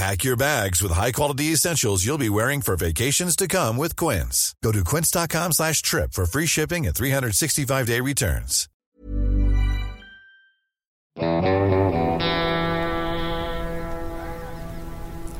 Pack 0.00 0.24
your 0.24 0.36
bags 0.36 0.80
with 0.80 0.92
high-quality 0.96 1.52
essentials 1.52 2.06
you'll 2.06 2.16
be 2.16 2.30
wearing 2.30 2.62
for 2.62 2.74
vacations 2.74 3.36
to 3.36 3.46
come 3.46 3.76
with 3.76 3.96
Quince. 3.96 4.54
Go 4.64 4.72
to 4.72 4.82
quince.com 4.82 5.52
slash 5.52 5.82
trip 5.82 6.14
for 6.14 6.24
free 6.24 6.46
shipping 6.46 6.86
and 6.86 6.94
365-day 6.96 8.00
returns. 8.00 8.64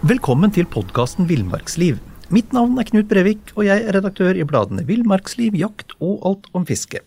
Velkommen 0.02 0.52
til 0.52 0.68
podkasten 0.68 1.28
Villmarksliv. 1.28 1.96
Mitt 2.28 2.52
navn 2.52 2.76
er 2.76 2.84
Knut 2.92 3.08
Brevik, 3.08 3.54
og 3.56 3.64
jeg 3.64 3.88
er 3.88 3.96
redaktør 3.96 4.36
i 4.36 4.44
bladene 4.44 4.84
Villmarksliv, 4.84 5.56
Jakt 5.56 5.96
og 6.04 6.20
Alt 6.28 6.52
om 6.52 6.68
fiske. 6.68 7.00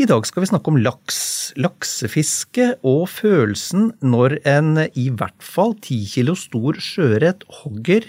I 0.00 0.06
dag 0.08 0.24
skal 0.24 0.40
vi 0.40 0.48
snakke 0.48 0.72
om 0.72 0.78
laks, 0.80 1.18
laksefiske 1.60 2.68
og 2.80 3.04
følelsen 3.12 3.90
når 4.00 4.38
en 4.48 4.86
i 4.88 5.10
hvert 5.12 5.44
fall 5.44 5.74
ti 5.84 5.98
kilo 6.08 6.32
stor 6.38 6.78
sjøørret 6.80 7.44
hogger, 7.60 8.06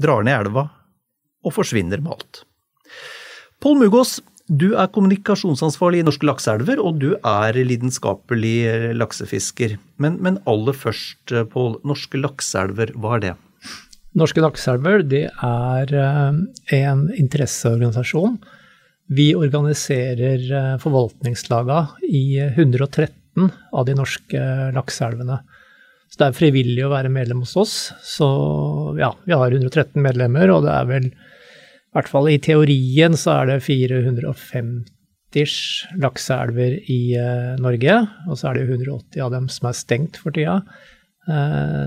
drar 0.00 0.24
ned 0.24 0.46
elva 0.46 0.64
og 1.44 1.54
forsvinner 1.54 2.00
med 2.00 2.16
alt. 2.16 2.42
Pål 3.60 3.76
Mugås, 3.82 4.16
du 4.48 4.70
er 4.80 4.88
kommunikasjonsansvarlig 4.88 6.00
i 6.00 6.06
Norske 6.08 6.24
lakseelver, 6.24 6.80
og 6.80 7.02
du 7.02 7.10
er 7.20 7.58
lidenskapelig 7.60 8.96
laksefisker. 8.96 9.76
Men, 10.00 10.16
men 10.24 10.40
aller 10.48 10.72
først, 10.72 11.34
Pål, 11.52 11.76
Norske 11.84 12.22
lakseelver, 12.22 12.94
hva 12.96 13.18
er 13.18 13.24
det? 13.26 13.34
Norske 14.16 14.40
lakseelver 14.40 15.04
er 15.12 15.92
eh, 15.92 16.38
en 16.80 17.04
interesseorganisasjon. 17.12 18.38
Vi 19.08 19.34
organiserer 19.34 20.78
forvaltningslaga 20.82 21.86
i 22.04 22.38
113 22.40 23.48
av 23.72 23.86
de 23.88 23.94
norske 23.96 24.40
lakseelvene. 24.76 25.38
Så 26.08 26.20
det 26.20 26.26
er 26.28 26.36
frivillig 26.36 26.84
å 26.84 26.92
være 26.92 27.12
medlem 27.12 27.40
hos 27.44 27.56
oss. 27.60 27.92
Så 28.04 28.28
ja, 29.00 29.14
vi 29.24 29.32
har 29.36 29.52
113 29.52 30.02
medlemmer, 30.04 30.52
og 30.52 30.64
det 30.66 30.74
er 30.74 30.86
vel 30.88 31.08
i 31.08 31.12
hvert 31.96 32.10
fall 32.12 32.28
i 32.28 32.38
teorien 32.44 33.16
så 33.16 33.30
er 33.38 33.46
det 33.48 33.64
450 33.64 34.84
lakseelver 36.04 36.76
i 36.92 37.16
Norge. 37.64 37.96
Og 38.28 38.36
så 38.36 38.50
er 38.50 38.54
det 38.60 38.68
180 38.68 39.24
av 39.24 39.32
dem 39.32 39.48
som 39.52 39.68
er 39.70 39.76
stengt 39.80 40.20
for 40.20 40.36
tida. 40.36 40.60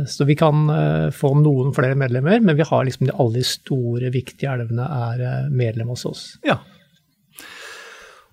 Så 0.10 0.26
vi 0.30 0.36
kan 0.38 0.70
få 1.14 1.34
noen 1.38 1.74
flere 1.78 1.98
medlemmer, 1.98 2.42
men 2.42 2.58
vi 2.58 2.66
har 2.66 2.86
liksom 2.86 3.14
alle 3.14 3.40
de 3.40 3.46
store, 3.46 4.10
viktige 4.14 4.50
elvene 4.54 4.86
er 5.14 5.50
medlem 5.54 5.94
hos 5.94 6.06
oss. 6.10 6.24
Ja. 6.46 6.58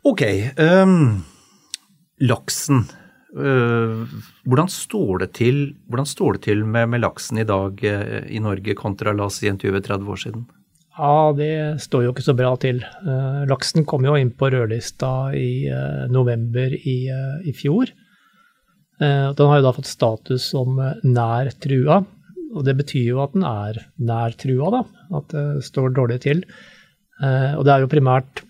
Ok. 0.09 0.23
Um, 0.57 1.25
laksen. 2.25 2.87
hvordan, 3.29 4.71
står 4.73 5.27
til, 5.37 5.59
hvordan 5.87 6.07
står 6.09 6.39
det 6.39 6.47
til 6.47 6.63
med, 6.65 6.89
med 6.89 7.03
laksen 7.05 7.39
i 7.39 7.45
dag 7.47 7.83
i 7.85 8.41
Norge 8.41 8.75
kontra 8.75 9.13
la 9.13 9.27
oss 9.29 9.43
si 9.43 9.51
20-30 9.53 10.09
år 10.09 10.23
siden? 10.23 10.47
Ja, 10.99 11.31
det 11.31 11.79
står 11.85 12.09
jo 12.09 12.13
ikke 12.13 12.27
så 12.27 12.35
bra 12.35 12.51
til. 12.59 12.81
Uh, 13.07 13.45
laksen 13.47 13.87
kom 13.87 14.07
jo 14.07 14.17
inn 14.19 14.33
på 14.35 14.49
rødlista 14.51 15.31
i 15.37 15.71
uh, 15.71 16.09
november 16.11 16.75
i, 16.75 16.99
uh, 17.13 17.39
i 17.47 17.55
fjor. 17.55 17.93
den 18.99 19.47
har 19.47 19.61
jo 19.61 19.63
da 19.63 19.71
fått 19.77 19.87
status 19.87 20.49
som 20.51 20.75
nær 21.07 21.53
trua, 21.63 22.01
og 22.51 22.65
det 22.67 22.73
betyr 22.81 23.13
jo 23.13 23.21
at 23.23 23.37
den 23.37 23.45
er 23.47 23.77
nær 24.03 24.35
trua, 24.35 24.73
da. 24.75 24.81
At 25.21 25.31
det 25.31 25.63
står 25.69 25.93
dårlig 25.95 26.17
til. 26.25 26.41
og 27.23 27.63
det 27.63 27.73
er 27.73 27.85
jo 27.85 27.91
primært 27.93 28.43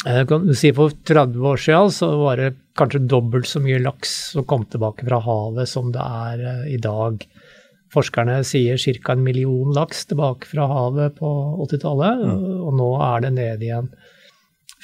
kan 0.00 0.46
du 0.48 0.54
si 0.56 0.70
For 0.72 0.92
30 0.92 1.46
år 1.50 1.60
siden 1.60 1.90
så 1.92 2.08
var 2.22 2.40
det 2.40 2.54
kanskje 2.78 3.02
dobbelt 3.04 3.48
så 3.50 3.60
mye 3.60 3.82
laks 3.82 4.14
som 4.34 4.46
kom 4.48 4.64
tilbake 4.70 5.04
fra 5.04 5.18
havet 5.20 5.68
som 5.68 5.90
det 5.92 6.00
er 6.00 6.68
i 6.72 6.78
dag. 6.80 7.20
Forskerne 7.92 8.38
sier 8.46 8.78
ca. 8.78 9.12
en 9.12 9.24
million 9.26 9.74
laks 9.74 10.06
tilbake 10.06 10.46
fra 10.48 10.68
havet 10.70 11.18
på 11.18 11.30
80-tallet, 11.66 12.22
mm. 12.22 12.42
og 12.62 12.76
nå 12.78 12.90
er 13.02 13.24
det 13.26 13.32
ned 13.36 13.64
igjen 13.66 13.90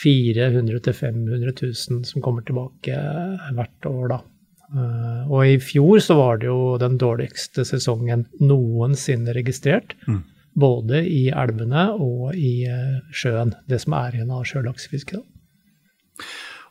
400 0.02 0.80
000-500 0.84 1.54
000 1.62 2.04
som 2.04 2.22
kommer 2.24 2.44
tilbake 2.44 2.96
hvert 3.56 3.88
år, 3.88 4.08
da. 4.12 4.18
Eh, 4.74 5.20
og 5.30 5.46
i 5.46 5.58
fjor 5.62 6.00
så 6.02 6.16
var 6.18 6.40
det 6.42 6.50
jo 6.50 6.76
den 6.82 6.98
dårligste 7.00 7.64
sesongen 7.68 8.26
noensinne 8.42 9.34
registrert. 9.36 9.94
Mm. 10.08 10.24
Både 10.56 11.02
i 11.04 11.26
elvene 11.28 11.90
og 12.00 12.36
i 12.36 12.64
eh, 12.68 13.00
sjøen. 13.12 13.52
Det 13.68 13.80
som 13.82 13.96
er 13.98 14.16
igjen 14.16 14.32
av 14.32 14.46
sjølaksefiske. 14.48 15.20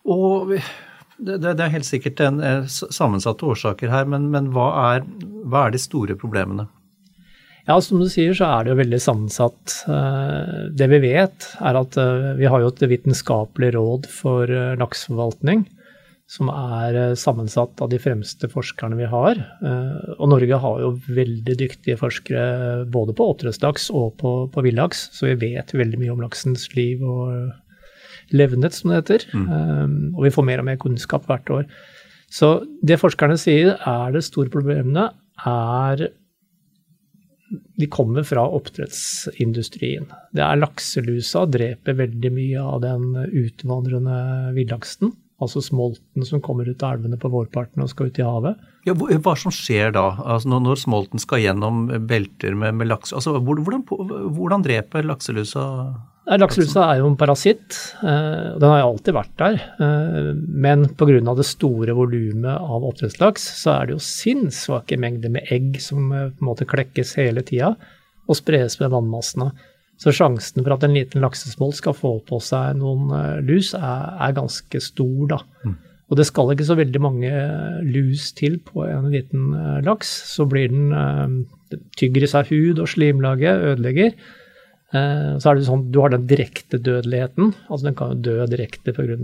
Og 0.09 0.55
det, 0.55 1.37
det, 1.43 1.53
er 1.53 1.73
helt 1.73 1.87
sikkert 1.87 2.23
en, 2.25 2.41
eh, 2.41 2.65
sammensatte 2.69 3.45
årsaker 3.45 3.93
her, 3.93 4.09
men, 4.09 4.31
men 4.33 4.49
hva, 4.55 4.71
er, 4.95 5.05
hva, 5.45 5.67
er, 5.67 5.75
de 5.75 5.83
store 5.83 6.17
problemene? 6.17 6.67
Ja, 7.65 7.79
Som 7.81 8.01
du 8.01 8.09
sier, 8.09 8.33
så 8.37 8.49
er 8.49 8.65
det 8.65 8.73
jo 8.73 8.81
veldig 8.81 9.01
sammensatt. 9.01 9.77
Eh, 9.89 10.57
det 10.77 10.89
vi 10.91 11.01
vet, 11.05 11.49
er 11.61 11.81
at 11.81 11.97
vi 12.41 12.49
har 12.49 12.65
jo 12.65 12.73
et 12.73 12.85
vitenskapelig 12.89 13.73
råd 13.77 14.09
for 14.09 14.49
lakseforvaltning, 14.81 15.65
som 16.31 16.49
er 16.49 17.13
sammensatt 17.19 17.81
av 17.83 17.91
de 17.91 17.99
fremste 18.01 18.49
forskerne 18.49 18.97
vi 18.97 19.05
har. 19.09 19.37
Og 20.17 20.31
Norge 20.31 20.57
har 20.63 20.79
jo 20.81 20.93
veldig 21.05 21.57
dyktige 21.59 21.99
forskere 21.99 22.85
både 22.89 23.13
på 23.13 23.27
oppdrettslaks 23.29 23.91
og 23.93 24.15
på, 24.21 24.31
på 24.49 24.63
villaks, 24.65 25.03
så 25.13 25.29
vi 25.29 25.51
vet 25.51 25.75
veldig 25.77 26.01
mye 26.01 26.15
om 26.15 26.23
laksens 26.25 26.71
liv 26.73 27.03
og 27.05 27.51
levnet, 28.33 28.73
som 28.73 28.89
det 28.89 29.03
heter. 29.03 29.27
Mm. 29.37 30.15
Og 30.15 30.25
vi 30.25 30.33
får 30.33 30.47
mer 30.47 30.63
og 30.63 30.69
mer 30.71 30.79
kunnskap 30.81 31.27
hvert 31.29 31.51
år. 31.53 31.67
Så 32.33 32.55
det 32.81 32.97
forskerne 33.01 33.37
sier 33.39 33.75
er 33.77 34.15
det 34.15 34.25
store 34.25 34.51
problemene, 34.53 35.11
er 35.45 36.07
De 37.77 37.87
kommer 37.91 38.23
fra 38.25 38.41
oppdrettsindustrien. 38.57 40.07
Det 40.33 40.41
er 40.41 40.57
lakselusa 40.57 41.45
dreper 41.51 41.93
veldig 41.99 42.31
mye 42.33 42.63
av 42.63 42.81
den 42.81 43.11
utvandrende 43.13 44.17
villaksen. 44.55 45.13
Altså 45.43 45.59
smolten 45.59 46.23
som 46.23 46.39
kommer 46.39 46.69
ut 46.69 46.83
av 46.85 46.95
elvene 46.95 47.19
på 47.19 47.27
vårparten 47.27 47.83
og 47.83 47.89
skal 47.91 48.07
ut 48.07 48.19
i 48.21 48.23
havet. 48.23 48.59
Ja, 48.87 48.93
hva 48.95 49.33
som 49.35 49.51
skjer 49.51 49.91
da, 49.95 50.05
altså 50.23 50.53
når, 50.53 50.61
når 50.69 50.79
smolten 50.79 51.19
skal 51.19 51.41
gjennom 51.43 51.89
belter 52.07 52.55
med, 52.55 52.77
med 52.79 52.87
laks? 52.87 53.11
Altså, 53.11 53.35
hvordan, 53.43 53.83
hvordan 53.83 54.63
dreper 54.63 55.03
lakselusa 55.03 55.65
Lakselusa 56.25 56.87
er 56.89 57.03
jo 57.03 57.09
en 57.11 57.17
parasitt. 57.19 57.75
Eh, 58.01 58.55
den 58.57 58.65
har 58.65 58.81
alltid 58.81 59.13
vært 59.13 59.35
der. 59.37 59.59
Eh, 59.77 60.31
men 60.33 60.87
pga. 60.97 61.19
det 61.37 61.45
store 61.45 61.93
volumet 61.93 62.55
av 62.55 62.81
oppdrettslaks, 62.87 63.45
så 63.61 63.75
er 63.75 63.85
det 63.85 63.93
jo 63.93 64.01
sinnssvake 64.01 64.97
mengder 64.97 65.29
med 65.29 65.45
egg 65.53 65.77
som 65.83 66.09
eh, 66.11 66.31
på 66.33 66.41
en 66.41 66.49
måte 66.49 66.65
klekkes 66.65 67.13
hele 67.21 67.45
tida 67.45 67.75
og 68.25 68.39
spres 68.39 68.79
med 68.79 68.89
vannmassene. 68.89 69.51
Så 70.01 70.11
sjansen 70.11 70.63
for 70.63 70.75
at 70.75 70.83
en 70.83 70.95
liten 70.95 71.23
laksesmolt 71.23 71.77
skal 71.77 71.95
få 71.95 72.17
på 72.27 72.39
seg 72.43 72.79
noen 72.81 73.13
lus, 73.47 73.73
er, 73.77 74.07
er 74.27 74.35
ganske 74.35 74.81
stor, 74.83 75.27
da. 75.31 75.39
Mm. 75.63 75.75
Og 76.11 76.19
det 76.19 76.25
skal 76.27 76.51
ikke 76.53 76.67
så 76.67 76.75
veldig 76.77 77.01
mange 77.01 77.29
lus 77.87 78.27
til 78.37 78.59
på 78.61 78.83
en 78.85 79.07
liten 79.09 79.53
laks. 79.87 80.11
Så 80.35 80.45
blir 80.51 80.67
den 80.69 80.91
tygger 81.97 82.25
i 82.25 82.29
seg 82.29 82.51
hud 82.51 82.81
og 82.83 82.91
slimlaget, 82.91 83.63
ødelegger. 83.71 84.11
Eh, 84.95 85.35
så 85.41 85.49
er 85.49 85.57
det 85.57 85.67
sånn, 85.67 85.91
Du 85.91 86.01
har 86.01 86.13
den 86.13 86.27
direkte 86.27 86.77
dødeligheten. 86.79 87.53
altså 87.69 87.85
Den 87.85 87.95
kan 87.95 88.09
jo 88.13 88.21
dø 88.21 88.45
direkte 88.45 88.93
pga. 88.93 89.17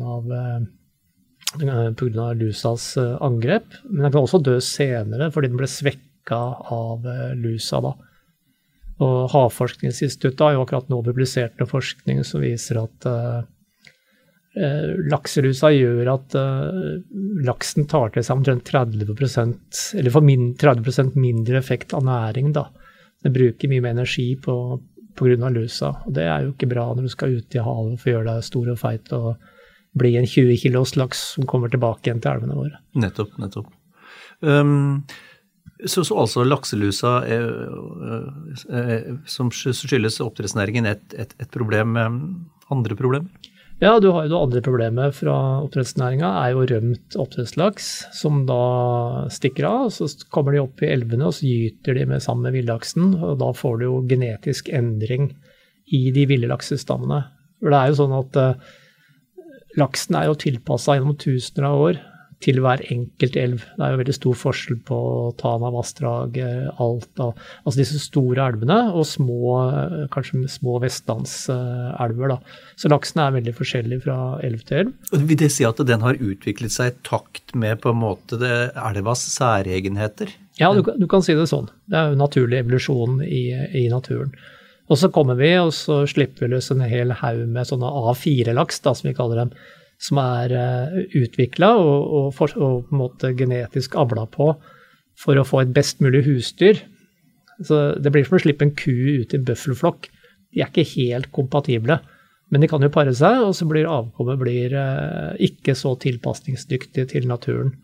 Pga. 1.97 2.33
lusas 2.33 2.97
eh, 2.97 3.17
angrep. 3.21 3.67
Men 3.89 4.03
den 4.03 4.11
kan 4.11 4.23
også 4.23 4.43
dø 4.43 4.59
senere 4.59 5.31
fordi 5.31 5.51
den 5.51 5.57
ble 5.57 5.67
svekka 5.67 6.41
av 6.71 7.05
eh, 7.05 7.35
lusa. 7.35 7.81
da. 7.81 7.93
Og 9.01 9.31
Havforskningsinstituttet 9.33 10.43
har 10.45 10.55
jo 10.55 10.65
akkurat 10.65 10.91
nå 10.91 11.01
publisert 11.05 11.57
noe 11.57 11.69
forskning 11.69 12.21
som 12.27 12.43
viser 12.43 12.81
at 12.83 13.07
Eh, 14.51 14.87
lakselusa 15.07 15.69
gjør 15.71 16.09
at 16.11 16.33
uh, 16.35 16.97
laksen 17.47 17.85
tar 17.87 18.09
til 18.11 18.25
seg 18.27 18.41
omtrent 18.41 18.67
30% 18.67 19.83
eller 19.95 20.11
får 20.11 20.25
min, 20.27 20.49
30% 20.59 21.15
mindre 21.15 21.55
effekt 21.61 21.95
av 21.95 22.03
næring. 22.03 22.49
da. 22.51 22.65
Den 23.23 23.31
bruker 23.37 23.71
mye 23.71 23.85
mer 23.85 23.95
energi 23.95 24.35
på 24.35 24.55
pga. 25.15 25.49
lusa. 25.55 25.93
og 26.03 26.11
Det 26.13 26.27
er 26.27 26.43
jo 26.43 26.51
ikke 26.51 26.67
bra 26.67 26.89
når 26.91 27.07
du 27.07 27.13
skal 27.13 27.37
ut 27.37 27.55
i 27.55 27.63
havet 27.63 28.01
for 28.01 28.09
å 28.09 28.15
gjøre 28.17 28.27
deg 28.33 28.49
stor 28.49 28.73
og 28.73 28.79
feit 28.81 29.13
og 29.15 29.29
bli 29.95 30.17
en 30.17 30.27
20 30.27 30.59
kilos 30.59 30.97
laks 30.99 31.23
som 31.37 31.47
kommer 31.47 31.71
tilbake 31.71 32.09
igjen 32.09 32.19
til 32.19 32.33
elvene 32.33 32.59
våre. 32.59 32.83
Nettopp, 32.99 33.37
nettopp. 33.39 33.71
Um, 34.41 35.03
så, 35.85 36.03
så, 36.05 36.17
altså 36.23 36.43
lakselusa 36.45 37.13
er, 37.25 37.47
er, 38.69 39.05
som 39.29 39.49
skyldes 39.51 40.19
oppdrettsnæringen 40.23 40.89
et, 40.89 41.05
et, 41.17 41.33
et 41.41 41.49
problem 41.53 41.97
andre 42.71 42.97
problemer? 42.97 43.49
Ja, 43.81 43.95
du 43.97 44.11
har 44.13 44.27
jo 44.27 44.29
det 44.29 44.37
andre 44.37 44.61
problemet 44.61 45.15
fra 45.17 45.35
oppdrettsnæringa, 45.63 46.27
er 46.43 46.51
jo 46.53 46.65
rømt 46.69 47.15
oppdrettslaks, 47.17 47.87
som 48.13 48.43
da 48.45 49.25
stikker 49.33 49.65
av. 49.65 49.87
Så 49.95 50.05
kommer 50.29 50.53
de 50.53 50.61
opp 50.61 50.83
i 50.85 50.91
elvene, 50.93 51.25
og 51.25 51.33
så 51.33 51.49
gyter 51.49 51.97
de 51.97 52.05
med 52.11 52.21
sammen 52.21 52.45
med 52.45 52.59
villaksen. 52.59 53.15
Og 53.17 53.39
da 53.41 53.49
får 53.57 53.81
du 53.81 53.87
jo 53.87 53.95
genetisk 54.11 54.69
endring 54.69 55.31
i 55.89 56.03
de 56.13 56.27
ville 56.29 56.51
laksestammene. 56.51 57.23
For 57.57 57.73
det 57.73 57.79
er 57.79 57.89
jo 57.89 57.99
sånn 58.03 58.15
at 58.19 58.39
laksen 59.81 60.19
er 60.19 60.29
jo 60.29 60.37
tilpassa 60.45 60.99
gjennom 60.99 61.17
tusener 61.17 61.71
av 61.71 61.81
år 61.87 62.01
til 62.41 62.61
hver 62.63 62.81
enkelt 62.93 63.37
elv. 63.39 63.63
Det 63.77 63.85
er 63.85 63.93
jo 63.93 63.99
veldig 64.01 64.15
stor 64.17 64.37
forskjell 64.39 64.79
på 64.87 64.99
Tana 65.39 65.71
vassdrag, 65.73 66.37
Alta 66.81 67.31
Altså 67.31 67.77
disse 67.79 68.01
store 68.01 68.47
elvene 68.51 68.77
og 68.91 69.05
små, 69.07 69.55
kanskje 70.13 70.43
små 70.51 70.79
vestlandselver. 70.83 72.37
Så 72.79 72.91
laksen 72.91 73.23
er 73.23 73.35
veldig 73.37 73.55
forskjellig 73.57 74.01
fra 74.05 74.17
elv 74.45 74.63
til 74.67 74.83
elv. 74.83 74.93
Og 75.11 75.27
Vil 75.29 75.41
det 75.41 75.51
si 75.53 75.67
at 75.67 75.81
den 75.87 76.05
har 76.05 76.21
utviklet 76.21 76.73
seg 76.73 76.91
i 76.91 76.97
takt 77.07 77.55
med 77.55 77.81
på 77.83 77.93
en 77.93 78.01
måte 78.01 78.39
det, 78.41 78.55
elvas 78.79 79.25
særegenheter? 79.35 80.33
Ja, 80.59 80.71
du, 80.75 80.83
du, 80.83 81.07
kan 81.09 81.23
si 81.25 81.35
det 81.37 81.49
sånn. 81.49 81.69
Det 81.89 81.97
er 81.97 82.11
jo 82.11 82.19
naturlig 82.19 82.61
evolusjon 82.61 83.21
i, 83.25 83.45
i 83.77 83.85
naturen. 83.91 84.33
Og 84.91 84.99
så 84.99 85.07
kommer 85.13 85.37
vi, 85.39 85.53
og 85.61 85.71
så 85.75 86.01
slipper 86.09 86.45
vi 86.45 86.55
løs 86.55 86.67
en 86.73 86.83
hel 86.83 87.13
haug 87.21 87.45
med 87.47 87.69
sånne 87.69 87.87
A4-laks, 88.11 88.81
som 88.83 89.07
vi 89.07 89.15
kaller 89.15 89.45
dem 89.45 89.53
som 90.01 90.19
er 90.21 90.53
eh, 90.57 91.01
utvikla 91.21 91.73
og, 91.77 92.13
og, 92.17 92.39
og, 92.41 92.87
på 92.87 92.95
en 92.95 93.01
måte 93.03 93.33
genetisk 93.37 93.97
avla 94.01 94.25
på 94.29 94.53
for 95.21 95.37
å 95.37 95.45
få 95.45 95.61
et 95.61 95.75
best 95.75 96.01
mulig 96.01 96.23
husdyr. 96.25 96.81
Så 97.61 97.81
Det 98.01 98.09
blir 98.13 98.25
som 98.25 98.39
å 98.39 98.41
slippe 98.41 98.65
en 98.65 98.73
ku 98.73 99.21
ut 99.21 99.35
i 99.37 99.41
bøffelflokk. 99.45 100.09
De 100.51 100.63
er 100.63 100.71
ikke 100.71 100.87
helt 100.95 101.29
kompatible, 101.35 101.99
men 102.49 102.63
de 102.63 102.69
kan 102.71 102.81
jo 102.81 102.89
pare 102.91 103.13
seg, 103.15 103.43
og 103.45 103.53
så 103.55 103.67
blir 103.69 103.87
avkommet 103.87 104.41
blir, 104.41 104.73
uh, 104.73 105.37
ikke 105.39 105.75
så 105.77 105.93
tilpasningsdyktig 106.01 107.05
til 107.13 107.29
naturen. 107.29 107.75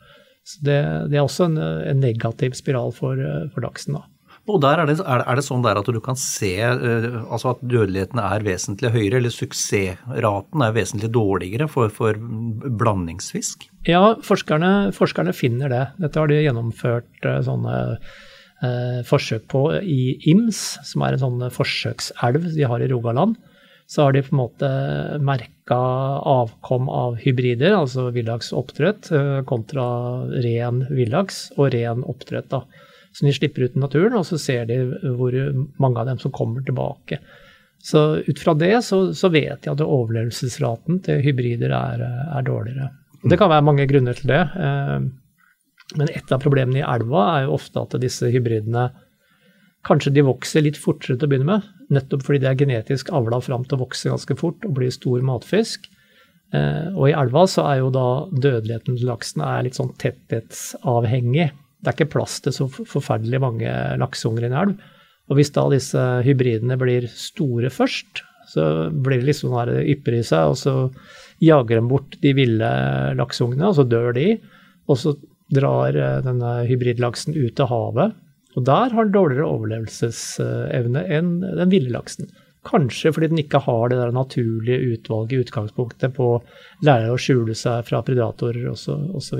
Så 0.48 0.66
det, 0.66 0.80
det 1.12 1.20
er 1.20 1.24
også 1.24 1.46
en, 1.52 1.62
en, 1.62 2.02
negativ 2.02 2.58
spiral 2.58 2.92
for, 2.96 3.22
for 3.54 3.64
laksen. 3.64 4.00
da. 4.00 4.17
Og 4.48 4.62
der 4.64 4.80
er 4.80 4.88
det, 4.88 4.96
er 5.04 5.36
det, 5.36 5.44
sånn 5.44 5.64
der 5.66 5.80
at 5.82 5.90
du 5.92 6.00
kan 6.04 6.18
se 6.20 6.54
uh, 6.64 7.08
altså 7.26 7.52
at 7.52 7.64
dødeligheten 7.68 8.22
er 8.24 8.46
vesentlig 8.46 8.94
høyere, 8.94 9.20
eller 9.20 9.34
suksessraten 9.34 10.64
er 10.64 10.78
vesentlig 10.78 11.12
dårligere 11.16 11.68
for, 11.72 11.92
for 11.94 12.16
blandingsfisk? 12.18 13.68
Ja, 13.90 14.16
forskerne, 14.24 14.94
forskerne, 14.96 15.36
finner 15.36 15.74
det. 15.74 15.84
Dette 16.00 16.24
har 16.24 16.32
de 16.32 16.40
gjennomført 16.46 17.28
uh, 17.28 17.42
sånne 17.44 17.76
eh, 18.64 19.04
forsøk 19.08 19.46
på 19.52 19.68
i 19.84 20.16
Ims, 20.32 20.64
som 20.88 21.04
er 21.04 21.16
en 21.16 21.26
sånn 21.26 21.46
forsøkselv 21.54 22.48
de 22.56 22.66
har 22.72 22.84
i 22.84 22.90
Rogaland. 22.92 23.36
Så 23.88 24.04
har 24.04 24.16
de 24.16 24.24
på 24.24 24.34
en 24.34 24.42
måte 24.42 24.70
merka 25.24 25.78
avkom 26.28 26.90
av 26.92 27.20
hybrider, 27.22 27.76
altså 27.78 28.10
villaks 28.16 28.50
oppdrett, 28.56 29.08
kontra 29.48 29.86
ren 30.44 30.82
villaks 30.92 31.46
og 31.56 31.72
ren 31.76 32.04
oppdrett. 32.04 32.52
Som 33.18 33.28
de 33.28 33.34
slipper 33.34 33.66
ut 33.66 33.76
i 33.76 33.82
naturen, 33.82 34.16
og 34.20 34.26
så 34.28 34.38
ser 34.38 34.68
de 34.70 34.78
hvor 35.18 35.34
mange 35.82 36.02
av 36.02 36.10
dem 36.10 36.20
som 36.22 36.34
kommer 36.34 36.62
tilbake. 36.66 37.18
Så 37.82 38.20
ut 38.28 38.40
fra 38.40 38.54
det 38.58 38.76
så, 38.86 39.00
så 39.14 39.30
vet 39.34 39.64
de 39.64 39.72
at 39.72 39.82
overlevelsesraten 39.82 41.02
til 41.06 41.24
hybrider 41.26 41.74
er, 41.74 42.04
er, 42.04 42.46
dårligere. 42.46 42.92
Det 43.26 43.40
kan 43.40 43.50
være 43.50 43.66
mange 43.66 43.88
grunner 43.90 44.18
til 44.18 44.30
det. 44.34 44.44
Eh, 44.54 45.00
men 45.98 46.14
et 46.14 46.32
av 46.34 46.42
problemene 46.44 46.82
i 46.82 46.86
elva 46.86 47.26
er 47.34 47.48
jo 47.48 47.58
ofte 47.58 47.82
at 47.82 47.98
disse 48.02 48.30
hybridene 48.34 48.90
kanskje 49.88 50.14
de 50.18 50.26
vokser 50.28 50.66
litt 50.66 50.78
fortere 50.78 51.16
til 51.16 51.30
å 51.30 51.32
begynne 51.32 51.48
med, 51.48 51.68
nettopp 51.94 52.26
fordi 52.28 52.42
de 52.44 52.50
er 52.50 52.58
genetisk 52.60 53.14
avla 53.16 53.40
fram 53.42 53.64
til 53.64 53.78
å 53.78 53.86
vokse 53.86 54.12
ganske 54.12 54.36
fort 54.38 54.66
og 54.68 54.76
bli 54.78 54.90
stor 54.94 55.24
matfisk. 55.26 55.88
Eh, 56.54 56.90
og 56.94 57.08
i 57.10 57.16
elva 57.18 57.48
så 57.50 57.66
er 57.72 57.82
jo 57.82 57.94
da 57.96 58.10
dødeligheten 58.30 59.00
til 59.00 59.10
laksen 59.10 59.48
litt 59.66 59.80
sånn 59.80 59.96
tetthetsavhengig 60.02 61.50
det 61.82 61.92
er 61.92 61.96
ikke 61.98 62.14
plass 62.16 62.40
til 62.44 62.56
så 62.56 62.68
forferdelig 62.70 63.42
mange 63.44 63.74
lakseunger 64.02 64.48
i 64.48 64.50
en 64.50 64.58
elv. 64.64 64.78
Og 65.28 65.38
hvis 65.38 65.52
da 65.56 65.66
disse 65.72 66.04
hybridene 66.26 66.78
blir 66.80 67.08
store 67.12 67.70
først, 67.74 68.24
så 68.48 68.66
blir 68.92 69.20
det 69.22 69.30
liksom 69.30 69.52
sånn 69.52 69.74
ypper 69.84 70.18
i 70.18 70.24
seg, 70.26 70.54
og 70.54 70.58
så 70.60 70.76
jager 71.44 71.82
de 71.82 71.90
bort 71.92 72.16
de 72.24 72.32
ville 72.38 72.70
lakseungene, 73.20 73.68
og 73.68 73.76
så 73.78 73.86
dør 73.88 74.16
de. 74.16 74.30
Og 74.88 75.00
så 75.02 75.14
drar 75.54 75.96
eh, 75.96 76.22
denne 76.26 76.54
hybridlaksen 76.68 77.36
ut 77.38 77.56
til 77.60 77.70
havet, 77.70 78.16
og 78.58 78.66
der 78.66 78.94
har 78.96 79.06
den 79.06 79.14
dårligere 79.14 79.48
overlevelsesevne 79.52 81.04
enn 81.14 81.34
den 81.44 81.72
ville 81.72 81.94
laksen. 81.94 82.32
Kanskje 82.68 83.14
fordi 83.16 83.30
den 83.32 83.44
ikke 83.44 83.62
har 83.64 83.92
det 83.92 84.00
der 84.00 84.16
naturlige 84.16 84.96
utvalget 84.96 85.36
i 85.36 85.44
utgangspunktet 85.44 86.16
på 86.18 86.32
å 86.34 86.40
lære 86.88 87.14
å 87.14 87.20
skjule 87.22 87.56
seg 87.56 87.86
fra 87.88 88.02
predatorer 88.04 88.66
osv. 88.72 89.22
Så 89.24 89.40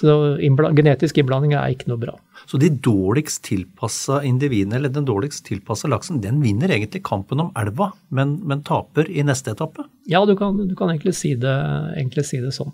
innbla 0.00 0.70
genetisk 0.72 1.18
innblanding 1.20 1.52
er 1.58 1.74
ikke 1.74 1.90
noe 1.90 2.00
bra. 2.00 2.14
Så 2.48 2.58
de 2.58 2.70
dårligst 2.72 3.42
tilpassa 3.46 4.22
individene, 4.26 4.78
eller 4.78 4.92
den 4.92 5.06
dårligst 5.06 5.44
tilpassa 5.46 5.90
laksen, 5.92 6.22
den 6.24 6.40
vinner 6.42 6.72
egentlig 6.72 7.04
kampen 7.06 7.42
om 7.44 7.52
elva, 7.58 7.92
men, 8.08 8.38
men 8.48 8.64
taper 8.66 9.10
i 9.10 9.24
neste 9.26 9.52
etappe? 9.52 9.84
Ja, 10.10 10.24
du 10.26 10.34
kan, 10.38 10.56
du 10.56 10.74
kan 10.78 10.90
egentlig, 10.90 11.14
si 11.18 11.34
det, 11.38 11.54
egentlig, 11.96 12.26
si 12.28 12.40
det, 12.42 12.54
sånn. 12.56 12.72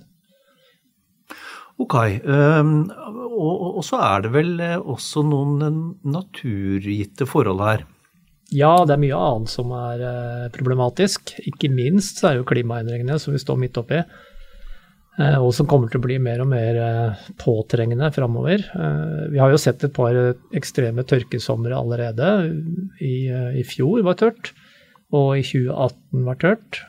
Ok. 1.78 1.94
Um, 2.24 2.88
og, 2.90 3.52
og, 3.78 3.82
så 3.86 4.00
er 4.02 4.24
det 4.24 4.32
vel 4.34 4.56
eh, 4.64 4.78
også 4.78 5.22
noen 5.26 5.62
eh, 5.62 5.76
naturgitte 6.10 7.28
forhold 7.28 7.62
her? 7.62 7.84
Ja, 8.50 8.72
det 8.88 8.96
er 8.96 9.02
mye 9.02 9.20
annet 9.20 9.52
som 9.52 9.70
er 9.76 10.02
uh, 10.02 10.48
problematisk. 10.54 11.36
Ikke 11.46 11.70
minst 11.70 12.18
så 12.18 12.30
er 12.30 12.40
jo 12.40 12.48
klimaendringene 12.48 13.18
som 13.22 13.36
vi 13.36 13.42
står 13.42 13.60
midt 13.60 13.78
oppi. 13.78 14.00
Eh, 15.18 15.36
og 15.42 15.50
som 15.54 15.66
kommer 15.66 15.90
til 15.90 15.98
å 15.98 16.04
bli 16.04 16.18
mer 16.22 16.42
og 16.44 16.50
mer 16.52 16.78
eh, 16.78 17.22
påtrengende 17.42 18.10
framover. 18.14 18.62
Eh, 18.62 19.24
vi 19.32 19.40
har 19.42 19.50
jo 19.52 19.60
sett 19.60 19.82
et 19.84 19.94
par 19.94 20.16
ekstreme 20.56 21.04
tørkesomre 21.08 21.74
allerede. 21.74 22.30
I, 23.02 23.16
I, 23.58 23.64
fjor 23.66 24.04
var 24.06 24.18
tørt, 24.20 24.52
og 25.10 25.34
i 25.40 25.44
2018 25.46 26.26
var 26.28 26.42
tørt. 26.44 26.82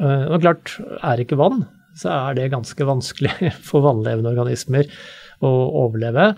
Og 0.00 0.40
klart, 0.40 0.78
er 1.04 1.18
det 1.18 1.26
ikke 1.26 1.36
vann, 1.36 1.66
så 1.98 2.08
er 2.14 2.36
det 2.38 2.52
ganske 2.54 2.84
vanskelig 2.88 3.50
for 3.68 3.84
vannlevende 3.84 4.30
organismer 4.32 4.88
å 5.44 5.50
overleve. 5.82 6.30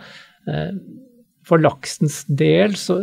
For 1.46 1.62
laksens 1.62 2.24
del 2.26 2.74
så, 2.78 2.96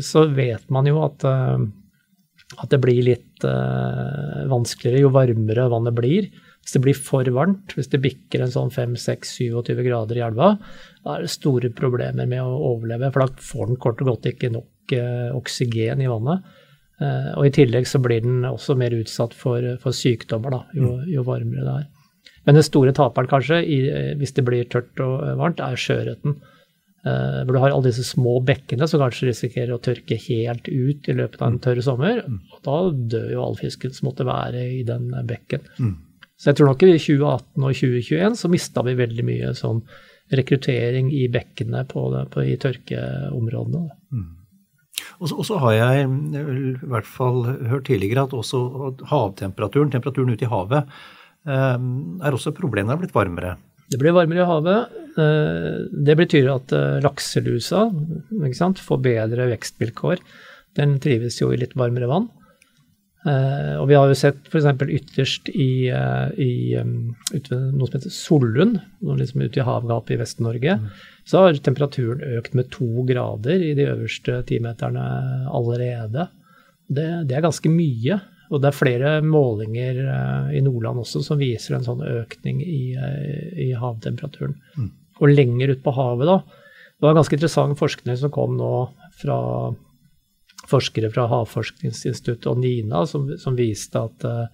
så 0.00 0.22
vet 0.32 0.64
man 0.72 0.88
jo 0.88 1.02
at, 1.04 1.26
at 1.26 2.72
det 2.72 2.80
blir 2.80 3.02
litt 3.10 3.44
vanskeligere 3.44 5.04
jo 5.04 5.12
varmere 5.12 5.68
vannet 5.74 5.98
blir. 6.00 6.30
Hvis 6.66 6.74
det 6.74 6.82
blir 6.82 6.96
for 6.98 7.28
varmt, 7.30 7.76
hvis 7.78 7.92
det 7.92 8.02
bikker 8.02 8.42
en 8.42 8.50
sånn 8.50 8.72
5-6-27 8.74 9.84
grader 9.86 10.18
i 10.18 10.22
elva, 10.26 10.48
da 11.04 11.12
er 11.14 11.22
det 11.22 11.30
store 11.30 11.70
problemer 11.70 12.26
med 12.26 12.42
å 12.42 12.56
overleve, 12.72 13.12
for 13.14 13.22
da 13.22 13.44
får 13.50 13.68
den 13.70 13.78
kort 13.84 14.02
og 14.02 14.08
godt 14.10 14.26
ikke 14.32 14.50
nok 14.50 14.94
eh, 14.96 15.28
oksygen 15.38 16.02
i 16.02 16.08
vannet. 16.10 16.48
Eh, 16.98 17.28
og 17.36 17.46
i 17.46 17.52
tillegg 17.54 17.86
så 17.86 18.00
blir 18.02 18.24
den 18.24 18.42
også 18.48 18.74
mer 18.80 18.96
utsatt 18.98 19.36
for, 19.38 19.62
for 19.78 19.94
sykdommer 19.94 20.56
da, 20.56 20.60
jo, 20.74 20.96
mm. 20.96 21.04
jo, 21.12 21.24
varmere 21.28 21.68
det 21.68 21.76
er. 21.84 22.34
Men 22.48 22.58
den 22.58 22.66
store 22.66 22.94
taperen 22.98 23.30
kanskje, 23.30 23.60
i, 23.62 23.78
hvis 24.18 24.34
det 24.34 24.46
blir 24.46 24.66
tørt 24.70 24.98
og 25.06 25.22
varmt, 25.38 25.62
er 25.62 25.78
sjøørreten. 25.78 26.34
Eh, 27.06 27.44
hvor 27.44 27.54
du 27.54 27.60
har 27.62 27.70
alle 27.70 27.92
disse 27.92 28.08
små 28.08 28.40
bekkene 28.46 28.88
som 28.90 29.04
kanskje 29.04 29.28
risikerer 29.28 29.76
å 29.76 29.82
tørke 29.82 30.18
helt 30.26 30.66
ut 30.66 31.06
i 31.06 31.14
løpet 31.14 31.38
av 31.38 31.52
en 31.52 31.60
mm. 31.60 31.62
tørr 31.62 31.82
sommer. 31.86 32.24
Mm. 32.26 32.42
Og 32.56 32.66
da 32.66 32.76
dør 33.14 33.30
jo 33.36 33.44
all 33.44 33.58
fisken 33.60 33.94
som 33.94 34.10
måtte 34.10 34.26
være 34.26 34.66
i 34.80 34.82
den 34.88 35.12
bekken. 35.30 35.62
Mm. 35.78 35.94
Så 36.36 36.50
jeg 36.50 36.58
tror 36.58 36.72
nok 36.72 36.84
i 36.84 36.92
2018 36.98 37.64
og 37.64 37.76
2021 37.80 38.38
så 38.40 38.50
mista 38.52 38.84
vi 38.84 38.96
veldig 38.98 39.24
mye 39.26 39.52
sånn 39.56 39.80
rekruttering 40.36 41.08
i 41.14 41.26
bekkene 41.32 41.84
på, 41.88 42.08
det, 42.12 42.24
på 42.34 42.42
i 42.44 42.56
tørkeområdene. 42.60 43.84
Mm. 44.12 44.32
Og 45.20 45.30
så, 45.30 45.36
og 45.36 45.46
så, 45.48 45.60
har 45.62 45.76
jeg 45.76 46.08
i 46.08 46.88
hvert 46.90 47.08
fall 47.08 47.44
hørt 47.70 47.86
tidligere 47.88 48.26
at 48.26 48.34
også 48.36 48.60
havtemperaturen, 49.10 49.92
temperaturen 49.92 50.34
ute 50.34 50.44
i 50.44 50.50
havet, 50.50 50.92
eh, 51.48 51.76
er 51.78 52.36
også 52.36 52.52
et 52.52 52.60
problem. 52.60 52.88
Det 52.88 52.96
har 52.96 53.02
blitt 53.04 53.16
varmere. 53.16 53.54
Det 53.92 54.00
blir 54.02 54.16
varmere 54.16 54.42
i 54.42 54.48
havet. 54.48 54.96
Eh, 55.22 55.76
det 56.08 56.16
betyr 56.18 56.50
at 56.52 56.74
eh, 56.74 56.98
lakselusa 57.04 57.86
sant, 58.58 58.82
får 58.82 59.02
bedre 59.04 59.48
vekstvilkår. 59.52 60.24
Den 60.76 60.98
trives 61.00 61.38
jo 61.40 61.52
i 61.54 61.60
litt 61.60 61.76
varmere 61.78 62.10
vann. 62.10 62.28
Uh, 63.26 63.80
og 63.80 63.88
vi 63.90 63.96
har 63.98 64.06
jo 64.06 64.14
sett 64.14 64.44
f.eks. 64.46 64.68
ytterst 64.86 65.48
i, 65.50 65.88
uh, 65.90 66.30
i 66.38 66.76
um, 66.78 67.16
ut 67.32 67.48
ved 67.50 67.64
noe 67.74 67.88
som 67.88 67.96
heter 67.96 68.12
Solund, 68.14 68.76
liksom 69.02 69.42
ute 69.42 69.58
i 69.58 69.66
havgapet 69.66 70.14
i 70.14 70.18
Vest-Norge, 70.20 70.76
mm. 70.78 70.84
så 71.26 71.42
har 71.42 71.58
temperaturen 71.58 72.22
økt 72.38 72.54
med 72.54 72.70
to 72.74 73.02
grader 73.08 73.64
i 73.66 73.72
de 73.74 73.88
øverste 73.90 74.38
timeterne 74.46 75.06
allerede. 75.50 76.28
Det, 76.86 77.08
det, 77.26 77.34
er 77.34 77.46
ganske 77.48 77.72
mye. 77.72 78.20
Og 78.46 78.62
det 78.62 78.70
er 78.70 78.78
flere 78.78 79.16
målinger 79.26 79.98
uh, 80.06 80.52
i 80.54 80.62
Nordland 80.62 81.02
også 81.02 81.24
som 81.26 81.42
viser 81.42 81.74
en 81.74 81.88
sånn 81.88 82.04
økning 82.06 82.62
i, 82.62 82.94
i 83.66 83.72
havtemperaturen. 83.74 84.54
Mm. 84.78 84.92
Og 85.18 85.32
lenger 85.32 85.74
ut 85.74 85.82
på 85.82 85.96
havet, 85.96 86.30
da. 86.30 86.62
Det 86.96 87.08
var 87.08 87.18
ganske 87.18 87.34
interessant 87.36 87.80
forskning 87.80 88.22
som 88.22 88.30
kom 88.32 88.54
nå 88.56 88.70
fra 89.18 89.40
forskere 90.70 91.10
fra 91.14 91.26
Havforskningsinstituttet 91.30 92.48
og 92.50 92.62
NINA 92.62 93.04
som, 93.08 93.28
som 93.40 93.58
viste 93.58 94.00
at 94.00 94.26
uh, 94.26 94.46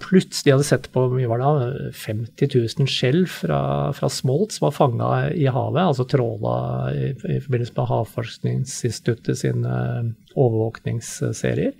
plutselig 0.00 0.54
hadde 0.54 0.66
sett 0.66 0.86
på 0.94 1.02
mye 1.12 1.28
var 1.28 1.42
det, 1.42 1.90
50 2.00 2.54
000 2.80 2.90
skjell 2.90 3.24
fra, 3.28 3.60
fra 3.96 4.08
smolt 4.12 4.56
som 4.56 4.68
var 4.68 4.76
fanga 4.76 5.10
i 5.36 5.44
havet, 5.46 5.82
altså 5.84 6.06
tråla 6.08 6.54
i, 6.94 7.10
i, 7.12 7.40
forbindelse 7.44 7.76
med 7.76 7.90
Havforskningsinstituttet 7.92 9.42
sine 9.42 9.74
uh, 9.74 10.14
overvåkningsserier. 10.34 11.76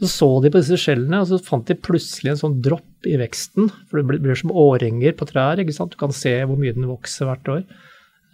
Så 0.00 0.10
så 0.10 0.28
de 0.42 0.50
på 0.50 0.58
disse 0.58 0.78
skjellene, 0.80 1.20
og 1.22 1.28
så 1.30 1.38
fant 1.38 1.68
de 1.70 1.76
plutselig 1.78 2.32
en 2.32 2.40
sånn 2.40 2.56
dropp 2.64 3.06
i 3.06 3.14
veksten. 3.20 3.68
For 3.86 4.00
det 4.00 4.18
blir 4.24 4.38
som 4.38 4.50
årringer 4.50 5.14
på 5.14 5.28
trær. 5.30 5.60
ikke 5.62 5.74
sant? 5.76 5.94
Du 5.94 6.00
kan 6.00 6.14
se 6.14 6.32
hvor 6.42 6.58
mye 6.58 6.74
den 6.74 6.88
vokser 6.90 7.28
hvert 7.30 7.50
år. 7.52 7.62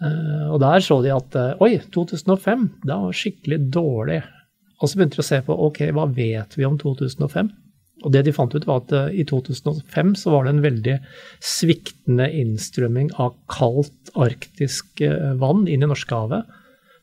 Eh, 0.00 0.47
og 0.49 0.61
der 0.62 0.85
så 0.85 1.00
de 1.04 1.12
at 1.14 1.37
eh, 1.37 1.64
oi, 1.64 1.75
2005, 1.92 2.69
det 2.87 3.00
var 3.02 3.16
skikkelig 3.16 3.59
dårlig. 3.73 4.21
Og 4.80 4.88
så 4.88 4.97
begynte 4.97 5.21
de 5.21 5.25
å 5.25 5.30
se 5.30 5.40
på 5.45 5.57
ok, 5.69 5.83
hva 5.97 6.07
vet 6.16 6.57
vi 6.57 6.69
om 6.69 6.78
2005? 6.80 7.50
Og 8.00 8.14
det 8.14 8.23
de 8.25 8.33
fant 8.33 8.54
ut, 8.54 8.64
var 8.69 8.80
at 8.80 8.95
eh, 8.97 9.19
i 9.21 9.26
2005 9.28 10.14
så 10.23 10.33
var 10.33 10.47
det 10.47 10.54
en 10.54 10.64
veldig 10.64 10.97
sviktende 11.45 12.30
innstrømming 12.40 13.12
av 13.21 13.37
kaldt 13.52 14.14
arktisk 14.16 15.04
vann 15.40 15.66
inn 15.69 15.85
i 15.85 15.90
Norskehavet. 15.90 16.57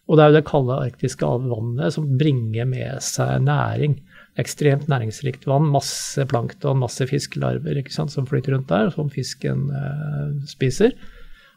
Og 0.08 0.16
det 0.16 0.24
er 0.24 0.32
jo 0.32 0.38
det 0.38 0.48
kalde 0.48 0.80
arktiske 0.80 1.30
vannet 1.51 1.94
som 1.94 2.08
bringer 2.20 2.68
med 2.70 3.04
seg 3.04 3.44
næring. 3.44 3.98
Ekstremt 4.39 4.88
næringsrikt 4.89 5.48
vann, 5.50 5.68
masse 5.74 6.24
plankton, 6.30 6.80
masse 6.80 7.06
fiskelarver 7.10 7.82
som 7.92 8.27
flyter 8.30 8.56
rundt 8.56 8.72
der, 8.72 8.89
som 8.96 9.12
fisken 9.12 9.68
eh, 9.74 10.34
spiser. 10.50 10.96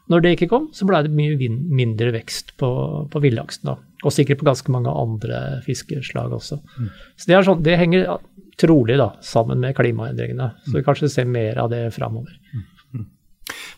Når 0.09 0.23
det 0.23 0.33
ikke 0.35 0.49
kom, 0.51 0.67
så 0.75 0.87
ble 0.89 1.03
det 1.05 1.13
mye 1.13 1.49
mindre 1.71 2.11
vekst 2.15 2.55
på, 2.59 2.71
på 3.11 3.21
villaksen. 3.23 3.71
Og 4.01 4.13
sikkert 4.13 4.41
på 4.41 4.47
ganske 4.49 4.73
mange 4.73 4.91
andre 4.91 5.61
fiskeslag 5.65 6.33
også. 6.35 6.57
Mm. 6.77 6.89
Så 7.15 7.29
det, 7.29 7.39
sånn, 7.47 7.63
det, 7.65 7.77
henger 7.79 8.07
trolig 8.61 8.97
da, 8.99 9.11
sammen 9.25 9.61
med 9.61 9.75
klimaendringene. 9.77 10.51
Så 10.65 10.75
vi 10.75 10.81
mm. 10.81 10.87
kanskje 10.87 11.11
ser 11.13 11.29
mer 11.29 11.61
av 11.61 11.71
det 11.73 11.85
framover. 11.95 12.33
Mm. 12.51 12.65
mm. 12.97 13.07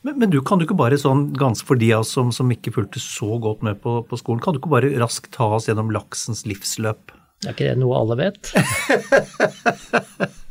Men, 0.04 0.18
men, 0.20 0.30
du 0.32 0.40
kan 0.46 0.60
du 0.60 0.66
ikke 0.66 0.80
bare 0.80 1.00
sånn, 1.00 1.30
ganske 1.40 1.68
for 1.68 1.80
de 1.80 1.92
av 1.96 2.06
oss 2.06 2.14
som, 2.16 2.32
som 2.36 2.50
ikke 2.52 2.74
fulgte 2.76 3.02
så 3.04 3.38
godt 3.44 3.64
med 3.66 3.82
på, 3.84 4.00
på, 4.08 4.20
skolen, 4.20 4.42
kan 4.44 4.56
du 4.56 4.62
ikke 4.62 4.74
bare 4.74 4.94
raskt 5.02 5.32
ta 5.36 5.52
oss 5.58 5.70
gjennom 5.70 5.92
laksens 5.96 6.48
livsløp? 6.50 7.14
Det 7.44 7.52
Er 7.52 7.58
ikke 7.58 7.70
det 7.74 7.80
noe 7.82 8.00
alle 8.00 8.20
vet? 8.20 8.54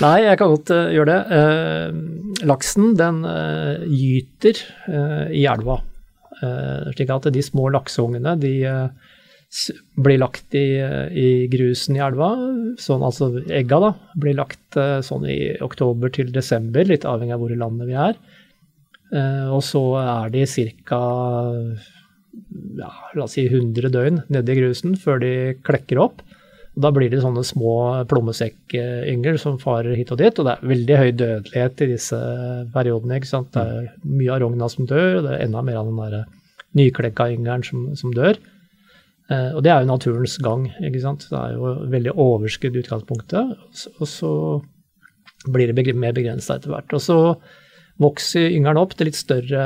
Nei, 0.00 0.22
jeg 0.24 0.38
kan 0.40 0.48
godt 0.48 0.72
uh, 0.72 0.88
gjøre 0.94 1.12
det. 1.12 1.20
Uh, 1.28 2.44
laksen 2.48 2.94
den 2.96 3.22
uh, 3.26 3.84
gyter 3.84 4.60
i 5.36 5.44
elva. 5.48 5.80
slik 6.96 7.10
at 7.12 7.26
de 7.34 7.42
små 7.44 7.66
lakseungene 7.68 8.32
de 8.40 8.54
blir 10.00 10.16
lagt 10.22 10.54
i, 10.56 10.80
i, 10.80 11.26
grusen 11.52 11.98
i 11.98 12.00
elva. 12.00 12.30
Sånn, 12.80 13.04
altså 13.04 13.28
egga 13.44 13.80
da, 13.82 13.90
blir 14.16 14.38
lagt 14.38 14.78
sånn 15.04 15.26
i 15.28 15.36
oktober 15.60 16.08
til 16.14 16.30
desember, 16.32 16.86
litt 16.88 17.04
avhengig 17.04 17.36
av 17.36 17.42
hvor 17.42 17.52
i 17.52 17.58
landet 17.60 17.90
vi 17.90 17.98
er. 18.06 18.16
og 19.52 19.60
så 19.66 19.82
er 20.00 20.32
de 20.32 20.46
ca. 20.88 21.02
Ja, 22.80 22.90
la 23.18 23.26
oss 23.26 23.36
si 23.36 23.44
100 23.44 23.92
døgn 23.92 24.22
nedi 24.32 24.56
grusen 24.62 24.96
før 24.96 25.20
de 25.20 25.34
klekker 25.66 26.00
opp. 26.06 26.24
Da 26.78 26.92
blir 26.94 27.10
det 27.10 27.22
sånne 27.24 27.42
små 27.44 27.72
plommesekkyngel 28.10 29.38
som 29.42 29.58
farer 29.58 29.96
hit 29.98 30.12
og 30.14 30.20
dit, 30.20 30.36
og 30.38 30.46
det 30.46 30.52
er 30.52 30.70
veldig 30.70 30.98
høy 31.00 31.08
dødelighet 31.18 31.82
i 31.82 31.88
disse 31.90 32.18
periodene. 32.74 33.18
ikke 33.18 33.30
sant? 33.30 33.50
Det 33.56 33.64
er 33.64 33.88
mye 34.06 34.30
av 34.36 34.42
rogna 34.44 34.68
som 34.70 34.86
dør, 34.86 35.18
og 35.18 35.26
det 35.26 35.34
er 35.34 35.44
enda 35.48 35.64
mer 35.66 35.80
av 35.80 35.90
den 35.90 36.28
nyklekka 36.78 37.26
yngelen 37.34 37.66
som, 37.66 37.88
som, 37.98 38.14
dør. 38.14 38.38
Eh, 39.30 39.50
og 39.50 39.64
det 39.66 39.72
er 39.74 39.82
jo 39.82 39.90
naturens 39.90 40.36
gang. 40.38 40.68
ikke 40.78 41.02
sant? 41.02 41.26
Det 41.26 41.40
er 41.40 41.56
jo 41.56 41.74
veldig 41.90 42.14
overskudd 42.14 42.78
i 42.78 42.84
utgangspunktet, 42.84 43.56
og 43.98 44.06
så 44.08 44.32
blir 45.50 45.72
det 45.72 45.96
mer 45.98 46.14
begrensa 46.14 46.60
etter 46.60 46.70
hvert. 46.70 46.94
Og 46.94 47.02
så 47.02 47.18
vokser 48.00 48.46
yngelen 48.54 48.78
opp 48.80 48.94
til 48.94 49.10
litt 49.10 49.18
større, 49.18 49.64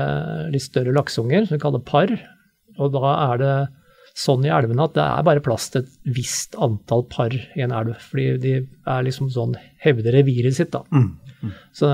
litt 0.50 0.64
større 0.64 0.94
lakseunger, 0.96 1.44
som 1.44 1.58
vi 1.58 1.62
kaller 1.62 1.84
par. 1.84 2.16
Og 2.80 2.94
da 2.96 3.14
er 3.28 3.42
det 3.42 3.56
sånn 4.14 4.46
i 4.46 4.52
elvene 4.54 4.86
at 4.86 4.94
det 4.94 5.04
er 5.04 5.26
bare 5.26 5.42
plass 5.42 5.68
til 5.74 5.82
et 5.82 6.14
visst 6.16 6.54
antall 6.62 7.02
par 7.10 7.34
i 7.34 7.64
en 7.64 7.74
elv. 7.74 7.96
Fordi 8.10 8.26
de 8.42 8.54
er 8.62 9.06
liksom 9.06 9.30
sånn 9.34 9.56
hevder 9.82 10.14
reviret 10.20 10.56
sitt, 10.56 10.70
da. 10.74 10.84
Mm. 10.94 11.10
Mm. 11.44 11.50
Så, 11.76 11.88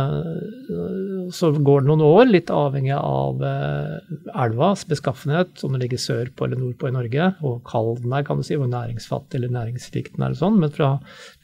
så, 1.34 1.50
går 1.56 1.82
det 1.82 1.90
noen 1.90 2.04
år, 2.06 2.28
litt 2.28 2.52
avhengig 2.54 2.94
av 2.94 3.40
eh, 3.42 4.12
elvas 4.44 4.84
beskaffenhet, 4.90 5.64
om 5.66 5.74
den 5.74 5.82
ligger 5.82 6.02
sørpå 6.02 6.46
eller 6.46 6.60
nordpå 6.60 6.90
i 6.90 6.94
Norge, 6.94 7.32
og 7.42 7.64
kald 7.66 8.04
den 8.04 8.14
er, 8.14 8.26
kan 8.28 8.38
du 8.38 8.46
si, 8.46 8.58
hvor 8.60 8.70
næringsfattig 8.70 9.40
eller 9.40 9.56
næringsrik 9.56 10.12
den 10.14 10.28
er, 10.28 10.36
og 10.36 10.42
sånn. 10.44 10.60
Men 10.62 10.76
fra 10.76 10.92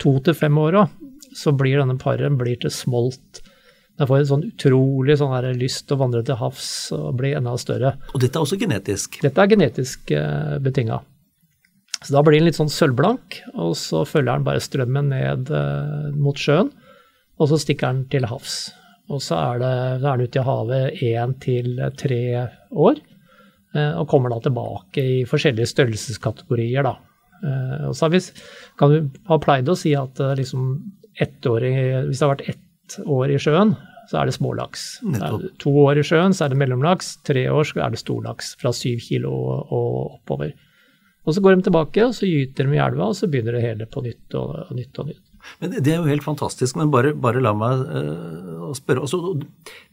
to 0.03 0.19
til 0.27 0.39
fem 0.39 0.61
år 0.63 0.85
så 1.37 1.53
blir 1.57 1.81
denne 1.81 1.99
paren 2.01 2.39
blir 2.39 2.61
til 2.63 2.73
smolt 2.73 3.43
jeg 3.97 4.09
får 4.11 4.19
en 4.19 4.31
sånn 4.31 4.47
utrolig 4.51 5.17
sånn 5.21 5.33
her 5.33 5.49
lyst 5.57 5.87
til 5.87 5.97
å 5.97 6.03
vandre 6.05 6.23
til 6.27 6.39
havs 6.41 6.71
og 6.97 7.17
bli 7.21 7.33
enda 7.37 7.57
større. 7.61 7.95
Og 8.13 8.23
dette 8.23 8.37
er 8.37 8.45
også 8.45 8.59
genetisk? 8.61 9.21
Dette 9.25 9.43
er 9.43 9.53
genetisk 9.53 10.13
eh, 10.13 10.57
betinga. 10.63 11.01
Så 12.03 12.13
da 12.13 12.21
blir 12.23 12.39
den 12.39 12.51
litt 12.51 12.59
sånn 12.59 12.73
sølvblank, 12.73 13.41
og 13.57 13.73
så 13.81 14.05
følger 14.05 14.35
den 14.35 14.47
bare 14.47 14.63
strømmen 14.63 15.13
ned 15.15 15.53
eh, 15.55 16.09
mot 16.17 16.39
sjøen, 16.39 16.71
og 17.37 17.51
så 17.51 17.61
stikker 17.61 17.93
den 17.93 18.07
til 18.13 18.29
havs. 18.29 18.67
Og 19.09 19.23
så 19.23 19.39
er, 19.39 19.61
det, 19.63 19.75
så 20.03 20.11
er 20.11 20.19
den 20.19 20.29
ute 20.29 20.41
i 20.41 20.47
havet 20.47 21.05
én 21.07 21.37
til 21.41 21.85
tre 21.97 22.23
år, 22.75 23.01
Eh, 23.77 23.93
og 23.99 24.09
kommer 24.11 24.33
da 24.33 24.41
tilbake 24.43 25.03
i 25.03 25.17
forskjellige 25.29 25.71
størrelseskategorier, 25.73 26.87
da. 26.87 26.95
Eh, 27.45 27.89
og 27.91 27.97
så 27.99 28.09
vi, 28.13 28.23
kan 28.79 28.93
vi 28.93 29.01
ha 29.29 29.41
pleid 29.43 29.69
å 29.69 29.77
si 29.79 29.93
at 29.99 30.21
liksom 30.39 30.71
ettåring, 31.21 31.77
hvis 32.09 32.21
det 32.21 32.25
har 32.27 32.35
vært 32.35 32.49
ett 32.53 32.63
år 33.03 33.35
i 33.35 33.41
sjøen, 33.43 33.75
så 34.11 34.21
er 34.21 34.29
det 34.29 34.37
smålaks. 34.37 34.85
to 35.63 35.73
år 35.83 35.99
i 35.99 36.07
sjøen, 36.07 36.35
så 36.37 36.47
er 36.47 36.55
det 36.55 36.61
mellomlaks. 36.61 37.17
Tre 37.27 37.49
år 37.51 37.67
så 37.67 37.83
er 37.83 37.95
det 37.95 38.03
storlaks. 38.03 38.55
Fra 38.61 38.73
syv 38.77 39.03
kilo 39.03 39.33
og 39.35 40.21
oppover. 40.21 40.55
Og 41.27 41.35
så 41.35 41.43
går 41.43 41.57
de 41.57 41.67
tilbake, 41.67 42.05
og 42.07 42.15
så 42.15 42.29
gyter 42.29 42.69
de 42.69 42.77
i 42.77 42.83
elva, 42.83 43.11
og 43.11 43.17
så 43.19 43.27
begynner 43.27 43.59
det 43.59 43.65
hele 43.65 43.89
på 43.91 44.03
nytt 44.05 44.37
og, 44.39 44.53
og 44.69 44.77
nytt 44.79 45.01
og 45.03 45.11
nytt. 45.11 45.23
Men 45.61 45.75
Det 45.75 45.93
er 45.93 46.01
jo 46.01 46.11
helt 46.11 46.25
fantastisk, 46.27 46.77
men 46.79 46.91
bare, 46.91 47.13
bare 47.15 47.43
la 47.43 47.53
meg 47.55 47.83
uh, 47.87 48.71
spørre. 48.79 49.03
Altså, 49.07 49.35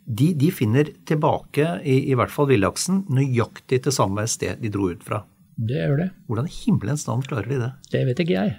de, 0.06 0.32
de, 0.38 0.50
finner 0.54 0.90
tilbake, 1.10 1.80
i, 1.82 2.00
i 2.12 2.18
hvert 2.18 2.34
fall 2.34 2.50
villaksen, 2.50 3.04
nøyaktig 3.14 3.84
til 3.86 3.96
samme 3.96 4.26
sted 4.30 4.62
de 4.62 4.72
dro 4.74 4.92
ut 4.94 5.06
fra. 5.06 5.24
Det 5.54 5.78
gjør 5.78 6.00
det. 6.00 6.08
Hvordan 6.28 6.48
i 6.50 6.54
himmelens 6.56 7.04
navn 7.06 7.24
klarer 7.28 7.50
de 7.52 7.60
det? 7.62 7.70
Det 7.94 8.02
vet 8.08 8.22
ikke 8.24 8.38
jeg. 8.40 8.54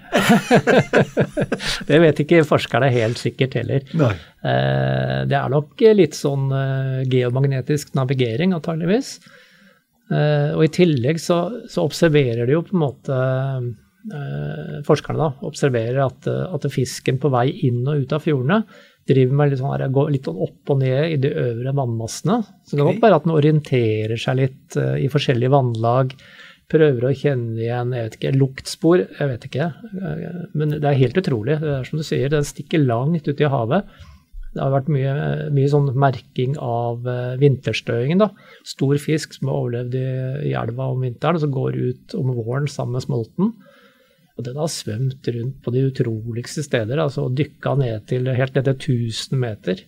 det 1.89 1.99
vet 2.05 2.21
ikke 2.23 2.45
forskerne 2.47 2.91
helt 2.93 3.19
sikkert 3.19 3.57
heller. 3.59 3.83
Nei. 3.99 4.13
Eh, 4.47 5.17
det 5.27 5.35
er 5.35 5.51
nok 5.51 5.83
litt 5.97 6.15
sånn 6.15 6.47
eh, 6.55 7.01
geomagnetisk 7.11 7.91
navigering, 7.99 8.55
antageligvis. 8.55 9.17
Eh, 10.07 10.55
og 10.55 10.63
i 10.63 10.71
tillegg 10.71 11.19
så, 11.19 11.39
så, 11.67 11.83
observerer 11.83 12.47
de 12.47 12.55
jo 12.55 12.63
på 12.67 12.77
en 12.77 12.85
måte 12.85 13.25
Forskerne 14.85 15.17
da, 15.17 15.27
observerer 15.47 15.97
at, 16.03 16.27
at, 16.29 16.65
fisken 16.69 17.15
på 17.17 17.31
vei 17.33 17.47
inn 17.65 17.79
og 17.89 18.03
ut 18.03 18.11
av 18.13 18.21
fjordene 18.21 18.59
driver 19.09 19.39
med 19.39 19.49
litt 19.49 19.57
sånn, 19.63 19.85
går 19.95 20.11
litt 20.13 20.29
sånn 20.29 20.43
opp 20.45 20.73
og 20.75 20.77
ned 20.83 21.15
i 21.15 21.17
de 21.23 21.31
øvre 21.41 21.73
vannmassene. 21.73 22.35
Så 22.61 22.75
det 22.75 22.83
kan 22.83 22.91
godt 22.91 23.01
være 23.01 23.17
at 23.17 23.25
den 23.25 23.33
orienterer 23.33 24.21
seg 24.21 24.37
litt 24.43 24.77
i 24.77 25.09
forskjellige 25.09 25.55
vannlag 25.55 26.13
prøver 26.71 27.07
å 27.07 27.13
kjenne 27.13 27.61
igjen 27.61 27.93
jeg 27.93 28.07
vet 28.07 28.17
ikke, 28.19 28.33
luktspor. 28.39 29.05
Jeg 29.19 29.29
vet 29.31 29.47
ikke. 29.49 29.69
Men 30.57 30.75
det 30.75 30.89
er 30.89 30.99
helt 31.03 31.19
utrolig. 31.21 31.59
Det 31.61 31.71
er 31.77 31.87
som 31.87 32.01
du 32.01 32.05
sier, 32.07 32.31
den 32.31 32.47
stikker 32.47 32.83
langt 32.83 33.29
ut 33.29 33.41
i 33.41 33.49
havet. 33.51 33.89
Det 34.55 34.63
har 34.63 34.71
vært 34.71 34.91
mye, 34.93 35.13
mye 35.51 35.67
sånn 35.71 35.89
merking 35.99 36.53
av 36.63 37.03
eh, 37.11 37.33
vinterstøingen. 37.41 38.21
da. 38.23 38.29
Stor 38.63 38.95
fisk 39.03 39.33
som 39.35 39.49
har 39.51 39.57
overlevd 39.59 39.97
i, 39.99 40.05
i 40.47 40.53
elva 40.55 40.87
om 40.93 41.03
vinteren, 41.03 41.35
og 41.35 41.43
som 41.43 41.51
går 41.51 41.75
ut 41.75 42.15
om 42.15 42.31
våren 42.37 42.69
sammen 42.71 42.95
med 42.95 43.03
smolten. 43.03 43.51
Og 44.35 44.47
den 44.47 44.59
har 44.59 44.71
svømt 44.71 45.27
rundt 45.35 45.59
på 45.63 45.73
de 45.75 45.83
utroligste 45.89 46.63
steder. 46.63 47.03
altså 47.03 47.27
Dykka 47.35 47.75
ned 47.79 48.07
til 48.07 48.31
helt 48.31 48.55
ned 48.55 48.69
til 48.69 48.95
1000 48.95 49.43
meter. 49.43 49.83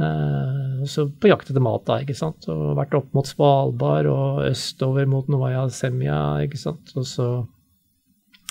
Uh, 0.00 0.82
så 0.88 1.04
på 1.20 1.28
jakt 1.28 1.50
etter 1.50 1.62
mat, 1.62 1.84
da, 1.88 1.98
ikke 2.02 2.16
sant. 2.16 2.48
Og 2.52 2.76
vært 2.78 2.94
opp 2.98 3.10
mot 3.16 3.28
Svalbard 3.28 4.08
og 4.10 4.44
østover 4.48 5.08
mot 5.10 5.28
Novaya 5.32 5.66
Semja, 5.72 6.20
ikke 6.46 6.60
sant. 6.60 6.94
Og 6.96 7.08
så 7.08 7.32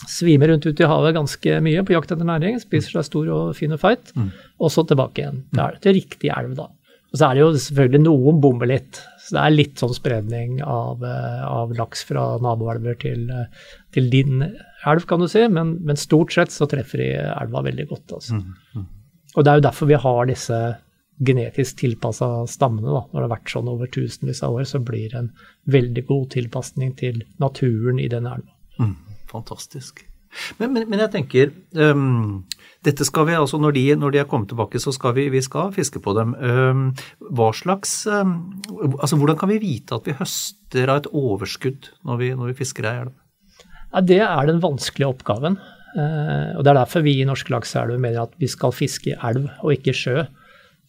Svimer 0.10 0.50
rundt 0.50 0.66
ute 0.66 0.82
i 0.82 0.88
havet 0.90 1.14
ganske 1.14 1.58
mye 1.62 1.84
på 1.86 1.94
jakt 1.94 2.10
etter 2.14 2.26
næring. 2.26 2.56
Spiser 2.62 2.96
seg 2.96 3.06
stor 3.06 3.28
og 3.36 3.52
fin 3.54 3.76
og 3.76 3.82
feit. 3.84 4.14
Og 4.58 4.72
så 4.74 4.82
tilbake 4.88 5.22
igjen. 5.22 5.44
Det 5.54 5.62
er 5.62 5.78
til 5.84 5.98
riktig 6.00 6.32
elv, 6.34 6.56
da. 6.58 6.70
Og 7.12 7.20
så 7.20 7.28
er 7.28 7.36
det 7.36 7.44
jo 7.44 7.50
selvfølgelig 7.60 8.02
noen 8.06 8.40
bommer 8.44 8.70
litt. 8.72 9.02
Så 9.20 9.36
det 9.36 9.42
er 9.44 9.54
litt 9.54 9.82
sånn 9.82 9.94
spredning 9.94 10.62
av, 10.64 11.04
eh, 11.04 11.42
av 11.46 11.74
laks 11.76 12.06
fra 12.08 12.38
naboelver 12.42 12.98
til, 13.04 13.30
eh, 13.30 13.68
til 13.92 14.10
din 14.10 14.42
elv, 14.42 15.06
kan 15.08 15.20
du 15.20 15.28
si. 15.28 15.44
Men, 15.48 15.78
men 15.86 16.00
stort 16.00 16.32
sett 16.34 16.56
så 16.56 16.68
treffer 16.72 17.04
de 17.04 17.10
elva 17.20 17.66
veldig 17.68 17.88
godt. 17.92 18.16
Altså. 18.18 18.40
Og 19.36 19.44
det 19.44 19.52
er 19.52 19.60
jo 19.60 19.68
derfor 19.68 19.92
vi 19.92 20.00
har 20.00 20.26
disse 20.32 20.62
genetisk 21.22 21.82
tilpassa 21.82 22.30
stammene. 22.50 22.90
da. 22.90 23.04
Når 23.12 23.18
det 23.20 23.28
har 23.28 23.36
vært 23.36 23.54
sånn 23.54 23.72
over 23.72 23.90
tusenvis 23.92 24.44
av 24.46 24.58
år, 24.58 24.68
så 24.70 24.82
blir 24.84 25.12
det 25.12 25.20
en 25.20 25.34
veldig 25.72 26.06
god 26.10 26.32
tilpasning 26.36 26.96
til 27.00 27.22
naturen 27.42 28.02
i 28.02 28.10
den 28.12 28.30
elva. 28.30 28.56
Mm, 28.82 28.96
fantastisk. 29.30 30.06
Men, 30.62 30.72
men, 30.72 30.86
men, 30.88 31.02
jeg 31.04 31.12
tenker 31.12 31.50
um, 31.76 32.44
dette 32.88 33.04
skal 33.04 33.28
vi, 33.28 33.36
altså 33.36 33.60
når 33.60 33.76
de, 33.76 33.84
når 34.00 34.14
de, 34.14 34.22
er 34.22 34.30
kommet 34.32 34.48
tilbake, 34.52 34.80
så 34.80 34.94
skal 34.96 35.16
vi, 35.18 35.26
vi 35.34 35.42
skal 35.44 35.74
fiske 35.76 36.00
på 36.04 36.14
dem. 36.16 36.32
Um, 36.40 36.86
hva 37.36 37.50
slags 37.56 38.06
um, 38.08 38.38
altså 38.96 39.20
Hvordan 39.20 39.42
kan 39.42 39.52
vi 39.52 39.60
vite 39.62 39.98
at 39.98 40.08
vi 40.08 40.16
høster 40.16 40.88
av 40.88 41.04
et 41.04 41.12
overskudd 41.12 41.92
når 42.08 42.22
vi, 42.24 42.32
når 42.40 42.54
vi 42.54 42.60
fisker 42.64 42.88
ei 42.88 42.96
elv? 43.04 43.14
Ja, 43.92 44.04
det 44.08 44.22
er 44.24 44.48
den 44.48 44.64
vanskelige 44.64 45.12
oppgaven. 45.12 45.60
Uh, 45.92 46.56
og 46.56 46.64
Det 46.64 46.72
er 46.72 46.80
derfor 46.80 47.04
vi 47.04 47.18
i 47.20 47.28
Norske 47.28 47.52
Lakseelver 47.52 48.00
mener 48.00 48.24
at 48.24 48.38
vi 48.40 48.48
skal 48.48 48.72
fiske 48.72 49.12
i 49.12 49.20
elv 49.20 49.50
og 49.60 49.76
ikke 49.76 49.96
sjø. 49.96 50.24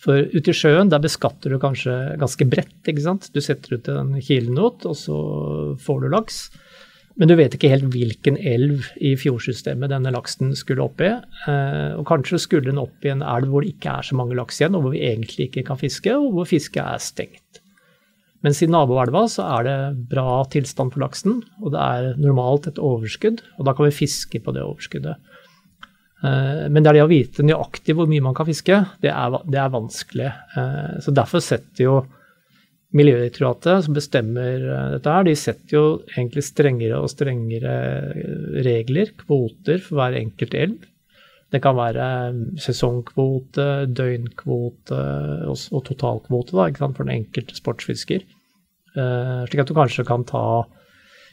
For 0.03 0.27
ute 0.35 0.51
i 0.51 0.57
sjøen 0.57 0.91
der 0.91 1.03
beskatter 1.03 1.53
du 1.53 1.61
kanskje 1.63 1.95
ganske 2.19 2.47
bredt. 2.51 2.81
ikke 2.91 3.05
sant? 3.05 3.31
Du 3.35 3.41
setter 3.45 3.79
ut 3.79 3.91
en 3.93 4.17
kilenot, 4.19 4.87
og 4.89 4.99
så 4.99 5.19
får 5.83 6.03
du 6.03 6.09
laks. 6.11 6.45
Men 7.21 7.29
du 7.29 7.37
vet 7.37 7.55
ikke 7.55 7.71
helt 7.71 7.91
hvilken 7.93 8.39
elv 8.41 8.87
i 9.05 9.13
fjordsystemet 9.21 9.93
denne 9.93 10.11
laksen 10.15 10.55
skulle 10.59 10.85
opp 10.87 11.03
i. 11.05 11.11
Eh, 11.13 11.93
og 11.99 12.07
kanskje 12.09 12.41
skulle 12.41 12.71
den 12.71 12.81
opp 12.81 13.05
i 13.05 13.13
en 13.13 13.23
elv 13.23 13.53
hvor 13.53 13.63
det 13.63 13.75
ikke 13.75 13.99
er 13.99 14.09
så 14.09 14.17
mange 14.19 14.39
laks 14.39 14.63
igjen, 14.63 14.79
og 14.79 14.87
hvor 14.87 14.95
vi 14.95 15.05
egentlig 15.07 15.51
ikke 15.51 15.67
kan 15.69 15.81
fiske, 15.81 16.15
og 16.17 16.33
hvor 16.35 16.49
fisket 16.49 16.83
er 16.83 17.03
stengt. 17.05 17.61
Mens 18.43 18.59
i 18.65 18.67
naboelva 18.67 19.27
så 19.31 19.45
er 19.61 19.69
det 19.69 19.77
bra 20.11 20.41
tilstand 20.51 20.95
for 20.95 21.05
laksen, 21.05 21.43
og 21.63 21.77
det 21.77 21.83
er 21.83 22.19
normalt 22.19 22.67
et 22.67 22.81
overskudd, 22.83 23.45
og 23.59 23.69
da 23.69 23.77
kan 23.77 23.87
vi 23.87 24.01
fiske 24.03 24.41
på 24.43 24.57
det 24.57 24.65
overskuddet. 24.67 25.21
Eh, 26.23 26.65
men 26.71 26.83
det 26.83 26.93
er 26.93 27.01
det 27.01 27.05
å 27.07 27.11
vite 27.11 27.47
nøyaktig 27.47 27.97
hvor 27.99 28.11
mye 28.11 28.25
man 28.25 28.37
kan 28.39 28.49
fiske, 28.49 28.79
det 29.03 29.11
er, 29.11 29.39
det 29.51 29.59
er 29.59 29.73
vanskelig. 29.73 30.29
Eh, 30.59 30.99
så 31.03 31.15
derfor 31.15 31.43
setter 31.45 31.89
jo 31.89 32.03
Miljødirektoratet, 32.93 33.87
som 33.87 33.95
bestemmer 33.97 34.65
eh, 34.69 34.89
dette 34.95 35.13
her, 35.15 35.25
de 35.25 35.33
setter 35.39 35.77
jo 35.79 35.85
egentlig 36.13 36.45
strengere 36.45 36.99
og 37.01 37.09
strengere 37.09 37.77
regler, 38.67 39.15
kvoter, 39.23 39.81
for 39.81 39.97
hver 39.97 40.19
enkelt 40.21 40.57
elv. 40.59 40.89
Det 41.53 41.61
kan 41.65 41.79
være 41.79 42.11
eh, 42.29 42.43
sesongkvote, 42.61 43.69
døgnkvote 43.97 45.01
og, 45.49 45.81
totalkvote 45.89 46.59
da, 46.59 46.69
for 46.85 47.03
den 47.07 47.17
enkelte 47.23 47.57
sportsfisker. 47.57 48.29
Slik 48.93 49.63
at 49.63 49.71
du 49.71 49.73
kanskje 49.73 50.05
kan 50.05 50.21
ta 50.29 50.45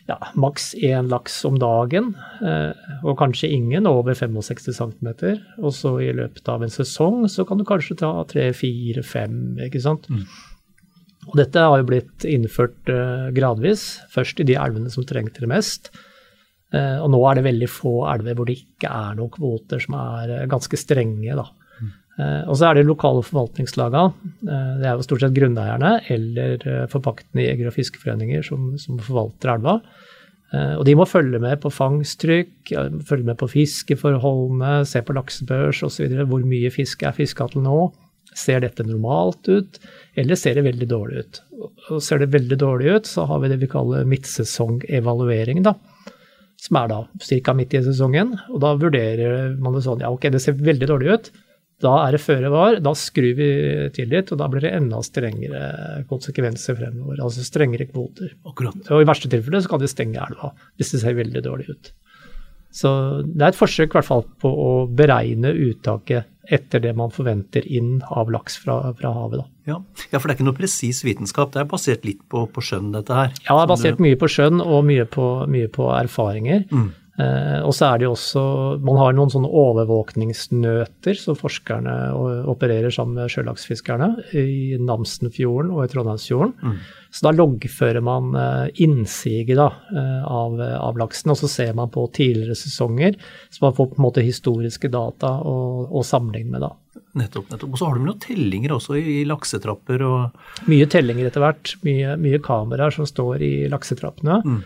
ja, 0.09 0.17
maks 0.39 0.71
én 0.75 1.09
laks 1.11 1.43
om 1.47 1.57
dagen, 1.61 2.11
uh, 2.41 2.73
og 3.03 3.17
kanskje 3.21 3.51
ingen 3.53 3.87
over 3.89 4.17
65 4.17 4.73
cm. 4.75 5.09
Og 5.61 5.73
så 5.75 5.95
i 6.03 6.11
løpet 6.15 6.49
av 6.49 6.65
en 6.65 6.73
sesong 6.73 7.23
så 7.31 7.45
kan 7.47 7.59
du 7.59 7.67
kanskje 7.67 7.99
ta 8.01 8.11
tre, 8.29 8.49
fire, 8.57 9.03
fem, 9.05 9.59
ikke 9.67 9.83
sant. 9.83 10.09
Mm. 10.09 10.25
Og 11.29 11.35
dette 11.37 11.61
har 11.61 11.77
jo 11.77 11.89
blitt 11.91 12.25
innført 12.25 12.89
uh, 12.89 13.29
gradvis, 13.35 13.99
først 14.13 14.41
i 14.41 14.47
de 14.49 14.57
elvene 14.57 14.91
som 14.93 15.05
trengte 15.07 15.45
det 15.45 15.51
mest. 15.51 15.91
Uh, 16.73 16.97
og 17.03 17.09
nå 17.13 17.21
er 17.25 17.39
det 17.39 17.47
veldig 17.49 17.69
få 17.69 17.93
elver 18.11 18.37
hvor 18.37 18.49
det 18.49 18.59
ikke 18.63 18.89
er 18.89 19.15
noen 19.17 19.33
kvoter 19.33 19.81
som 19.83 19.97
er 19.99 20.49
ganske 20.49 20.77
strenge. 20.79 21.37
da. 21.37 21.47
Mm. 22.19 22.49
og 22.51 22.57
så 22.59 22.67
er 22.67 22.75
det 22.75 22.87
lokale 22.87 23.23
forvaltningslagene, 23.23 24.31
det 24.43 24.87
er 24.89 24.97
jo 24.97 25.05
stort 25.05 25.23
sett 25.23 25.37
grunneierne 25.37 25.93
eller 26.11 26.65
forpaktende 26.91 27.45
jeger- 27.45 27.69
og 27.71 27.77
fiskeforeninger 27.77 28.43
som, 28.43 28.73
som 28.81 28.99
forvalter 28.99 29.53
elva. 29.55 29.79
Og 30.51 30.81
de 30.83 30.95
må 30.97 31.05
følge 31.05 31.39
med 31.39 31.59
på 31.61 31.69
fangsttrykk, 31.69 32.73
følge 33.05 33.27
med 33.27 33.37
på 33.37 33.47
fiskeforholdene, 33.51 34.81
se 34.89 35.03
på 35.05 35.13
laksebørs 35.13 35.83
osv. 35.85 36.15
Hvor 36.25 36.43
mye 36.43 36.71
fisk 36.73 37.05
er 37.05 37.13
fiska 37.13 37.51
til 37.53 37.63
nå? 37.67 37.77
Ser 38.33 38.65
dette 38.65 38.83
normalt 38.83 39.45
ut? 39.47 39.79
eller 40.19 40.39
ser 40.39 40.57
det 40.57 40.65
veldig 40.67 40.87
dårlig 40.89 41.23
ut. 41.23 41.41
Og 41.93 42.01
ser 42.03 42.21
det 42.21 42.31
veldig 42.33 42.57
dårlig 42.59 42.95
ut, 42.97 43.09
så 43.09 43.25
har 43.29 43.41
vi 43.43 43.51
det 43.51 43.59
vi 43.61 43.69
kaller 43.71 44.07
midtsesongevaluering, 44.09 45.61
da. 45.65 45.75
Som 46.59 46.79
er 46.81 46.89
da 46.91 47.03
ca. 47.07 47.53
midt 47.55 47.75
i 47.77 47.83
sesongen. 47.85 48.33
Og 48.51 48.59
da 48.63 48.73
vurderer 48.79 49.53
man 49.61 49.77
det 49.77 49.85
sånn 49.85 50.03
ja, 50.03 50.11
ok, 50.11 50.27
det 50.33 50.41
ser 50.43 50.59
veldig 50.59 50.89
dårlig 50.91 51.13
ut. 51.13 51.29
Da 51.79 51.93
er 52.03 52.15
det 52.15 52.19
føre 52.19 52.49
var, 52.51 52.77
da 52.83 52.91
skrur 52.97 53.37
vi 53.37 53.49
til 53.95 54.09
litt, 54.11 54.33
og 54.33 54.41
da 54.41 54.49
blir 54.51 54.65
det 54.65 54.73
enda 54.75 54.99
strengere 55.05 56.03
konsekvenser 56.09 56.75
fremover. 56.75 57.21
Altså 57.23 57.45
strengere 57.47 57.87
kvoter. 57.87 58.33
Akkurat. 58.49 58.81
Og 58.91 59.03
i 59.03 59.07
verste 59.07 59.31
tilfelle 59.31 59.63
så 59.63 59.71
kan 59.71 59.83
de 59.83 59.91
stenge 59.91 60.19
elva 60.19 60.51
hvis 60.75 60.91
det 60.95 61.03
ser 61.05 61.15
veldig 61.19 61.43
dårlig 61.45 61.69
ut. 61.71 61.93
Så 62.69 62.89
det 63.25 63.41
er 63.41 63.53
et 63.53 63.57
forsøk 63.57 63.89
i 63.89 63.97
hvert 63.97 64.07
fall 64.09 64.27
på 64.41 64.49
å 64.49 64.73
beregne 64.93 65.55
uttaket 65.55 66.27
etter 66.49 66.81
det 66.81 66.91
man 66.97 67.11
forventer 67.13 67.65
inn 67.65 67.99
av 68.09 68.29
laks 68.33 68.57
fra, 68.61 68.79
fra 68.97 69.11
havet. 69.13 69.45
Ja. 69.69 69.77
ja. 70.09 70.17
for 70.17 70.27
det 70.27 70.33
er 70.33 70.37
ikke 70.39 70.47
noe 70.47 70.57
presis 70.57 71.03
vitenskap, 71.05 71.53
det 71.53 71.61
er 71.61 71.69
basert 71.69 72.05
litt 72.07 72.23
på, 72.29 72.43
på, 72.49 72.63
skjønn 72.65 72.91
dette 72.95 73.13
her? 73.15 73.33
Ja, 73.45 73.53
det 73.53 73.61
er 73.61 73.69
basert 73.69 74.01
mye 74.01 74.17
på 74.19 74.29
skjønn 74.31 74.63
og 74.63 74.81
mye 74.87 75.05
på, 75.09 75.27
mye 75.49 75.69
på 75.73 75.91
erfaringer. 75.93 76.65
Mm. 76.73 76.89
Eh, 77.19 77.59
og 77.65 77.73
så 77.75 77.89
er 77.89 77.99
det 77.99 78.05
jo 78.07 78.13
også 78.13 78.41
Man 78.85 78.95
har 78.95 79.15
noen 79.15 79.31
sånne 79.33 79.49
overvåkningsnøter 79.61 81.17
som 81.19 81.35
forskerne 81.35 81.95
opererer 82.47 82.93
sammen 82.95 83.19
med 83.19 83.33
sjølaksfiskerne 83.33 84.11
i 84.39 84.77
Namsenfjorden 84.79 85.73
og 85.75 85.83
i 85.83 85.91
Trondheimsfjorden. 85.91 86.55
Mm. 86.63 86.77
Så 87.11 87.25
da 87.25 87.33
loggfører 87.35 88.05
man 88.05 88.31
eh, 88.39 88.83
innsiget 88.85 89.59
da, 89.59 89.71
eh, 89.91 90.23
av, 90.29 90.59
av, 90.61 90.99
laksen, 91.01 91.33
og 91.33 91.41
så 91.41 91.49
ser 91.51 91.73
man 91.77 91.91
på 91.91 92.05
tidligere 92.15 92.55
sesonger, 92.57 93.17
så 93.49 93.65
man 93.65 93.75
får 93.75 93.91
på 93.91 93.99
en 93.99 94.05
måte 94.05 94.23
historiske 94.23 94.91
data 94.93 95.33
å 95.39 96.03
sammenligne 96.05 96.53
med. 96.53 96.67
da. 96.67 97.01
Nettopp. 97.17 97.49
nettopp. 97.49 97.73
Og 97.73 97.79
så 97.79 97.89
har 97.89 97.97
du 97.97 98.05
noen 98.05 98.21
tellinger 98.21 98.75
også 98.75 98.95
i, 98.99 99.03
i 99.19 99.27
laksetrapper 99.27 100.03
og 100.05 100.67
Mye 100.69 100.87
tellinger 100.91 101.29
etter 101.29 101.43
hvert. 101.43 101.73
Mye, 101.87 102.13
mye 102.21 102.39
kameraer 102.43 102.93
som 102.93 103.07
står 103.09 103.43
i 103.45 103.53
laksetrappene. 103.71 104.41
Mm. 104.45 104.59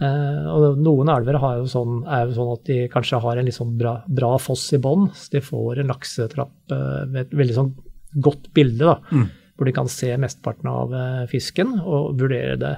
Uh, 0.00 0.46
og 0.48 0.78
noen 0.80 1.10
elver 1.12 1.36
jo 1.36 1.66
sånn, 1.68 2.00
er 2.08 2.28
jo 2.28 2.36
sånn 2.38 2.52
at 2.54 2.62
de 2.70 2.78
kanskje 2.92 3.20
har 3.20 3.40
en 3.40 3.48
litt 3.48 3.58
sånn 3.58 3.74
bra, 3.80 3.98
bra 4.08 4.32
foss 4.40 4.64
i 4.76 4.80
bånn. 4.82 5.10
Så 5.16 5.34
de 5.36 5.44
får 5.44 5.82
en 5.82 5.92
laksetrapp 5.92 6.74
med 7.10 7.20
et 7.24 7.36
veldig 7.36 7.58
sånn 7.58 7.74
godt 8.24 8.48
bilde, 8.56 8.88
da, 8.88 8.96
mm. 9.12 9.26
hvor 9.56 9.68
de 9.68 9.74
kan 9.76 9.90
se 9.92 10.10
mesteparten 10.18 10.70
av 10.72 10.94
uh, 10.96 11.26
fisken 11.30 11.76
og 11.80 12.16
vurdere 12.20 12.56
det. 12.60 12.74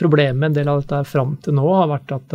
Problemet 0.00 0.38
med 0.38 0.52
en 0.52 0.60
del 0.60 0.70
av 0.72 0.84
dette 0.84 1.02
fram 1.10 1.34
til 1.44 1.58
nå 1.58 1.66
har 1.74 1.90
vært 1.90 2.14
at 2.16 2.30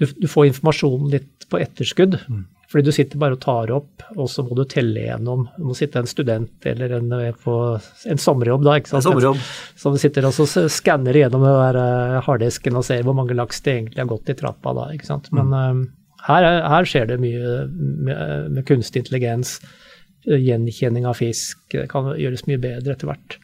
du, 0.00 0.08
du, 0.08 0.26
får 0.26 0.48
informasjonen 0.48 1.12
litt 1.12 1.44
på 1.46 1.60
etterskudd. 1.62 2.16
Mm. 2.26 2.40
Fordi 2.74 2.90
du 2.90 2.90
sitter 2.90 3.20
bare 3.22 3.36
og 3.36 3.42
tar 3.44 3.70
opp, 3.70 4.02
og 4.18 4.26
så 4.26 4.42
må 4.42 4.56
du 4.58 4.64
telle 4.66 5.04
gjennom. 5.04 5.44
Du 5.54 5.68
må 5.68 5.76
sitte 5.78 6.00
en 6.02 6.08
student 6.10 6.66
eller 6.66 6.96
en 6.96 7.12
eh, 7.20 7.36
på 7.44 7.52
en 8.10 8.18
sommerjobb, 8.18 8.64
da. 8.66 8.74
ikke 8.80 8.90
sant? 8.90 8.98
En 8.98 9.12
sommerjobb. 9.12 9.44
Som 9.78 9.98
sitter 10.02 10.26
og 10.26 10.34
skanner 10.74 11.14
gjennom 11.20 11.44
den 11.46 11.54
der 11.54 11.78
eh, 11.78 12.16
harddisken 12.26 12.74
og 12.80 12.82
ser 12.88 13.06
hvor 13.06 13.14
mange 13.14 13.36
laks 13.38 13.62
det 13.62 13.76
egentlig 13.76 14.02
har 14.02 14.10
gått 14.10 14.34
i 14.34 14.36
trappa 14.40 14.74
da. 14.74 14.88
ikke 14.90 15.06
sant? 15.06 15.30
Men 15.30 15.54
mm. 15.54 15.78
um, 15.84 16.18
her, 16.26 16.48
her, 16.74 16.90
skjer 16.90 17.06
det 17.12 17.20
mye 17.22 17.54
med, 17.70 18.50
med 18.56 18.66
kunstig 18.66 19.04
intelligens. 19.04 19.60
Gjenkjenning 20.26 21.06
av 21.06 21.22
fisk. 21.22 21.62
Det 21.70 21.86
kan 21.94 22.10
gjøres 22.18 22.42
mye 22.50 22.58
bedre 22.58 22.98
etter 22.98 23.12
hvert. 23.12 23.38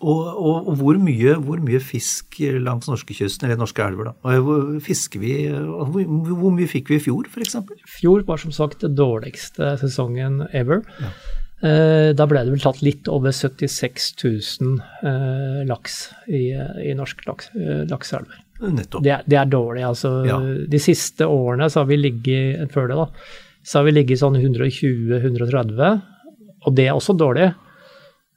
Og, 0.00 0.22
og, 0.30 0.70
og 0.70 0.80
hvor, 0.80 1.00
mye, 1.00 1.36
hvor, 1.44 1.60
mye, 1.64 1.80
fisk 1.82 2.40
langs 2.60 2.88
norskekysten, 2.90 3.48
eller 3.48 3.60
norske 3.60 3.84
elver, 3.84 4.10
da? 4.12 4.38
Hvor, 4.44 4.72
fisker 4.84 5.22
vi, 5.22 5.34
hvor, 5.50 6.00
hvor, 6.30 6.54
mye 6.56 6.70
fikk 6.70 6.92
vi 6.92 7.00
i 7.00 7.04
fjor, 7.04 7.28
f.eks.? 7.30 7.58
Fjor 7.98 8.24
var 8.28 8.42
som 8.42 8.54
sagt 8.54 8.84
det 8.84 8.94
dårligste 8.98 9.76
sesongen 9.80 10.42
ever. 10.52 10.84
Ja. 11.00 11.14
Eh, 11.60 12.10
da 12.16 12.24
ble 12.24 12.40
det 12.40 12.54
vel 12.54 12.62
tatt 12.62 12.78
litt 12.80 13.08
over 13.12 13.34
76 13.36 14.14
000 14.22 14.78
eh, 15.04 15.58
laks 15.68 15.98
i, 16.32 16.46
i 16.56 16.94
norske 16.96 17.26
laks, 17.28 17.50
eh, 17.52 17.82
lakseelver. 17.90 18.38
Nettopp. 18.60 19.04
Det, 19.04 19.18
det, 19.28 19.36
er 19.36 19.48
dårlig. 19.48 19.84
altså. 19.84 20.12
Ja. 20.28 20.38
De 20.72 20.80
siste 20.80 21.28
årene 21.28 21.68
så 21.72 21.82
har 21.82 21.90
vi 21.90 22.00
ligget 22.00 22.72
før 22.72 22.88
det 22.88 22.96
da, 22.96 23.06
så 23.64 23.80
har 23.80 23.88
vi 23.88 23.94
ligget 23.98 24.22
sånn 24.22 24.38
120-130, 24.40 26.00
og 26.64 26.76
det 26.76 26.88
er 26.88 26.96
også 26.96 27.16
dårlig. 27.16 27.50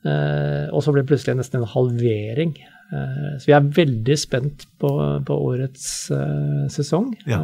Eh, 0.04 0.68
og 0.74 0.84
så 0.84 0.94
ble 0.94 1.04
det 1.04 1.12
plutselig 1.12 1.38
nesten 1.40 1.62
en 1.62 1.72
halvering. 1.74 2.56
Eh, 2.94 3.30
så 3.40 3.50
vi 3.50 3.56
er 3.58 3.72
veldig 3.80 4.18
spent 4.20 4.68
på, 4.82 4.92
på 5.28 5.40
årets 5.52 5.88
eh, 6.16 6.66
sesong. 6.74 7.14
Ja. 7.30 7.40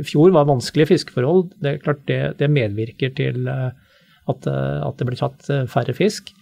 I 0.00 0.04
fjor 0.06 0.34
var 0.36 0.50
vanskelige 0.50 0.92
fiskeforhold. 0.92 1.50
Det 1.62 1.72
er 1.72 1.82
klart 1.82 2.04
det, 2.10 2.20
det 2.42 2.52
medvirker 2.52 3.14
til 3.16 3.48
at, 3.48 4.46
at, 4.46 4.94
det 4.98 5.08
blir 5.08 5.20
tatt 5.20 5.50
færre 5.72 5.96
fisk. 5.96 6.34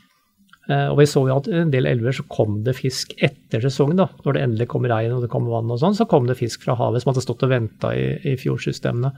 Eh, 0.70 0.86
og 0.90 1.00
vi 1.00 1.06
så 1.08 1.22
jo 1.26 1.36
at 1.38 1.48
i 1.50 1.56
en 1.62 1.72
del 1.72 1.88
elver 1.88 2.14
så 2.14 2.24
kom 2.30 2.60
det 2.66 2.76
fisk 2.78 3.14
etter 3.24 3.62
sesongen, 3.64 3.98
da. 4.02 4.08
Når 4.24 4.36
det 4.36 4.42
endelig 4.44 4.68
kom 4.70 4.86
regn 4.86 5.16
og 5.16 5.24
det 5.24 5.30
kom 5.32 5.48
vann 5.50 5.72
og 5.72 5.80
sånn, 5.82 5.96
så 5.98 6.06
kom 6.10 6.28
det 6.28 6.38
fisk 6.38 6.66
fra 6.66 6.76
havet 6.78 7.02
som 7.02 7.12
hadde 7.12 7.24
stått 7.24 7.46
og 7.46 7.52
venta 7.52 7.92
i, 7.96 8.12
i 8.28 8.36
fjordsystemene. 8.38 9.12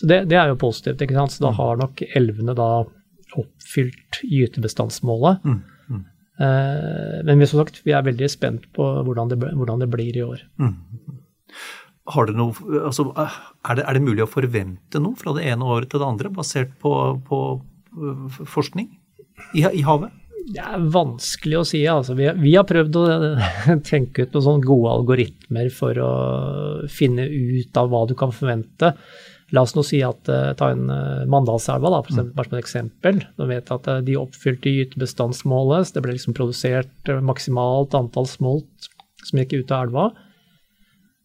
Så 0.00 0.08
det, 0.10 0.24
det, 0.32 0.38
er 0.40 0.50
jo 0.50 0.60
positivt, 0.60 1.04
ikke 1.04 1.16
sant. 1.16 1.36
Så 1.36 1.44
da 1.44 1.52
mm. 1.52 1.58
har 1.60 1.80
nok 1.80 2.02
elvene 2.18 2.56
da 2.58 2.70
oppfylt 3.40 4.20
gytebestandsmålet. 4.26 5.46
Mm. 5.46 5.60
Eh, 6.40 7.18
men 7.26 7.38
vi, 7.38 7.48
som 7.48 7.60
sagt, 7.60 7.82
vi 7.84 7.94
er 7.96 8.06
veldig 8.06 8.30
spent 8.32 8.68
på 8.76 8.86
hvordan 9.04 9.32
det, 9.32 9.40
hvordan 9.42 9.84
det 9.84 9.90
blir 9.92 10.16
i 10.16 10.24
år. 10.24 10.46
Mm. 10.62 10.76
Har 12.12 12.26
det 12.26 12.34
noe, 12.38 12.56
altså, 12.82 13.10
er, 13.14 13.76
det, 13.78 13.84
er, 13.84 13.94
det, 13.94 14.06
mulig 14.06 14.24
å 14.24 14.30
forvente 14.30 15.02
noe 15.02 15.18
fra 15.18 15.36
det 15.36 15.44
ene 15.52 15.68
året 15.68 15.92
til 15.92 16.02
det 16.02 16.08
andre, 16.08 16.32
basert 16.34 16.72
på, 16.82 16.94
på 17.28 17.44
forskning 18.48 18.88
i, 19.54 19.62
i 19.62 19.84
havet? 19.86 20.10
Det 20.42 20.58
er 20.58 20.86
vanskelig 20.90 21.60
å 21.60 21.66
si. 21.66 21.82
Altså. 21.86 22.16
Vi, 22.18 22.26
vi, 22.40 22.56
har 22.56 22.66
prøvd 22.66 22.98
å 22.98 23.04
tenke 23.90 24.26
ut 24.26 24.34
noen 24.40 24.64
gode 24.64 24.96
algoritmer 24.96 25.70
for 25.74 26.00
å 26.02 26.12
finne 26.90 27.28
ut 27.28 27.78
av 27.78 27.92
hva 27.92 28.02
du 28.10 28.16
kan 28.18 28.34
forvente. 28.34 28.96
La 29.52 29.64
oss 29.66 29.74
nå 29.76 29.84
si 29.84 30.00
at 30.04 30.28
uh, 30.32 30.54
ta 30.56 30.70
en 30.72 30.86
uh, 30.88 31.24
Mandalselva, 31.28 31.90
da, 31.92 32.00
for 32.00 32.14
eksempel, 32.14 32.34
bare 32.38 32.48
som 32.48 32.56
et 32.56 32.62
eksempel. 32.64 33.22
Nå 33.36 33.48
vet 33.50 33.68
jeg 33.68 33.80
at 33.82 33.88
uh, 33.90 34.02
de 34.04 34.18
oppfylte 34.20 34.72
gytebestandsmålet. 34.72 35.88
Så 35.88 35.96
det 35.96 36.04
ble 36.06 36.16
liksom 36.16 36.36
produsert 36.36 37.12
maksimalt 37.24 37.96
antall 37.98 38.28
smolt 38.30 38.92
som 39.22 39.42
gikk 39.42 39.58
ut 39.60 39.74
av 39.74 39.88
elva. 39.88 40.06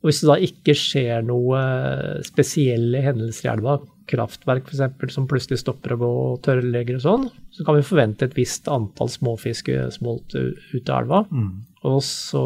Og 0.04 0.10
hvis 0.10 0.20
det 0.22 0.30
da 0.30 0.38
ikke 0.44 0.76
skjer 0.78 1.24
noe 1.26 1.62
spesielle 2.28 3.00
hendelser 3.02 3.48
i 3.48 3.54
elva, 3.56 3.80
kraftverk 4.08 4.70
f.eks. 4.70 5.16
som 5.16 5.26
plutselig 5.28 5.62
stopper 5.63 5.96
å 5.96 6.00
gå 6.00 6.10
og 6.28 6.44
tørrlegger 6.46 7.00
og 7.00 7.04
sånn, 7.04 7.26
så 7.56 7.66
kan 7.68 7.80
vi 7.80 7.88
forvente 7.88 8.28
et 8.28 8.38
visst 8.38 8.70
antall 8.72 9.10
småfiskesmolt 9.12 10.38
ut 10.38 10.92
av 10.92 11.02
elva. 11.02 11.24
Mm. 11.32 11.50
Og 11.90 12.00
så, 12.06 12.44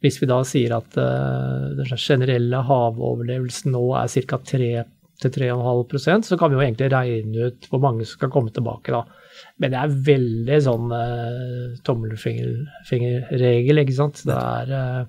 hvis 0.00 0.16
vi 0.22 0.28
da 0.30 0.40
sier 0.48 0.72
at 0.78 0.96
uh, 0.96 1.76
den 1.76 1.88
generelle 2.00 2.62
havoverlevelsen 2.66 3.74
nå 3.74 3.82
er 4.00 4.08
ca. 4.30 4.38
3-3,5% 4.50 6.30
så 6.30 6.38
kan 6.40 6.50
vi 6.50 6.56
jo 6.56 6.64
egentlig 6.64 6.88
regne 6.92 7.50
ut 7.50 7.68
hvor 7.68 7.82
mange 7.84 8.06
som 8.06 8.16
skal 8.16 8.32
komme 8.32 8.52
tilbake 8.56 8.94
da. 8.94 9.02
Men 9.60 9.72
det 9.72 9.80
er 9.80 9.98
veldig 10.08 10.60
sånn 10.64 10.94
uh, 10.94 11.76
tommelfingerregel, 11.86 13.82
ikke 13.84 13.98
sant. 13.98 14.22
Det 14.28 14.36
er 14.36 14.66
uh, 14.72 15.02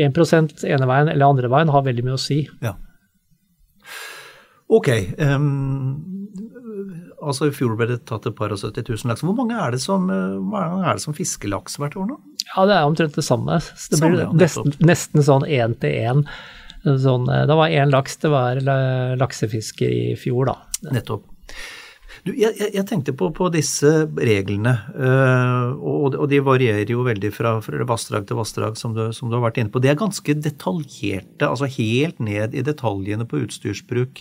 1% 0.00 0.64
ene 0.70 0.86
veien 0.86 1.10
eller 1.10 1.26
andre 1.26 1.50
veien 1.50 1.74
har 1.74 1.86
veldig 1.86 2.06
mye 2.06 2.18
å 2.18 2.22
si. 2.22 2.44
Ja. 2.62 2.76
Ok. 4.70 4.88
Um, 5.18 5.98
altså 7.20 7.50
I 7.50 7.54
fjor 7.54 7.74
ble 7.78 7.88
det 7.90 8.00
tatt 8.08 8.28
et 8.30 8.36
par 8.38 8.54
og 8.54 8.60
70 8.62 8.86
000 8.86 9.10
laks. 9.10 9.24
Hvor 9.26 9.36
mange 9.36 9.58
er 9.58 9.74
det 9.74 9.82
som, 9.82 10.06
er 10.10 10.92
det 10.94 11.02
som 11.04 11.16
fiskelaks 11.16 11.78
hvert 11.80 11.98
år 11.98 12.08
nå? 12.12 12.20
Ja, 12.50 12.66
Det 12.66 12.76
er 12.76 12.86
omtrent 12.86 13.18
det 13.18 13.26
samme. 13.26 13.58
det 13.60 13.98
blir 13.98 14.00
samme, 14.00 14.22
ja, 14.24 14.30
nesten, 14.44 14.74
nesten, 14.82 15.26
sånn 15.26 15.46
én 15.46 15.76
til 15.82 15.98
én. 16.10 16.24
Sånn, 16.84 17.28
eh, 17.28 17.44
det 17.46 17.58
var 17.58 17.74
én 17.76 17.92
laks 17.92 18.16
det 18.22 18.30
var 18.32 18.62
laksefisker 19.20 19.90
i 19.90 20.16
fjor, 20.18 20.48
da. 20.52 20.56
Nettopp. 20.94 21.26
Du, 22.26 22.34
jeg, 22.36 22.52
jeg, 22.60 22.84
tenkte 22.88 23.14
på, 23.16 23.30
på, 23.32 23.48
disse 23.54 23.90
reglene, 24.20 24.74
uh, 24.92 25.72
og, 25.78 26.16
og, 26.18 26.26
de 26.28 26.42
varierer 26.44 26.92
jo 26.92 27.04
veldig 27.06 27.30
fra, 27.32 27.54
fra 27.64 27.86
vassdrag 27.88 28.26
til 28.28 28.36
vassdrag, 28.36 28.76
som, 28.76 28.96
som, 29.16 29.30
du 29.30 29.38
har 29.38 29.46
vært 29.46 29.62
inne 29.62 29.72
på. 29.72 29.80
De 29.80 29.88
er 29.88 29.98
ganske 30.00 30.36
detaljerte, 30.36 31.48
altså 31.48 31.70
helt 31.78 32.20
ned 32.20 32.56
i 32.56 32.64
detaljene 32.66 33.24
på 33.28 33.40
utstyrsbruk. 33.46 34.20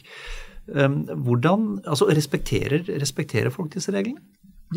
Um, 0.70 1.02
hvordan, 1.26 1.82
altså 1.84 2.08
respekterer, 2.14 2.88
respekterer 3.02 3.52
folk 3.52 3.74
disse 3.76 3.92
reglene? 3.92 4.24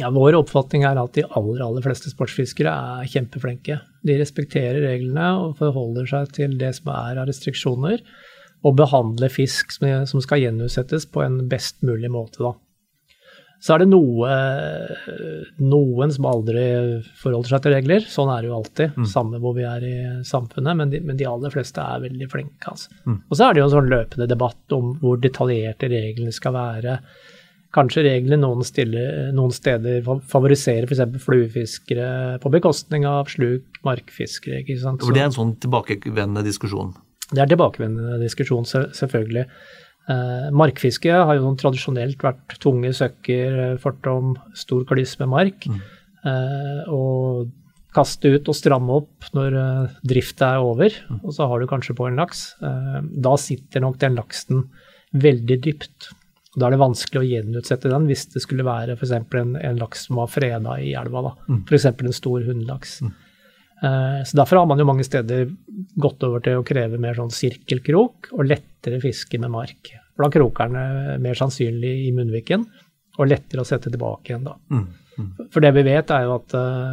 Ja, 0.01 0.09
Vår 0.11 0.33
oppfatning 0.39 0.87
er 0.89 0.97
at 0.97 1.15
de 1.15 1.27
aller, 1.37 1.61
aller 1.61 1.85
fleste 1.85 2.11
sportsfiskere 2.11 2.73
er 2.73 3.09
kjempeflinke. 3.13 3.77
De 4.03 4.17
respekterer 4.17 4.81
reglene 4.87 5.27
og 5.37 5.59
forholder 5.61 6.09
seg 6.09 6.33
til 6.39 6.57
det 6.59 6.73
som 6.79 6.89
er 6.95 7.21
av 7.21 7.29
restriksjoner, 7.29 8.01
og 8.65 8.79
behandler 8.79 9.31
fisk 9.33 9.75
som 9.77 10.23
skal 10.25 10.47
gjenutsettes 10.47 11.05
på 11.13 11.23
en 11.27 11.43
best 11.51 11.83
mulig 11.85 12.09
måte. 12.15 12.41
da. 12.41 12.55
Så 13.63 13.77
er 13.77 13.85
det 13.85 13.93
noe, 13.93 14.29
noen 15.63 16.11
som 16.11 16.27
aldri 16.27 16.65
forholder 17.21 17.53
seg 17.53 17.61
til 17.63 17.75
regler. 17.77 18.07
Sånn 18.11 18.33
er 18.35 18.43
det 18.43 18.49
jo 18.51 18.57
alltid, 18.57 18.97
mm. 18.97 19.05
samme 19.13 19.39
hvor 19.43 19.55
vi 19.55 19.67
er 19.69 19.85
i 19.87 19.99
samfunnet. 20.27 20.79
Men 20.81 20.91
de, 20.91 20.99
men 21.07 21.21
de 21.21 21.29
aller 21.31 21.53
fleste 21.55 21.79
er 21.79 22.03
veldig 22.03 22.27
flinke. 22.33 22.73
Altså. 22.73 22.91
Mm. 23.07 23.21
Og 23.29 23.39
så 23.39 23.47
er 23.47 23.55
det 23.55 23.63
jo 23.63 23.69
en 23.69 23.75
sånn 23.77 23.93
løpende 23.93 24.27
debatt 24.33 24.75
om 24.75 24.97
hvor 24.99 25.23
detaljerte 25.23 25.93
reglene 25.93 26.35
skal 26.35 26.57
være. 26.57 26.97
Kanskje 27.73 28.03
reglene 28.05 28.41
noen, 28.43 28.67
stiller, 28.67 29.31
noen 29.37 29.55
steder 29.55 30.03
favoriserer 30.29 30.91
f.eks. 30.91 31.23
fluefiskere 31.23 32.11
på 32.43 32.53
bekostning 32.53 33.07
av 33.09 33.31
sluk 33.31 33.79
markfiskere. 33.87 34.65
ikke 34.65 34.81
sant? 34.83 35.07
Så, 35.07 35.15
det 35.15 35.23
er 35.23 35.31
en 35.31 35.39
sånn 35.39 35.55
tilbakevendende 35.63 36.43
diskusjon? 36.51 36.97
Det 37.31 37.41
er 37.47 37.55
tilbakevendende 37.55 38.19
diskusjon, 38.21 38.67
selvfølgelig. 38.67 39.47
Eh, 40.11 40.47
markfiske 40.51 41.15
har 41.15 41.39
jo 41.39 41.53
tradisjonelt 41.59 42.23
vært 42.25 42.57
tunge 42.63 42.91
søkker, 42.97 43.59
eh, 43.65 43.81
fortom 43.83 44.35
stor 44.59 44.85
kliss 44.89 45.19
med 45.21 45.31
mark. 45.31 45.67
Mm. 45.69 45.83
Eh, 46.27 46.91
og 46.91 47.51
kaste 47.93 48.33
ut 48.33 48.49
og 48.49 48.57
stramme 48.57 48.97
opp 49.03 49.29
når 49.37 49.59
eh, 49.59 50.01
drifta 50.15 50.55
er 50.57 50.65
over, 50.65 50.91
mm. 50.91 51.21
og 51.23 51.37
så 51.37 51.47
har 51.51 51.61
du 51.61 51.69
kanskje 51.71 51.97
på 51.99 52.09
en 52.09 52.19
laks. 52.19 52.45
Eh, 52.63 52.99
da 53.27 53.37
sitter 53.41 53.85
nok 53.85 54.01
den 54.03 54.19
laksen 54.19 54.67
veldig 55.13 55.59
dypt. 55.63 56.13
Og 56.53 56.61
Da 56.61 56.67
er 56.67 56.75
det 56.75 56.83
vanskelig 56.83 57.21
å 57.21 57.29
gjenutsette 57.29 57.89
den 57.93 58.09
hvis 58.11 58.27
det 58.35 58.43
skulle 58.45 58.67
være 58.67 58.97
f.eks. 58.99 59.13
En, 59.39 59.55
en 59.57 59.81
laks 59.81 60.07
som 60.09 60.19
var 60.21 60.33
freda 60.33 60.79
i 60.81 60.93
elva. 60.99 61.23
da, 61.29 61.37
mm. 61.49 61.63
F.eks. 61.69 61.87
en 61.93 62.17
stor 62.17 62.49
hunnlaks. 62.49 62.99
Mm. 63.05 63.13
Eh, 63.83 64.25
så 64.25 64.37
Derfor 64.37 64.57
har 64.57 64.67
man 64.67 64.79
jo 64.79 64.87
mange 64.87 65.05
steder 65.07 65.49
gått 65.99 66.23
over 66.23 66.43
til 66.45 66.61
å 66.61 66.67
kreve 66.67 67.01
mer 67.03 67.19
sånn 67.19 67.33
sirkelkrok 67.35 68.31
og 68.37 68.47
lettere 68.47 69.01
fiske 69.03 69.41
med 69.43 69.51
mark. 69.51 69.93
For 70.15 70.27
da 70.27 70.33
kroker 70.37 70.71
den 70.71 71.23
mer 71.25 71.39
sannsynlig 71.39 71.93
i 72.07 72.13
munnviken 72.15 72.67
og 73.19 73.29
lettere 73.29 73.65
å 73.65 73.69
sette 73.69 73.91
tilbake 73.93 74.33
igjen 74.33 74.47
da. 74.47 74.55
Mm, 74.73 74.85
mm. 75.19 75.31
For 75.53 75.65
det 75.65 75.73
vi 75.77 75.85
vet 75.89 76.13
er 76.15 76.27
jo 76.27 76.37
at 76.39 76.55
uh, 76.57 76.93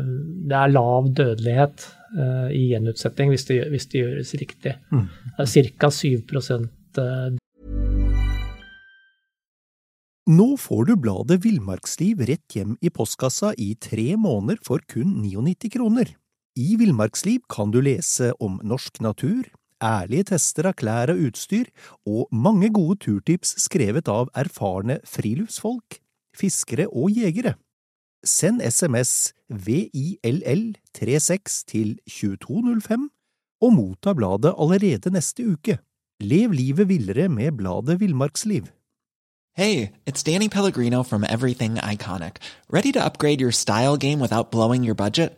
det 0.49 0.57
er 0.57 0.73
lav 0.73 1.11
dødelighet 1.15 1.85
uh, 2.17 2.47
i 2.51 2.65
gjenutsetting 2.73 3.31
hvis 3.31 3.47
det, 3.47 3.59
hvis 3.71 3.87
det 3.91 4.01
gjøres 4.01 4.33
riktig. 4.41 4.73
Mm. 4.91 5.05
Ca. 5.37 5.91
7 5.95 6.25
uh, 6.99 7.37
Nå 10.29 10.47
får 10.61 10.89
du 10.89 10.95
bladet 10.99 11.39
Villmarksliv 11.45 12.25
rett 12.27 12.57
hjem 12.57 12.75
i 12.81 12.91
postkassa 12.93 13.53
i 13.57 13.73
tre 13.79 14.11
måneder 14.19 14.59
for 14.65 14.83
kun 14.91 15.21
99 15.23 15.71
kroner. 15.77 16.11
I 16.59 16.73
Villmarksliv 16.75 17.45
kan 17.47 17.71
du 17.71 17.79
lese 17.79 18.33
om 18.43 18.59
norsk 18.67 18.97
natur, 18.99 19.47
ærlige 19.79 20.27
tester 20.33 20.67
av 20.67 20.73
klær 20.79 21.11
og 21.13 21.19
utstyr, 21.29 21.69
og 22.03 22.27
mange 22.35 22.67
gode 22.75 22.99
turtips 23.05 23.55
skrevet 23.63 24.11
av 24.11 24.27
erfarne 24.35 24.99
friluftsfolk, 25.07 26.03
fiskere 26.35 26.89
og 26.91 27.15
jegere. 27.15 27.55
Send 28.27 28.59
SMS 28.59 29.31
VILL36 29.47 31.63
til 31.71 31.95
2205 32.11 33.07
og 33.63 33.71
motta 33.77 34.11
bladet 34.17 34.51
allerede 34.59 35.13
neste 35.15 35.47
uke. 35.47 35.79
Lev 36.19 36.51
livet 36.51 36.89
villere 36.89 37.29
med 37.31 37.51
bladet 37.61 38.01
Villmarksliv. 38.01 38.67
Hey, 39.55 39.93
it's 40.05 40.23
Danny 40.23 40.49
Pellegrino 40.49 41.03
from 41.03 41.23
Everything 41.23 41.75
Iconic. 41.75 42.35
Ready 42.69 42.91
to 42.91 43.03
upgrade 43.03 43.41
your 43.41 43.51
style 43.51 43.97
game 43.97 44.19
without 44.19 44.51
blowing 44.51 44.83
your 44.83 44.95
budget? 44.95 45.37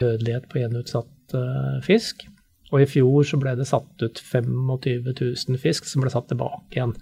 Dødelighet 0.00 0.48
på 0.50 0.60
gjenutsatt 0.62 1.36
uh, 1.36 1.78
fisk. 1.84 2.26
Og 2.70 2.84
i 2.84 2.88
fjor 2.88 3.26
så 3.26 3.38
ble 3.40 3.54
det 3.58 3.68
satt 3.68 4.02
ut 4.04 4.20
25 4.22 4.74
000 5.10 5.62
fisk 5.62 5.88
som 5.90 6.04
ble 6.04 6.12
satt 6.12 6.28
tilbake 6.30 6.78
igjen. 6.78 6.94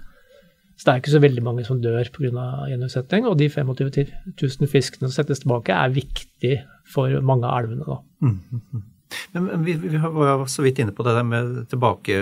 Så 0.78 0.87
det 0.87 0.92
er 0.92 1.00
ikke 1.02 1.16
så 1.16 1.22
veldig 1.22 1.42
mange 1.42 1.64
som 1.66 1.80
dør 1.82 2.06
pga. 2.14 2.44
gjenutsetting. 2.70 3.26
Og 3.26 3.38
de 3.40 3.48
25 3.50 4.04
000 4.38 4.70
fiskene 4.70 5.08
som 5.08 5.16
settes 5.16 5.42
tilbake, 5.42 5.74
er 5.74 5.90
viktig 5.90 6.54
for 6.88 7.11
mange 7.20 7.48
av 7.48 7.64
elvene. 7.64 7.84
da. 7.84 7.98
Mm, 8.22 8.38
mm, 8.38 8.62
mm. 8.72 8.87
Men 9.32 9.64
vi, 9.64 9.74
vi, 9.80 9.98
var 9.98 10.44
så 10.52 10.62
vidt 10.62 10.78
inne 10.82 10.92
på 10.92 11.04
det 11.06 11.14
der 11.16 11.24
med 11.24 11.64
tilbake, 11.72 12.14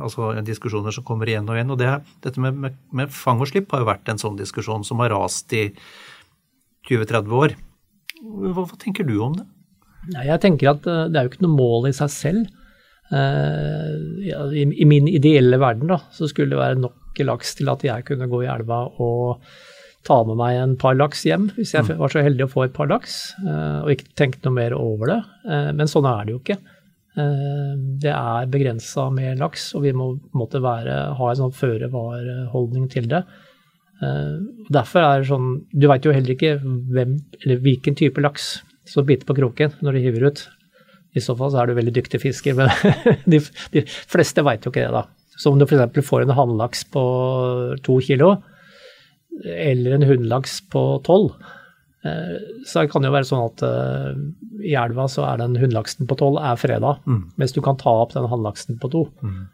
altså 0.00 0.32
diskusjoner 0.44 0.94
som 0.94 1.04
kommer 1.04 1.28
igjen 1.28 1.48
og 1.48 1.56
igjen. 1.56 1.70
og 1.70 1.78
det, 1.78 1.92
Dette 2.24 2.40
med, 2.40 2.58
med, 2.58 2.78
med 2.90 3.12
fang 3.14 3.40
og 3.40 3.50
slipp 3.52 3.70
har 3.72 3.84
jo 3.84 3.90
vært 3.92 4.08
en 4.08 4.20
sånn 4.20 4.38
diskusjon 4.40 4.84
som 4.84 5.02
har 5.04 5.12
rast 5.14 5.52
i 5.54 5.68
20-30 6.88 7.36
år. 7.38 7.54
Hva, 8.22 8.64
hva 8.64 8.80
tenker 8.80 9.06
du 9.06 9.18
om 9.22 9.36
det? 9.38 9.46
Nei, 10.10 10.24
jeg 10.26 10.42
tenker 10.42 10.72
at 10.72 10.82
det 10.82 11.14
er 11.14 11.26
jo 11.26 11.30
ikke 11.30 11.44
noe 11.46 11.54
mål 11.54 11.86
i 11.90 11.94
seg 11.96 12.10
selv. 12.10 12.50
I, 13.12 14.32
I 14.64 14.86
min 14.88 15.06
ideelle 15.10 15.60
verden 15.60 15.92
da, 15.92 16.00
så 16.10 16.26
skulle 16.30 16.54
det 16.54 16.58
være 16.62 16.80
nok 16.80 17.20
laks 17.22 17.54
til 17.58 17.68
at 17.68 17.84
jeg 17.84 18.06
kunne 18.08 18.26
gå 18.30 18.42
i 18.42 18.50
elva 18.50 18.86
og 19.04 19.44
ta 20.06 20.16
med 20.26 20.38
meg 20.40 20.58
en 20.58 20.72
par 20.80 20.96
laks 20.98 21.22
hjem, 21.28 21.50
hvis 21.54 21.74
jeg 21.76 21.94
var 22.00 22.10
så 22.10 22.22
heldig 22.24 22.48
å 22.48 22.50
få 22.50 22.64
et 22.66 22.74
par 22.74 22.88
laks, 22.90 23.34
og 23.44 23.92
ikke 23.92 24.14
tenkt 24.18 24.46
noe 24.46 24.56
mer 24.56 24.74
over 24.74 25.12
det. 25.12 25.20
Men 25.78 25.90
sånn 25.90 26.08
er 26.10 26.24
det 26.26 26.34
jo 26.34 26.40
ikke. 26.40 26.56
Det 28.02 28.10
er 28.10 28.50
begrensa 28.50 29.06
med 29.14 29.38
laks, 29.38 29.68
og 29.76 29.84
vi 29.86 29.92
må 29.94 30.08
måtte 30.34 30.62
være, 30.64 30.96
ha 31.18 31.30
en 31.30 31.40
sånn 31.44 31.54
føre-var-holdning 31.54 32.88
til 32.90 33.06
det. 33.12 33.22
Derfor 34.72 35.04
er 35.04 35.20
det 35.20 35.28
sånn 35.28 35.50
Du 35.70 35.84
veit 35.86 36.02
jo 36.02 36.10
heller 36.10 36.34
ikke 36.34 36.56
hvem, 36.58 37.12
eller 37.44 37.60
hvilken 37.62 37.94
type 38.00 38.24
laks 38.24 38.56
som 38.88 39.06
bite 39.06 39.28
på 39.28 39.36
kroken 39.38 39.74
når 39.80 39.96
de 39.96 40.04
hiver 40.06 40.28
ut. 40.30 40.44
I 41.12 41.20
så 41.20 41.36
fall 41.36 41.52
så 41.52 41.62
er 41.62 41.68
du 41.68 41.76
veldig 41.76 41.94
dyktig 41.98 42.22
fisker, 42.22 42.56
men 42.56 42.70
de, 43.32 43.42
de 43.74 43.84
fleste 43.86 44.44
veit 44.46 44.64
jo 44.64 44.72
ikke 44.72 44.86
det, 44.86 45.02
da. 45.02 45.06
Så 45.36 45.50
om 45.52 45.58
du 45.58 45.66
f.eks. 45.66 46.06
får 46.06 46.24
en 46.24 46.36
hannlaks 46.36 46.84
på 46.92 47.02
to 47.84 47.98
kilo, 48.04 48.36
eller 49.42 49.96
en 49.96 50.06
hunnlaks 50.06 50.60
på 50.72 50.82
tolv, 51.06 51.34
så 52.66 52.82
kan 52.90 53.04
det 53.04 53.08
jo 53.08 53.14
være 53.14 53.28
sånn 53.28 53.44
at 53.46 53.62
i 54.66 54.74
elva 54.78 55.06
så 55.10 55.22
er 55.28 55.38
den 55.38 55.54
hunnlaksen 55.60 56.08
på 56.10 56.16
tolv 56.18 56.40
er 56.42 56.58
freda, 56.58 56.96
mm. 57.06 57.20
mens 57.38 57.54
du 57.54 57.60
kan 57.62 57.78
ta 57.78 57.92
opp 58.02 58.16
den 58.16 58.26
hannlaksen 58.30 58.80
på 58.82 58.90
to. 58.92 59.04
Mm. 59.22 59.44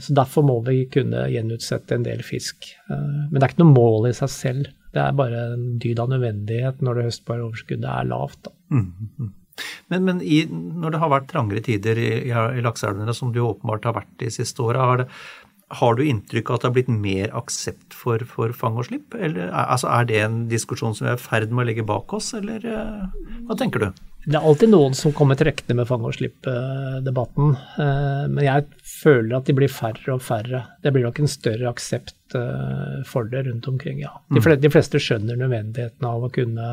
Så 0.00 0.14
derfor 0.16 0.46
må 0.46 0.60
vi 0.64 0.84
kunne 0.92 1.26
gjenutsette 1.28 1.98
en 1.98 2.06
del 2.06 2.22
fisk. 2.24 2.70
Men 2.88 3.34
det 3.36 3.42
er 3.42 3.50
ikke 3.50 3.64
noe 3.64 3.74
mål 3.74 4.08
i 4.08 4.14
seg 4.16 4.30
selv. 4.32 4.70
Det 4.92 5.00
er 5.02 5.14
bare 5.16 5.44
en 5.54 5.68
dyd 5.82 6.00
av 6.02 6.10
nødvendighet 6.12 6.82
når 6.84 6.98
det 6.98 7.06
høstbare 7.10 7.46
overskuddet 7.46 7.88
er 7.88 8.10
lavt. 8.10 8.50
Mm, 8.72 8.90
mm. 9.20 9.30
Men, 9.92 10.04
men 10.08 10.20
i, 10.24 10.42
når 10.50 10.94
det 10.94 11.00
har 11.02 11.12
vært 11.12 11.30
trangere 11.32 11.62
tider 11.64 12.00
i, 12.00 12.10
i, 12.28 12.32
i 12.32 12.64
lakseelvene, 12.64 13.14
som 13.16 13.32
det 13.32 13.40
jo 13.40 13.50
åpenbart 13.52 13.88
har 13.88 13.96
vært 13.98 14.12
de 14.22 14.30
siste 14.32 14.64
åra, 14.64 14.84
har, 14.90 15.04
har, 15.80 15.96
du 15.96 16.04
inntrykk 16.04 16.50
av 16.50 16.58
at 16.58 16.64
det 16.64 16.70
har 16.70 16.76
blitt 16.78 16.92
mer 16.92 17.34
aksept 17.36 17.96
for, 17.96 18.24
for 18.28 18.54
fang 18.56 18.78
og 18.80 18.88
slipp? 18.88 19.16
Eller, 19.16 19.52
altså, 19.52 19.90
er 19.92 20.08
det 20.08 20.22
en 20.22 20.40
diskusjon 20.52 20.96
som 20.96 21.08
vi 21.08 21.12
er 21.14 21.20
i 21.20 21.24
ferd 21.24 21.52
med 21.52 21.66
å 21.66 21.68
legge 21.70 21.88
bak 21.88 22.16
oss, 22.16 22.32
eller 22.38 22.64
hva 23.48 23.58
tenker 23.60 23.86
du? 23.86 24.02
Det 24.24 24.36
er 24.38 24.44
alltid 24.46 24.70
noen 24.70 24.94
som 24.94 25.14
kommer 25.16 25.34
trekkende 25.38 25.74
med 25.80 25.88
fang 25.88 26.04
og 26.06 26.14
slipp-debatten. 26.14 27.56
Men 28.30 28.42
jeg 28.44 28.68
føler 28.86 29.34
at 29.34 29.48
de 29.48 29.54
blir 29.58 29.72
færre 29.72 30.14
og 30.14 30.22
færre. 30.22 30.60
Det 30.84 30.92
blir 30.94 31.08
nok 31.08 31.18
en 31.18 31.30
større 31.30 31.66
aksept 31.72 32.36
for 33.08 33.26
det 33.32 33.42
rundt 33.48 33.66
omkring, 33.68 33.98
ja. 34.04 34.12
De 34.30 34.38
mm. 34.38 34.44
fleste, 34.44 34.62
de 34.62 34.70
fleste 34.70 35.00
skjønner 35.02 35.40
nødvendigheten 35.40 36.06
av 36.06 36.22
å 36.22 36.30
kunne, 36.32 36.68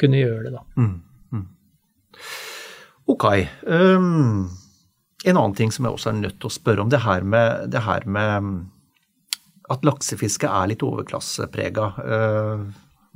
kunne 0.00 0.22
gjøre 0.22 0.46
det, 0.46 0.54
da. 0.56 0.64
Mm. 0.80 0.96
Mm. 1.36 1.44
Ok. 3.12 3.26
Um, 3.68 4.48
en 5.24 5.36
annen 5.36 5.56
ting 5.58 5.74
som 5.74 5.86
jeg 5.86 5.98
også 5.98 6.12
er 6.12 6.20
nødt 6.22 6.38
til 6.40 6.48
å 6.50 6.56
spørre 6.56 6.84
om, 6.84 6.92
det 6.92 7.02
her 7.04 7.26
med, 7.26 7.68
det 7.74 7.84
her 7.84 8.08
med 8.08 8.62
at 9.68 9.84
laksefiske 9.84 10.48
er 10.48 10.72
litt 10.72 10.84
overklasseprega. 10.86 11.90
Uh, 12.00 12.64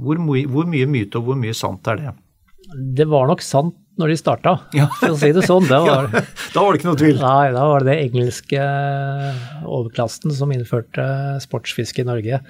hvor, 0.02 0.20
hvor 0.52 0.68
mye 0.68 0.90
myte 0.90 1.20
og 1.20 1.30
hvor 1.30 1.40
mye 1.40 1.56
sant 1.56 1.88
er 1.88 2.00
det? 2.00 2.14
Det 2.76 3.06
var 3.10 3.28
nok 3.30 3.44
sant 3.44 3.78
når 4.00 4.08
de 4.08 4.16
starta, 4.16 4.54
ja. 4.72 4.86
for 4.96 5.12
å 5.12 5.18
si 5.20 5.28
det 5.36 5.44
sånn. 5.44 5.66
Det 5.68 5.78
var, 5.84 6.08
ja, 6.08 6.22
da 6.54 6.64
var 6.64 6.72
det 6.72 6.80
ikke 6.80 6.88
noe 6.88 7.00
tvil? 7.00 7.18
Nei, 7.20 7.52
da 7.52 7.66
var 7.68 7.84
det 7.84 7.92
det 7.92 8.06
engelske 8.08 8.66
overklassen 9.68 10.32
som 10.36 10.54
innførte 10.54 11.06
sportsfiske 11.44 12.04
i 12.04 12.08
Norge. 12.08 12.40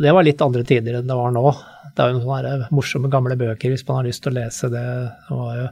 Det 0.00 0.14
var 0.16 0.24
litt 0.24 0.40
andre 0.40 0.64
tider 0.64 0.96
enn 0.96 1.10
det 1.10 1.18
var 1.18 1.34
nå. 1.34 1.52
Det 1.92 2.04
er 2.04 2.14
jo 2.14 2.22
noen 2.22 2.66
morsomme 2.72 3.10
gamle 3.12 3.36
bøker 3.36 3.72
hvis 3.72 3.84
man 3.88 4.00
har 4.00 4.08
lyst 4.08 4.24
til 4.24 4.32
å 4.32 4.38
lese 4.38 4.70
det. 4.72 4.86
Det 5.28 5.36
var 5.36 5.56
jo 5.58 5.70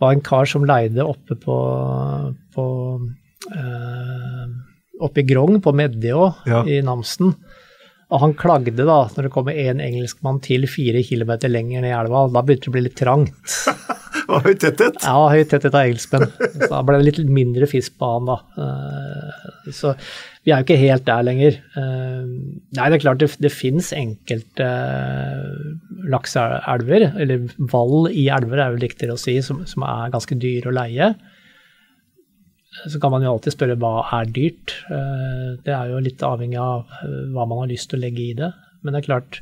var 0.00 0.16
en 0.16 0.24
kar 0.24 0.48
som 0.48 0.64
leide 0.64 1.04
oppe 1.04 1.36
på, 1.36 1.56
på 2.54 2.66
eh, 3.52 4.44
oppe 5.00 5.20
i 5.20 5.26
Grong, 5.28 5.58
på 5.60 5.74
Medjå 5.76 6.22
ja. 6.48 6.62
i 6.64 6.80
Namsen. 6.84 7.34
Og 8.10 8.22
han 8.24 8.34
klagde 8.38 8.82
da, 8.82 9.04
når 9.14 9.26
det 9.26 9.32
kommer 9.34 9.54
en 9.54 9.80
engelskmann 9.82 10.40
til 10.42 10.66
fire 10.70 11.02
kilometer 11.06 11.50
lenger 11.52 11.84
ned 11.84 11.92
i 11.92 11.96
elva. 11.96 12.26
Da 12.34 12.42
begynte 12.42 12.66
det 12.66 12.72
å 12.72 12.76
bli 12.76 12.86
litt 12.88 12.98
trangt. 12.98 13.58
Og 14.30 14.44
høy 14.46 14.54
tetthet? 14.58 14.98
Ja, 15.02 15.14
høy 15.30 15.42
tetthet 15.48 15.74
av 15.74 15.86
engelskmenn. 15.86 16.26
Så 16.54 16.68
da 16.70 16.80
ble 16.86 16.98
det 17.00 17.06
litt 17.06 17.30
mindre 17.30 17.66
fisk 17.70 17.96
på 17.98 18.10
han, 18.12 18.28
da. 18.30 18.36
Eh, 18.62 19.70
så 19.74 19.94
vi 20.46 20.52
er 20.52 20.60
jo 20.60 20.66
ikke 20.66 20.78
helt 20.80 21.06
der 21.08 21.26
lenger. 21.26 21.58
Eh, 21.78 22.28
nei, 22.78 22.86
det 22.90 22.98
er 22.98 23.02
klart 23.02 23.22
det, 23.22 23.30
det 23.42 23.52
fins 23.54 23.90
enkelte 23.96 24.66
eh, 24.66 25.98
lakseelver, 26.10 27.10
eller 27.22 27.48
vall 27.72 28.10
i 28.10 28.28
elver 28.32 28.62
er 28.62 28.74
jo 28.74 28.82
riktigere 28.84 29.18
å 29.18 29.20
si, 29.20 29.38
som, 29.44 29.64
som 29.70 29.86
er 29.86 30.14
ganske 30.14 30.38
dyre 30.40 30.70
å 30.70 30.76
leie. 30.78 31.12
Så 32.88 33.00
kan 33.00 33.12
man 33.12 33.24
jo 33.24 33.34
alltid 33.34 33.54
spørre 33.56 33.78
hva 33.80 34.06
er 34.20 34.30
dyrt. 34.32 34.76
Eh, 34.92 35.50
det 35.64 35.74
er 35.74 35.92
jo 35.92 36.04
litt 36.04 36.22
avhengig 36.24 36.60
av 36.60 36.88
eh, 37.02 37.18
hva 37.34 37.46
man 37.48 37.64
har 37.64 37.72
lyst 37.72 37.90
til 37.90 38.00
å 38.00 38.04
legge 38.04 38.24
i 38.24 38.36
det. 38.38 38.50
Men 38.80 38.94
det 38.94 39.02
er 39.02 39.08
klart, 39.10 39.40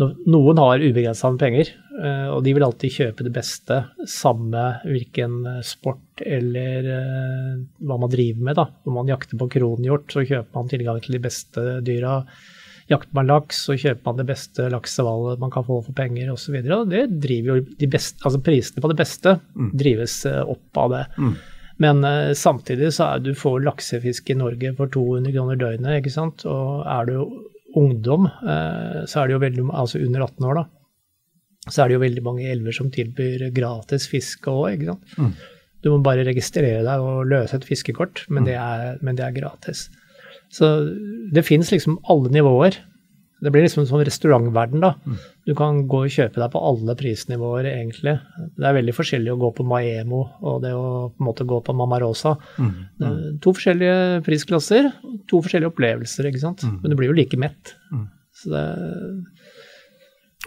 noen 0.00 0.60
har 0.62 0.80
ubegrensa 0.80 1.28
med 1.32 1.42
penger, 1.42 1.72
eh, 2.00 2.28
og 2.32 2.40
de 2.46 2.54
vil 2.56 2.64
alltid 2.64 2.94
kjøpe 2.94 3.26
det 3.26 3.34
beste, 3.34 3.82
samme 4.08 4.62
hvilken 4.86 5.42
sport 5.66 6.24
eller 6.24 6.88
hva 7.84 8.00
man 8.00 8.12
driver 8.12 8.48
med. 8.48 8.56
da. 8.62 8.70
Om 8.88 8.96
man 9.02 9.12
jakter 9.12 9.40
på 9.40 9.50
kronhjort, 9.58 10.08
så 10.12 10.24
kjøper 10.24 10.56
man 10.56 10.72
tilgang 10.72 11.04
til 11.04 11.18
de 11.18 11.22
beste 11.28 11.66
dyra. 11.84 12.22
Jakter 12.90 13.14
man 13.14 13.28
laks, 13.28 13.60
så 13.68 13.76
kjøper 13.78 14.08
man 14.08 14.18
det 14.18 14.28
beste 14.32 14.66
laksehvalet 14.72 15.42
man 15.42 15.52
kan 15.54 15.66
få 15.68 15.78
for 15.84 15.94
penger 15.94 16.32
osv. 16.32 16.56
Det 16.90 17.06
de 17.20 17.86
beste, 17.92 18.18
altså 18.24 18.40
Prisene 18.42 18.82
på 18.82 18.90
det 18.90 18.98
beste 18.98 19.36
mm. 19.52 19.72
drives 19.78 20.22
opp 20.26 20.80
av 20.80 20.94
det. 20.96 21.06
Mm. 21.20 21.34
Men 21.80 22.04
uh, 22.04 22.32
samtidig 22.36 22.92
så 22.96 23.14
er 23.14 23.22
du 23.24 23.32
får 23.36 23.62
laksefisk 23.64 24.32
i 24.32 24.38
Norge 24.38 24.74
for 24.78 24.92
200 24.92 25.32
kroner 25.36 25.60
døgnet, 25.60 26.00
ikke 26.00 26.12
sant. 26.12 26.44
Og 26.48 26.82
er 26.84 27.08
du 27.08 27.16
ungdom, 27.78 28.28
uh, 28.44 29.00
så 29.08 29.22
er 29.22 29.30
det 29.30 29.36
jo 29.36 29.44
veldig 29.46 29.64
Altså 29.70 30.02
under 30.02 30.26
18 30.26 30.50
år, 30.50 30.60
da. 30.60 30.66
Så 31.70 31.82
er 31.82 31.88
det 31.88 31.96
jo 31.98 32.04
veldig 32.04 32.24
mange 32.24 32.50
elver 32.50 32.74
som 32.74 32.90
tilbyr 32.92 33.48
gratis 33.56 34.08
fiske 34.10 34.52
òg, 34.52 34.74
ikke 34.74 34.92
sant. 34.92 35.16
Mm. 35.16 35.32
Du 35.80 35.88
må 35.94 36.02
bare 36.04 36.26
registrere 36.28 36.84
deg 36.84 37.04
og 37.04 37.28
løse 37.28 37.56
et 37.56 37.64
fiskekort, 37.64 38.26
men, 38.28 38.44
mm. 38.44 38.48
det, 38.48 38.56
er, 38.60 39.00
men 39.04 39.16
det 39.16 39.24
er 39.24 39.36
gratis. 39.36 39.86
Så 40.52 40.68
det 41.32 41.46
fins 41.46 41.70
liksom 41.72 42.00
alle 42.10 42.32
nivåer. 42.34 42.76
Det 43.40 43.52
blir 43.52 43.64
liksom 43.64 43.82
en 43.82 43.88
sånn 43.88 44.04
restaurantverden, 44.04 44.82
da. 44.84 44.92
Mm. 45.08 45.18
Du 45.48 45.54
kan 45.56 45.82
gå 45.88 46.02
og 46.04 46.12
kjøpe 46.12 46.42
deg 46.42 46.52
på 46.52 46.60
alle 46.70 46.96
prisnivåer, 46.98 47.70
egentlig. 47.70 48.16
Det 48.58 48.68
er 48.68 48.76
veldig 48.76 48.94
forskjellig 48.96 49.32
å 49.32 49.38
gå 49.40 49.52
på 49.56 49.66
Maemo 49.68 50.20
og 50.44 50.60
det 50.64 50.74
å 50.76 50.86
på 51.08 51.24
en 51.24 51.28
måte 51.30 51.48
gå 51.48 51.60
på 51.64 51.74
Mamma 51.76 52.00
Rosa. 52.02 52.34
Mm. 52.60 52.72
Mm. 53.00 53.18
To 53.40 53.54
forskjellige 53.56 54.20
prisklasser, 54.26 54.90
to 55.30 55.40
forskjellige 55.40 55.72
opplevelser, 55.72 56.28
ikke 56.28 56.44
sant. 56.44 56.66
Mm. 56.68 56.80
Men 56.82 56.92
du 56.92 56.98
blir 57.00 57.12
jo 57.12 57.16
like 57.16 57.40
mett. 57.40 57.74
Mm. 57.94 58.08
Så 58.40 58.52
det 58.52 58.66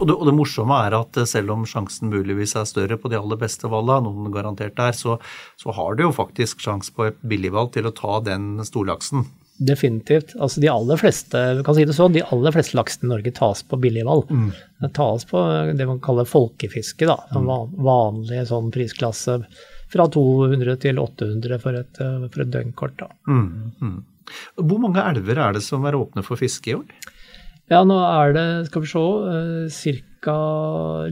og 0.01 0.07
det, 0.09 0.13
og 0.17 0.25
det, 0.25 0.33
morsomme 0.33 0.77
er 0.87 0.95
at 0.97 1.17
selv 1.29 1.53
om 1.53 1.67
sjansen 1.69 2.09
muligvis 2.09 2.55
er 2.57 2.65
større 2.65 2.97
på 2.97 3.11
de 3.13 3.19
aller 3.19 3.37
beste 3.37 3.69
valgene, 3.69 4.09
noen 4.09 4.33
garantert 4.33 4.79
er, 4.81 4.95
så, 4.97 5.19
så 5.61 5.73
har 5.77 5.93
du 5.93 6.07
jo 6.07 6.15
faktisk 6.15 6.63
sjanse 6.65 6.89
på 6.95 7.11
et 7.11 7.19
billigvalg 7.21 7.69
til 7.75 7.85
å 7.85 7.93
ta 7.93 8.17
den 8.25 8.55
storlaksen. 8.65 9.27
Definitivt. 9.57 10.33
Altså 10.39 10.61
de 10.63 10.69
aller 10.71 10.97
fleste 10.97 11.41
vi 11.59 11.65
kan 11.65 11.75
si 11.77 11.85
det 11.85 11.93
sånn, 11.95 12.15
de 12.15 12.23
aller 12.25 12.55
fleste 12.55 12.77
laksen 12.77 13.05
i 13.07 13.11
Norge 13.11 13.33
tas 13.37 13.61
på 13.69 13.77
billigvalg. 13.79 14.31
Mm. 14.31 14.47
Det 14.81 14.89
tas 14.97 15.27
på 15.29 15.43
det 15.77 15.87
man 15.89 16.01
kaller 16.03 16.29
folkefiske. 16.29 17.05
da, 17.09 17.19
en 17.31 17.45
mm. 17.45 17.77
Vanlig 17.85 18.47
sånn 18.49 18.71
prisklasse 18.73 19.37
fra 19.93 20.07
200 20.09 20.79
til 20.81 20.99
800 20.99 21.61
for 21.61 21.77
et, 21.77 22.01
for 22.01 22.45
et 22.45 22.53
døgnkort. 22.53 22.97
da. 22.97 23.11
Mm. 23.29 23.73
Mm. 23.81 23.99
Hvor 24.57 24.81
mange 24.81 25.03
elver 25.05 25.37
er 25.37 25.57
det 25.57 25.63
som 25.65 25.85
er 25.85 25.99
åpne 25.99 26.25
for 26.25 26.39
fiske 26.39 26.71
i 26.71 26.77
år? 26.79 27.11
Ja, 27.71 27.83
nå 27.87 27.95
er 28.03 28.33
det, 28.35 28.47
skal 28.67 28.83
vi 28.83 29.69
se, 29.71 29.93
ca. 30.23 30.37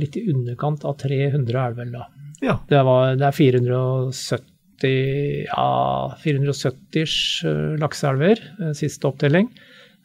litt 0.02 0.18
i 0.18 0.26
underkant 0.34 0.84
av 0.88 0.98
300 1.00 1.68
elver. 1.68 1.94
da. 1.94 2.08
Ja. 2.42 2.58
Det, 2.68 2.82
var, 2.88 3.14
det 3.22 3.28
er 3.28 3.38
470 3.38 4.51
ja, 4.90 6.16
470 6.24 7.04
eh, 7.46 7.76
lakseelver, 7.82 8.42
eh, 8.62 8.74
siste 8.78 9.10
opptelling. 9.10 9.50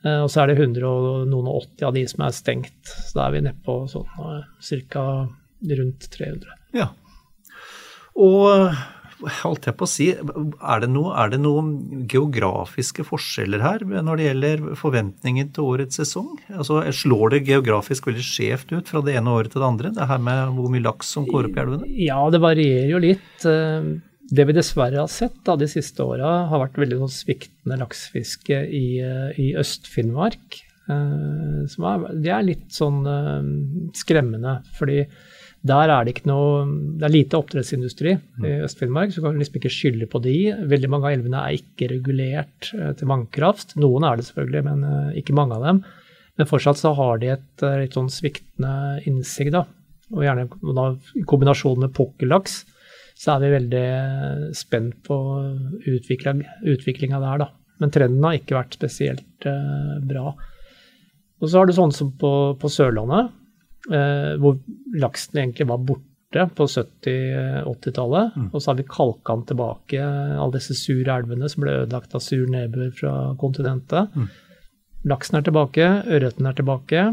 Eh, 0.05 0.21
og 0.23 0.29
så 0.33 0.43
er 0.43 0.53
det 0.53 0.59
100 0.61 0.85
og 0.89 1.31
noen 1.31 1.49
og 1.51 1.63
80 1.79 1.89
av 1.89 1.97
de 1.97 2.05
som 2.11 2.27
er 2.27 2.37
stengt. 2.37 2.83
Så 2.85 3.19
da 3.19 3.29
er 3.29 3.37
vi 3.37 3.47
nede 3.47 3.63
på 3.67 3.79
sånn 3.91 4.11
ca. 4.91 5.07
rundt 5.81 6.11
300. 6.13 6.61
Ja. 6.77 6.91
Og 8.17 8.75
holdt 9.17 9.67
jeg 9.69 9.77
på 9.79 9.87
å 9.87 9.89
si, 9.89 10.07
er 10.13 10.83
det, 10.83 10.89
noe, 10.93 11.13
er 11.17 11.31
det 11.33 11.39
noen 11.41 12.05
geografiske 12.11 13.05
forskjeller 13.07 13.63
her 13.65 13.85
når 13.89 14.19
det 14.19 14.27
gjelder 14.27 14.65
forventninger 14.77 15.49
til 15.57 15.71
årets 15.73 16.01
sesong? 16.03 16.35
Altså, 16.53 16.83
Slår 16.97 17.33
det 17.33 17.47
geografisk 17.49 18.11
veldig 18.11 18.25
skjevt 18.25 18.75
ut 18.77 18.93
fra 18.93 19.03
det 19.05 19.17
ene 19.17 19.33
året 19.33 19.55
til 19.55 19.65
det 19.65 19.71
andre? 19.71 19.95
Det 19.97 20.11
her 20.11 20.21
med 20.23 20.53
hvor 20.59 20.69
mye 20.73 20.85
laks 20.85 21.15
som 21.17 21.29
går 21.29 21.49
opp 21.49 21.57
i 21.57 21.65
elvene? 21.65 21.91
Ja, 22.07 22.21
det 22.33 22.43
varierer 22.45 22.93
jo 22.93 23.03
litt. 23.03 23.49
Det 24.27 24.47
vi 24.49 24.55
dessverre 24.57 24.99
har 24.99 25.11
sett 25.13 25.37
da, 25.47 25.55
de 25.59 25.69
siste 25.71 26.03
åra, 26.03 26.49
har 26.51 26.63
vært 26.65 26.81
veldig 26.83 26.99
sånn 27.05 27.15
sviktende 27.15 27.79
laksefiske 27.79 28.59
i, 28.75 28.99
eh, 28.99 29.39
i 29.39 29.53
Øst-Finnmark. 29.59 30.63
Eh, 30.91 32.11
det 32.15 32.33
er 32.35 32.47
litt 32.47 32.69
sånn 32.75 33.07
eh, 33.07 33.93
skremmende, 33.95 34.61
fordi 34.79 35.07
Der 35.67 35.91
er 35.91 36.05
det 36.05 36.13
ikke 36.13 36.29
noe 36.29 36.67
Det 37.01 37.07
er 37.09 37.11
lite 37.11 37.39
oppdrettsindustri 37.41 38.13
i 38.45 38.51
Øst-Finnmark, 38.63 39.11
så 39.11 39.23
kan 39.23 39.33
du 39.35 39.41
liksom 39.41 39.57
ikke 39.59 39.73
skylde 39.73 40.07
på 40.07 40.21
de. 40.23 40.53
Veldig 40.63 40.91
mange 40.93 41.09
av 41.09 41.17
elvene 41.17 41.41
er 41.43 41.57
ikke 41.59 41.89
regulert 41.91 42.69
til 42.71 43.09
vannkraft. 43.11 43.75
Noen 43.75 44.05
er 44.07 44.17
det 44.17 44.29
selvfølgelig, 44.29 44.63
men 44.63 45.17
ikke 45.19 45.35
mange 45.35 45.57
av 45.57 45.65
dem. 45.67 45.83
Men 46.39 46.47
fortsatt 46.47 46.79
så 46.79 46.95
har 46.95 47.19
de 47.19 47.33
et 47.35 47.67
litt 47.81 47.99
sånn 47.99 48.13
sviktende 48.13 49.03
innsig, 49.09 49.51
da. 49.51 49.65
Og 50.15 50.23
gjerne 50.23 50.47
i 51.19 51.25
kombinasjon 51.27 51.83
med 51.83 51.95
pukkellaks, 51.97 52.61
så 53.17 53.33
er 53.33 53.45
vi 53.45 53.55
veldig 53.55 53.87
spent 54.57 54.99
på 55.07 55.17
utviklinga 55.89 57.21
der, 57.23 57.47
da. 57.47 57.49
Men 57.81 57.93
trenden 57.93 58.25
har 58.25 58.37
ikke 58.39 58.57
vært 58.57 58.77
spesielt 58.77 59.49
eh, 59.49 59.97
bra. 60.05 60.33
Og 61.41 61.49
så 61.49 61.61
har 61.61 61.69
du 61.69 61.75
sånn 61.77 61.95
som 61.97 62.13
på, 62.17 62.31
på 62.61 62.71
Sørlandet, 62.73 63.33
eh, 63.93 64.35
hvor 64.41 64.59
laksen 64.97 65.41
egentlig 65.41 65.69
var 65.69 65.83
borte 65.85 66.47
på 66.57 66.69
70-80-tallet. 66.69 68.37
Mm. 68.37 68.49
Og 68.51 68.61
så 68.61 68.73
har 68.73 68.81
vi 68.81 68.89
kalka 68.89 69.37
den 69.37 69.45
tilbake, 69.53 70.09
alle 70.37 70.57
disse 70.57 70.77
sure 70.77 71.21
elvene 71.21 71.49
som 71.53 71.65
ble 71.65 71.77
ødelagt 71.83 72.17
av 72.17 72.25
sur 72.25 72.49
nedbør 72.53 72.93
fra 73.01 73.13
kontinentet. 73.41 74.17
Mm. 74.17 74.29
Laksen 75.13 75.39
er 75.39 75.47
tilbake, 75.47 75.93
ørreten 76.05 76.49
er 76.49 76.57
tilbake. 76.59 77.07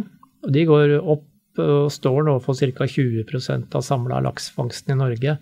og 0.43 0.55
De 0.55 0.65
går 0.67 0.97
opp 0.99 1.29
og 1.61 1.91
står 1.93 2.23
nå 2.25 2.39
for 2.41 2.57
ca. 2.57 2.87
20% 2.89 3.75
av 3.77 3.83
samla 3.85 4.23
laksefangsten 4.25 4.95
i 4.95 4.97
Norge. 4.97 5.35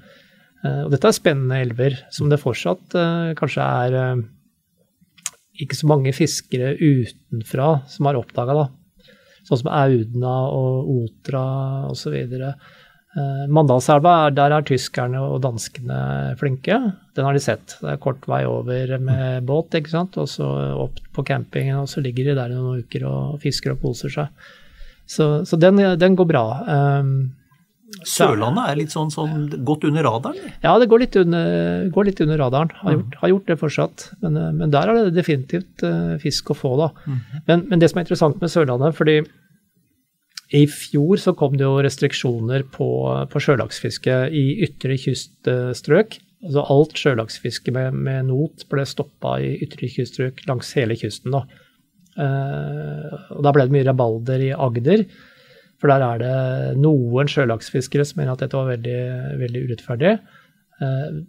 Eh, 0.62 0.84
og 0.86 0.92
dette 0.94 1.10
er 1.10 1.18
spennende 1.18 1.62
elver, 1.64 1.98
som 2.14 2.30
det 2.30 2.42
fortsatt 2.42 2.96
eh, 2.98 3.32
kanskje 3.38 3.66
er 3.86 3.98
eh, 3.98 4.22
ikke 5.66 5.78
så 5.78 5.90
mange 5.90 6.14
fiskere 6.16 6.76
utenfra 6.78 7.74
som 7.90 8.10
har 8.10 8.20
oppdaga, 8.20 8.64
da. 8.64 9.12
Sånn 9.48 9.64
som 9.64 9.72
Audna 9.74 10.36
og 10.54 10.90
Otra 11.02 11.44
osv. 11.90 12.14
Mandalselva, 13.52 14.30
der 14.32 14.54
er 14.56 14.64
tyskerne 14.64 15.20
og 15.26 15.42
danskene 15.44 15.98
flinke. 16.40 16.78
Den 17.18 17.26
har 17.28 17.36
de 17.36 17.42
sett. 17.44 17.74
Det 17.82 17.90
er 17.90 18.00
kort 18.00 18.24
vei 18.30 18.44
over 18.48 18.94
med 19.02 19.42
båt, 19.50 19.74
ikke 19.76 19.92
sant. 19.92 20.16
Og 20.22 20.30
så 20.30 20.46
opp 20.86 21.02
på 21.18 21.26
campingen, 21.28 21.82
og 21.82 21.90
så 21.92 22.06
ligger 22.06 22.30
de 22.30 22.38
der 22.38 22.54
i 22.54 22.60
noen 22.60 22.86
uker 22.86 23.08
og 23.10 23.42
fisker 23.42 23.74
og 23.74 23.82
koser 23.82 24.14
seg. 24.14 24.48
Så, 25.10 25.28
så 25.50 25.60
den, 25.60 25.82
den, 26.00 26.16
går 26.16 26.30
bra. 26.30 26.46
Um, 27.02 27.16
Sørlandet 28.08 28.70
er 28.72 28.80
litt 28.80 28.94
sånn, 28.94 29.12
sånn 29.14 29.46
godt 29.68 29.86
under 29.90 30.06
radaren? 30.08 30.54
Ja, 30.64 30.74
det 30.82 30.88
går 30.90 31.04
litt 31.04 31.18
under, 31.20 31.86
går 31.94 32.08
litt 32.08 32.22
under 32.24 32.40
radaren. 32.42 32.72
Har 32.82 32.96
gjort, 32.96 33.20
har 33.22 33.32
gjort, 33.34 33.46
det 33.50 33.58
fortsatt. 33.62 34.08
Men, 34.24 34.40
eh, 34.40 34.50
men, 34.58 34.74
der 34.74 34.90
er 34.90 35.00
det 35.00 35.16
definitivt 35.20 35.86
uh, 35.86 36.16
fisk 36.22 36.54
å 36.54 36.58
få, 36.58 36.74
da. 36.80 36.90
Mm. 37.06 37.22
Men, 37.48 37.64
men, 37.70 37.84
det 37.84 37.92
som 37.92 38.02
er 38.02 38.08
interessant 38.08 38.42
med 38.42 38.54
Sørlandet, 38.54 38.98
fordi 38.98 39.20
i 40.58 40.66
fjor 40.68 41.20
så 41.22 41.36
kom 41.38 41.56
det 41.56 41.64
jo 41.64 41.80
restriksjoner 41.84 42.66
på, 42.74 42.90
på 43.32 43.44
sjølaksfiske 43.46 44.18
i 44.36 44.46
ytre 44.66 44.98
kyststrøk. 45.00 46.18
Altså 46.42 46.66
alt 46.74 46.98
sjølaksfiske 46.98 47.72
med, 47.76 47.96
med, 47.96 48.32
not 48.32 48.66
ble 48.72 48.84
stoppa 48.90 49.38
i 49.40 49.54
ytre 49.64 49.92
kyststrøk 49.94 50.42
langs 50.50 50.74
hele 50.76 50.98
kysten. 51.00 51.38
Da. 51.38 51.46
Uh, 52.18 53.36
og 53.38 53.46
da 53.46 53.54
ble 53.56 53.68
det 53.68 53.78
mye 53.78 53.88
rabalder 53.88 54.48
i 54.50 54.56
Agder. 54.56 55.06
For 55.82 55.90
der 55.90 56.04
er 56.06 56.22
det 56.22 56.78
noen 56.78 57.30
sjølaksfiskere 57.32 58.06
som 58.06 58.22
mener 58.22 58.36
at 58.36 58.44
dette 58.44 58.58
var 58.58 58.70
veldig, 58.70 59.00
veldig 59.42 59.64
urettferdig. 59.66 60.12
Eh, 60.82 61.22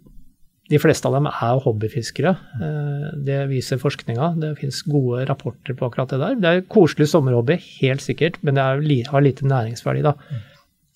de 0.71 0.79
fleste 0.79 1.09
av 1.09 1.17
dem 1.17 1.27
er 1.27 1.61
hobbyfiskere. 1.65 2.35
Eh, 2.61 3.07
det 3.25 3.39
viser 3.49 3.81
forskninga. 3.81 4.29
Det 4.39 4.53
fins 4.61 4.83
gode 4.85 5.25
rapporter 5.29 5.75
på 5.77 5.89
akkurat 5.89 6.13
det 6.13 6.21
der. 6.21 6.37
Det 6.39 6.51
er 6.51 6.65
koselig 6.69 7.09
sommerhobby, 7.11 7.57
helt 7.81 8.05
sikkert, 8.05 8.37
men 8.45 8.59
det 8.59 8.63
er, 8.63 9.09
har 9.09 9.25
lite 9.25 9.49
næringsverdi, 9.49 10.05
da. 10.05 10.13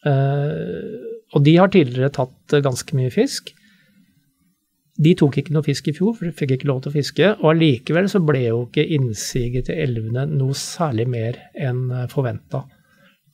Eh, 0.05 1.13
og 1.35 1.43
de 1.43 1.57
har 1.57 1.73
tidligere 1.73 2.13
tatt 2.13 2.61
ganske 2.63 2.95
mye 2.95 3.11
fisk. 3.11 3.51
De 4.97 5.17
tok 5.17 5.41
ikke 5.41 5.53
noe 5.53 5.65
fisk 5.65 5.89
i 5.89 5.97
fjor, 5.97 6.13
for 6.15 6.29
de 6.29 6.33
fikk 6.33 6.55
ikke 6.55 6.69
lov 6.69 6.85
til 6.85 6.93
å 6.93 6.95
fiske. 6.95 7.33
Og 7.41 7.51
allikevel 7.51 8.07
så 8.09 8.21
ble 8.23 8.47
jo 8.47 8.63
ikke 8.69 8.85
innsiget 8.95 9.67
til 9.67 9.81
elvene 9.81 10.29
noe 10.29 10.55
særlig 10.57 11.09
mer 11.09 11.41
enn 11.57 11.89
forventa. 12.13 12.63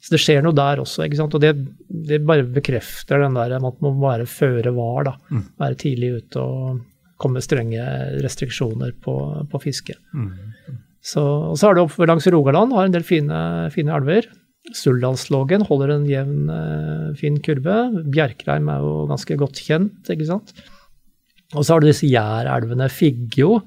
Så 0.04 0.12
det 0.12 0.20
skjer 0.20 0.42
noe 0.44 0.56
der 0.56 0.82
også. 0.84 1.06
ikke 1.06 1.22
sant? 1.22 1.36
Og 1.38 1.44
det, 1.44 1.54
det 1.88 2.24
bare 2.28 2.44
bekrefter 2.44 3.24
den 3.24 3.38
der 3.40 3.56
at 3.56 3.64
man 3.64 3.96
må 3.96 4.10
være 4.10 4.28
føre 4.28 4.74
var. 4.76 5.08
da, 5.08 5.14
mm. 5.32 5.46
Være 5.64 5.80
tidlig 5.80 6.10
ute 6.18 6.44
og 6.44 6.82
komme 7.22 7.40
med 7.40 7.46
strenge 7.46 7.86
restriksjoner 8.24 8.92
på, 9.04 9.16
på 9.48 9.62
fiske. 9.64 9.96
Mm. 10.12 10.34
Så, 11.04 11.24
og 11.24 11.56
så 11.60 11.70
har 11.70 11.78
du 11.78 11.86
oppe 11.86 12.08
langs 12.08 12.28
Rogaland, 12.28 12.76
har 12.76 12.88
en 12.88 12.96
del 12.96 13.06
fine, 13.08 13.40
fine 13.72 13.96
elver. 13.96 14.28
Suldalslågen 14.76 15.66
holder 15.68 15.96
en 15.96 16.06
jevn, 16.08 16.52
uh, 16.52 17.10
fin 17.20 17.40
kurve. 17.44 17.78
Bjerkreim 18.12 18.70
er 18.72 18.84
jo 18.84 18.94
ganske 19.10 19.40
godt 19.40 19.60
kjent, 19.60 20.12
ikke 20.12 20.28
sant. 20.30 20.54
Og 21.54 21.64
så 21.64 21.76
har 21.76 21.84
du 21.84 21.90
disse 21.90 22.08
jærelvene. 22.08 22.88
Figgjo 22.92 23.62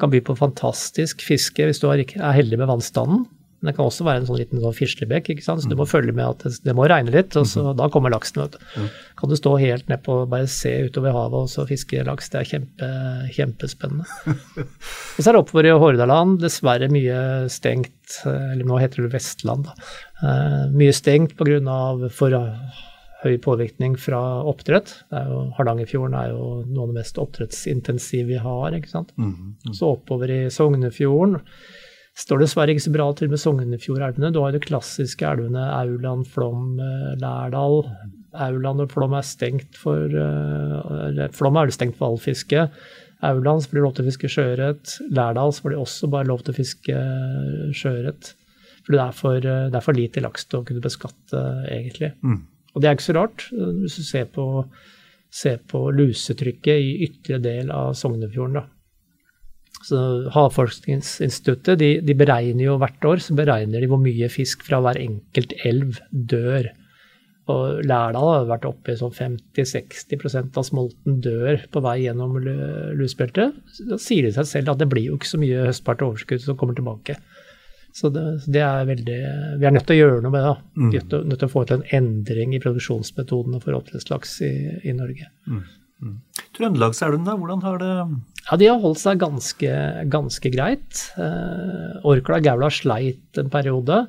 kan 0.00 0.12
by 0.12 0.20
på 0.24 0.36
fantastisk 0.38 1.22
fiske 1.24 1.66
hvis 1.66 1.80
du 1.82 1.88
er 1.90 2.04
heldig 2.36 2.60
med 2.60 2.70
vannstanden. 2.70 3.26
Men 3.60 3.70
det 3.70 3.76
kan 3.78 3.88
også 3.88 4.04
være 4.06 4.20
en 4.20 4.26
sånn 4.28 4.38
liten 4.38 4.60
sånn 4.60 4.74
fislebekk, 4.76 5.30
ikke 5.32 5.44
sant? 5.44 5.62
så 5.62 5.70
du 5.70 5.76
må 5.78 5.86
mm. 5.86 5.90
følge 5.90 6.14
med 6.16 6.26
at 6.26 6.44
det, 6.44 6.52
det 6.66 6.74
må 6.76 6.86
regne 6.90 7.14
litt, 7.14 7.32
og 7.38 7.46
så, 7.48 7.62
mm-hmm. 7.62 7.78
da 7.80 7.88
kommer 7.92 8.12
laksen. 8.12 8.42
vet 8.42 8.58
du. 8.58 8.88
Kan 9.16 9.32
du 9.32 9.36
stå 9.38 9.54
helt 9.62 9.88
nedpå 9.90 10.18
på 10.20 10.26
bare 10.30 10.50
se 10.50 10.72
utover 10.86 11.16
havet 11.16 11.46
og 11.46 11.52
så 11.52 11.64
fiske 11.68 12.04
laks. 12.06 12.28
Det 12.32 12.42
er 12.42 12.50
kjempe, 12.50 12.90
kjempespennende. 13.36 14.34
og 15.16 15.20
så 15.20 15.30
er 15.30 15.32
det 15.32 15.40
oppover 15.40 15.70
i 15.70 15.76
Hordaland 15.76 16.36
dessverre 16.44 16.90
mye 16.92 17.20
stengt, 17.52 18.20
eller 18.28 18.66
nå 18.68 18.82
heter 18.82 19.06
det 19.06 19.14
Vestland, 19.16 19.70
da. 19.70 19.88
Uh, 20.20 20.62
mye 20.76 20.92
stengt 20.96 21.34
pga. 21.36 21.56
for 22.12 22.36
høy 23.24 23.36
påvirkning 23.42 23.96
fra 24.00 24.20
oppdrett. 24.46 24.92
Jo, 25.10 25.46
Hardangerfjorden 25.56 26.16
er 26.18 26.30
jo 26.34 26.46
noe 26.68 26.84
av 26.84 26.92
det 26.92 27.00
mest 27.00 27.18
oppdrettsintensive 27.20 28.28
vi 28.34 28.40
har. 28.42 28.76
ikke 28.76 28.92
sant? 28.92 29.12
Mm, 29.16 29.56
mm. 29.66 29.74
Så 29.76 29.94
oppover 29.96 30.32
i 30.32 30.40
Sognefjorden 30.52 31.40
står 32.16 32.42
dessverre 32.42 32.72
ikke 32.72 32.86
så 32.86 32.92
bra 32.94 33.06
til 33.16 33.30
med 33.32 33.40
Sognefjordelvene. 33.40 34.32
Du 34.32 34.40
har 34.42 34.54
de 34.54 34.62
klassiske 34.62 35.26
elvene 35.28 35.64
Auland, 35.76 36.26
Flom, 36.32 36.78
eh, 36.80 37.12
Lærdal. 37.20 37.82
Auland 38.46 38.84
og 38.84 38.92
Flom 38.92 39.16
er 39.16 39.24
stengt 39.24 39.78
for 39.80 40.12
uh, 40.12 41.26
Flom 41.32 41.56
er 41.56 41.72
stengt 41.72 41.96
for 41.96 42.10
all 42.10 42.18
fiske. 42.20 42.66
Auland 43.24 43.64
blir 43.70 43.84
lov 43.84 43.94
til 43.96 44.04
å 44.04 44.10
fiske 44.10 44.28
sjøørret. 44.32 44.98
Lærdal 45.08 45.54
blir 45.62 45.76
det 45.76 45.84
også 45.84 46.10
bare 46.12 46.28
lov 46.28 46.44
til 46.44 46.52
å 46.52 46.58
fiske 46.58 46.96
eh, 46.96 47.70
sjøørret. 47.76 48.34
For 48.84 48.94
det 48.94 49.00
er 49.02 49.16
for, 49.16 49.40
det 49.40 49.74
er 49.74 49.82
for 49.82 49.96
lite 49.96 50.22
laks 50.22 50.44
til 50.46 50.60
å 50.60 50.66
kunne 50.68 50.84
beskatte, 50.84 51.40
egentlig. 51.72 52.12
Mm. 52.22 52.44
Og 52.76 52.82
det 52.82 52.88
er 52.88 52.94
ikke 52.94 53.08
så 53.08 53.16
rart, 53.16 53.48
hvis 53.50 53.96
du 53.98 54.04
ser 54.06 54.28
på, 54.30 54.44
ser 55.32 55.58
på 55.66 55.80
lusetrykket 55.96 56.84
i 56.84 56.92
ytre 57.08 57.40
del 57.42 57.72
av 57.74 57.96
Sognefjorden. 57.98 58.60
da. 58.60 58.75
Så 59.84 59.98
Havforskningsinstituttet 60.34 61.78
de, 61.78 61.90
de, 62.02 62.16
beregner 62.16 62.64
jo 62.64 62.78
hvert 62.80 63.06
år 63.06 63.22
så 63.22 63.36
beregner 63.38 63.82
de 63.82 63.90
hvor 63.90 64.00
mye 64.02 64.28
fisk 64.32 64.64
fra 64.66 64.80
hver 64.82 64.98
enkelt 65.02 65.52
elv 65.68 66.00
dør. 66.10 66.70
Og 67.52 67.84
Lærdal 67.86 68.26
har 68.32 68.48
vært 68.48 68.66
oppe 68.66 68.94
i 68.94 68.98
sånn 68.98 69.12
50-60% 69.14 70.56
av 70.58 70.64
smolten 70.66 71.20
dør 71.22 71.60
på 71.70 71.82
vei 71.84 72.00
gjennom 72.02 72.40
lusbeltet. 72.98 73.54
Da 73.86 73.98
sier 74.02 74.26
det 74.26 74.34
seg 74.34 74.48
selv 74.50 74.72
at 74.72 74.82
det 74.82 74.88
blir 74.90 75.12
jo 75.12 75.18
ikke 75.18 75.30
så 75.30 75.38
mye 75.38 75.68
høstbart 75.68 76.02
overskudd 76.08 76.42
som 76.42 76.58
kommer 76.58 76.74
tilbake. 76.78 77.20
Så 77.96 78.10
det, 78.12 78.24
det, 78.52 78.60
er 78.60 78.88
veldig 78.88 79.20
Vi 79.60 79.64
er 79.64 79.72
nødt 79.72 79.86
til 79.88 79.94
å 79.94 80.00
gjøre 80.02 80.24
noe 80.24 80.34
med 80.34 80.42
det. 80.44 80.56
Mm. 80.76 80.88
Vi 80.90 80.98
er 81.00 81.28
nødt 81.30 81.38
til 81.40 81.48
å 81.48 81.52
få 81.52 81.62
til 81.64 81.78
en 81.78 81.86
endring 81.96 82.56
i 82.56 82.60
produksjonsmetodene 82.60 83.60
for 83.62 83.78
oppdrettslaks 83.78 84.40
i, 84.44 84.54
i 84.82 84.96
Norge. 84.96 85.30
Mm. 85.46 85.62
Mm. 86.02 86.18
Trøndelagselven, 86.58 87.30
hvordan 87.30 87.62
har 87.64 87.80
det 87.80 87.94
ja, 88.50 88.56
De 88.56 88.70
har 88.70 88.80
holdt 88.82 89.02
seg 89.02 89.20
ganske, 89.22 89.72
ganske 90.12 90.52
greit. 90.54 91.02
Eh, 91.18 92.06
Orkla 92.06 92.40
Gaula 92.44 92.70
sleit 92.70 93.40
en 93.40 93.50
periode. 93.52 94.04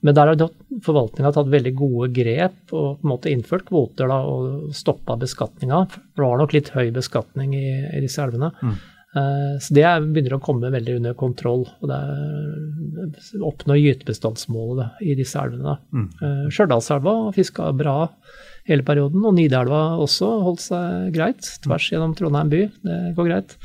Men 0.00 0.16
der 0.16 0.30
har 0.30 0.44
forvaltninga 0.84 1.32
tatt 1.36 1.50
veldig 1.52 1.74
gode 1.76 2.06
grep 2.16 2.72
og 2.72 3.02
på 3.02 3.04
en 3.04 3.10
måte 3.10 3.32
innført 3.32 3.66
kvoter 3.68 4.08
da, 4.08 4.22
og 4.24 4.70
stoppa 4.76 5.18
beskatninga. 5.20 5.82
Det 6.16 6.24
var 6.24 6.40
nok 6.40 6.54
litt 6.56 6.70
høy 6.72 6.88
beskatning 6.94 7.52
i, 7.58 7.66
i 7.98 8.00
disse 8.00 8.22
elvene. 8.24 8.48
Mm. 8.62 8.78
Eh, 9.10 9.54
så 9.60 9.74
det 9.74 9.88
begynner 10.06 10.36
å 10.38 10.42
komme 10.44 10.70
veldig 10.72 11.00
under 11.00 11.18
kontroll. 11.18 11.66
og 11.80 11.90
det 11.90 11.98
er 11.98 13.42
Oppnå 13.44 13.76
gytebestandsmålet 13.76 15.02
i 15.04 15.16
disse 15.18 15.40
elvene. 15.40 15.76
Mm. 15.92 16.08
Eh, 16.22 16.46
Stjørdalselva 16.54 17.16
fiska 17.36 17.68
bra 17.76 17.98
hele 18.70 18.86
perioden, 18.86 19.24
og 19.26 19.34
Nidelva 19.36 19.98
også 20.00 20.28
holdt 20.46 20.64
seg 20.64 21.14
greit 21.16 21.44
tvers 21.64 21.90
gjennom 21.92 22.14
Trondheim 22.16 22.52
by. 22.52 22.64
Det 22.86 23.00
går 23.18 23.30
greit. 23.32 23.56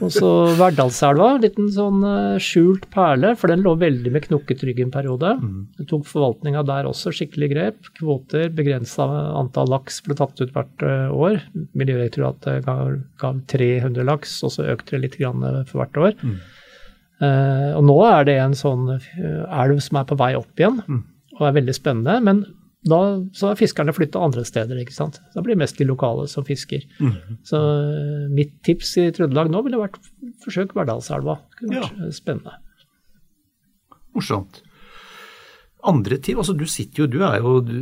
Og 0.00 0.10
så 0.12 0.30
Verdalselva, 0.58 1.34
en 1.34 1.42
liten 1.44 1.68
sånn 1.72 2.02
uh, 2.04 2.40
skjult 2.42 2.86
perle, 2.92 3.34
for 3.38 3.52
den 3.52 3.64
lå 3.64 3.74
veldig 3.80 4.12
med 4.14 4.26
knokketrygg 4.26 4.82
en 4.84 4.92
periode. 4.94 5.34
Mm. 5.40 5.60
Det 5.78 5.86
tok 5.90 6.06
forvaltninga 6.08 6.64
der 6.68 6.88
også 6.88 7.12
skikkelig 7.14 7.50
grep. 7.52 7.92
Kvoter, 7.98 8.50
begrensa 8.54 9.06
antall 9.38 9.70
laks 9.72 10.00
ble 10.06 10.16
tatt 10.18 10.40
ut 10.42 10.52
hvert 10.54 10.84
uh, 10.86 11.14
år. 11.14 11.40
Miljødirektoratet 11.76 12.66
ga, 12.66 12.76
ga 13.20 13.32
300 13.54 14.08
laks, 14.10 14.36
og 14.46 14.54
så 14.56 14.68
økte 14.74 14.96
det 14.96 15.04
litt 15.06 15.20
for 15.24 15.80
hvert 15.80 16.02
år. 16.08 16.18
Mm. 16.20 16.36
Uh, 17.22 17.70
og 17.78 17.84
nå 17.86 17.98
er 18.08 18.26
det 18.28 18.38
en 18.42 18.56
sånn 18.58 18.88
elv 18.96 19.80
som 19.80 20.00
er 20.00 20.08
på 20.08 20.18
vei 20.18 20.34
opp 20.36 20.60
igjen, 20.60 20.82
mm. 20.84 21.02
og 21.38 21.48
er 21.48 21.58
veldig 21.60 21.76
spennende. 21.76 22.20
Men 22.26 22.44
da 22.84 23.00
så 23.32 23.48
har 23.48 23.56
fiskerne 23.56 23.94
flytta 23.96 24.20
andre 24.20 24.44
steder, 24.44 24.76
ikke 24.82 24.92
sant. 24.92 25.16
Da 25.32 25.40
blir 25.40 25.56
det 25.56 25.62
mest 25.62 25.78
de 25.80 25.86
lokale 25.88 26.26
som 26.28 26.44
fisker. 26.44 26.84
Så 27.48 27.60
eh, 27.60 28.26
mitt 28.32 28.58
tips 28.66 28.96
i 29.00 29.08
Trøndelag 29.16 29.48
nå 29.52 29.62
ville 29.64 29.80
vært 29.80 29.96
forsøk 30.44 30.76
Verdalselva. 30.76 31.38
Det 31.48 31.62
kunne 31.62 31.80
vært 31.80 32.04
ja. 32.04 32.12
spennende. 32.12 32.58
Morsomt. 34.14 34.60
Andre 35.84 36.16
tips, 36.16 36.38
altså 36.40 36.54
Du 36.56 36.64
sitter 36.70 37.04
jo, 37.04 37.06
du 37.10 37.18
er 37.26 37.38
jo 37.42 37.58
du, 37.64 37.74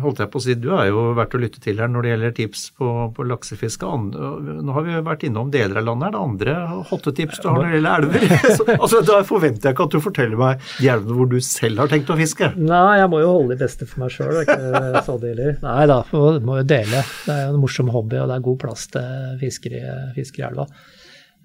holdt 0.00 0.22
jeg 0.22 0.30
på 0.32 0.40
å 0.40 0.44
si, 0.44 0.56
du 0.56 0.70
er 0.76 0.88
jo 0.88 1.10
verdt 1.18 1.36
å 1.36 1.40
lytte 1.42 1.60
til 1.62 1.80
her 1.82 1.90
når 1.92 2.06
det 2.06 2.12
gjelder 2.12 2.34
tips 2.38 2.62
på, 2.80 2.90
på 3.16 3.26
laksefiske. 3.28 3.90
Nå 4.10 4.76
har 4.76 4.86
vi 4.86 4.94
jo 4.94 5.02
vært 5.06 5.26
innom 5.28 5.50
deler 5.52 5.82
av 5.82 5.88
landet. 5.90 6.08
Er 6.08 6.16
det 6.16 6.22
andre 6.24 6.84
hotte 6.90 7.14
tips 7.16 7.42
du 7.42 7.48
har 7.50 7.58
når 7.58 7.66
det 7.68 7.80
gjelder 7.80 8.06
elver? 8.06 8.54
Så, 8.56 8.66
altså, 8.82 9.02
Da 9.10 9.20
forventer 9.28 9.70
jeg 9.70 9.76
ikke 9.76 9.88
at 9.88 9.96
du 9.96 10.00
forteller 10.04 10.40
meg 10.40 10.70
de 10.78 10.92
elvene 10.94 11.18
hvor 11.18 11.30
du 11.30 11.36
selv 11.44 11.84
har 11.84 11.92
tenkt 11.92 12.12
å 12.12 12.18
fiske. 12.20 12.52
Nei, 12.56 13.00
jeg 13.02 13.10
må 13.12 13.20
jo 13.24 13.34
holde 13.34 13.56
de 13.56 13.64
beste 13.64 13.88
for 13.90 14.04
meg 14.04 14.14
sjøl, 14.14 14.40
ikke 14.44 15.02
så 15.08 15.18
deler. 15.20 15.58
Nei 15.64 15.82
da, 15.90 16.00
må, 16.14 16.24
må 16.46 16.60
jo 16.62 16.68
dele. 16.70 17.04
Det 17.26 17.34
er 17.34 17.44
jo 17.46 17.56
en 17.56 17.60
morsom 17.64 17.92
hobby, 17.92 18.20
og 18.22 18.30
det 18.30 18.38
er 18.38 18.48
god 18.48 18.62
plass 18.64 18.88
til 18.94 19.36
fisker 19.42 19.76
i, 19.76 19.84
fisker 20.16 20.44
i 20.44 20.48
elva. 20.48 20.68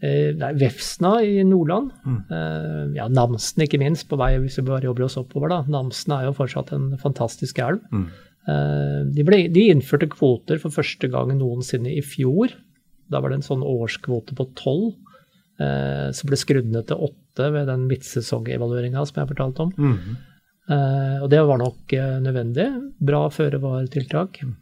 Eh, 0.04 0.36
Vefsna 0.60 1.16
i 1.24 1.44
Nordland. 1.48 1.92
Mm. 2.06 2.96
Ja, 2.98 3.08
Namsen 3.08 3.64
ikke 3.66 3.80
minst, 3.82 4.10
på 4.10 4.20
vei 4.20 4.36
hvis 4.44 4.60
vi 4.60 4.68
bare 4.68 4.86
jobber 4.90 5.08
oss 5.08 5.18
oppover. 5.22 5.50
da. 5.54 5.64
Namsen 5.72 6.14
er 6.18 6.28
jo 6.28 6.36
fortsatt 6.38 6.74
en 6.76 6.92
fantastisk 7.02 7.60
elv. 7.64 7.82
Mm. 7.92 8.08
De, 9.16 9.24
ble, 9.26 9.40
de 9.50 9.70
innførte 9.72 10.06
kvoter 10.12 10.60
for 10.62 10.70
første 10.70 11.08
gang 11.10 11.32
noensinne 11.40 11.90
i 11.96 12.04
fjor. 12.06 12.54
Da 13.10 13.22
var 13.22 13.32
det 13.32 13.40
en 13.40 13.48
sånn 13.48 13.66
årskvote 13.66 14.36
på 14.38 14.46
tolv. 14.60 14.94
Eh, 15.62 16.12
så 16.12 16.28
ble 16.28 16.38
skrudd 16.40 16.70
ned 16.72 16.90
til 16.90 17.02
åtte 17.08 17.50
ved 17.54 17.70
den 17.72 17.86
midtsesongevalueringa 17.90 19.06
som 19.08 19.22
jeg 19.22 19.32
fortalte 19.32 19.66
om. 19.66 19.74
Eh, 20.66 21.18
og 21.22 21.30
det 21.32 21.42
var 21.46 21.62
nok 21.62 21.94
eh, 21.96 22.18
nødvendig. 22.24 22.68
Bra 23.00 23.26
føre-var-tiltak. 23.34 24.42
Eh, 24.44 24.54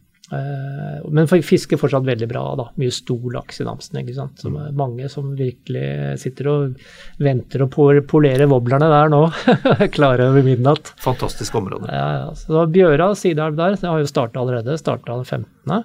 men 1.14 1.28
for- 1.30 1.42
fisker 1.46 1.78
fortsatt 1.82 2.06
veldig 2.08 2.28
bra. 2.32 2.44
da, 2.60 2.66
Mye 2.80 2.92
stor 2.94 3.26
laks 3.36 3.62
i 3.62 3.66
Namsen. 3.68 4.00
ikke 4.02 4.16
sant? 4.18 4.40
Som 4.42 4.56
er 4.58 4.72
mange 4.78 5.10
som 5.12 5.34
virkelig 5.38 6.20
sitter 6.24 6.50
og 6.52 6.78
venter 7.20 7.66
og 7.66 7.74
polerer 8.10 8.48
wobblerne 8.52 8.90
der 8.92 9.12
nå. 9.14 9.24
Klare 9.98 10.30
over 10.32 10.46
midnatt. 10.46 10.94
Fantastisk 11.04 11.56
område. 11.60 11.90
Ja, 11.92 12.08
ja. 12.22 12.30
Så 12.38 12.66
Bjøra 12.74 13.12
sideelv 13.20 13.58
der, 13.60 13.76
det 13.80 13.90
har 13.90 14.00
jo 14.02 14.10
starta 14.10 14.42
allerede. 14.42 14.78
Starta 14.82 15.18
den 15.20 15.26
15. 15.28 15.84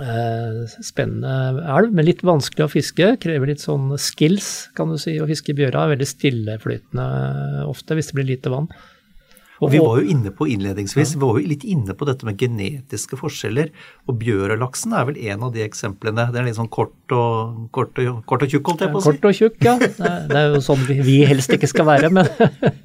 Eh, 0.00 0.60
spennende 0.86 1.32
elv, 1.76 1.90
men 1.92 2.06
litt 2.06 2.22
vanskelig 2.24 2.64
å 2.68 2.72
fiske. 2.72 3.08
Krever 3.20 3.50
litt 3.52 3.60
sånn 3.64 3.90
skills, 4.00 4.70
kan 4.78 4.92
du 4.94 4.96
si, 5.00 5.18
å 5.20 5.26
fiske 5.28 5.52
Bjøra. 5.58 5.88
Veldig 5.92 6.08
stilleflytende 6.08 7.66
ofte, 7.68 7.98
hvis 7.98 8.08
det 8.12 8.16
blir 8.20 8.30
lite 8.30 8.52
vann. 8.54 8.70
Og 9.60 9.70
Vi 9.74 9.78
var 9.78 9.98
jo 10.00 10.08
inne 10.14 10.30
på 10.32 10.46
innledningsvis, 10.48 11.14
vi 11.16 11.20
var 11.20 11.36
jo 11.38 11.48
litt 11.50 11.64
inne 11.68 11.92
på 11.92 12.06
dette 12.08 12.24
med 12.24 12.38
genetiske 12.40 13.18
forskjeller. 13.20 13.68
Og 14.08 14.16
bjørelaksen 14.22 14.94
er 14.96 15.04
vel 15.10 15.18
en 15.28 15.42
av 15.44 15.52
de 15.52 15.60
eksemplene. 15.66 16.30
Det 16.32 16.40
er 16.40 16.46
litt 16.48 16.56
sånn 16.56 16.70
kort 16.72 17.12
og, 17.12 17.68
kort 17.76 17.98
og, 18.00 18.22
kort 18.24 18.46
og 18.46 18.48
tjukk, 18.54 18.70
holdt 18.72 18.86
jeg 18.86 18.94
på 18.94 19.02
å 19.02 19.04
si. 19.04 19.10
Kort 19.10 19.28
og 19.28 19.36
tjukk, 19.36 19.58
ja. 19.68 19.76
Det 19.78 20.36
er- 20.40 20.54
jo 20.54 20.60
sånn 20.64 20.84
vi, 20.88 21.18
helst 21.28 21.52
ikke 21.52 21.68
skal 21.68 21.84
være, 21.90 22.08
men 22.10 22.24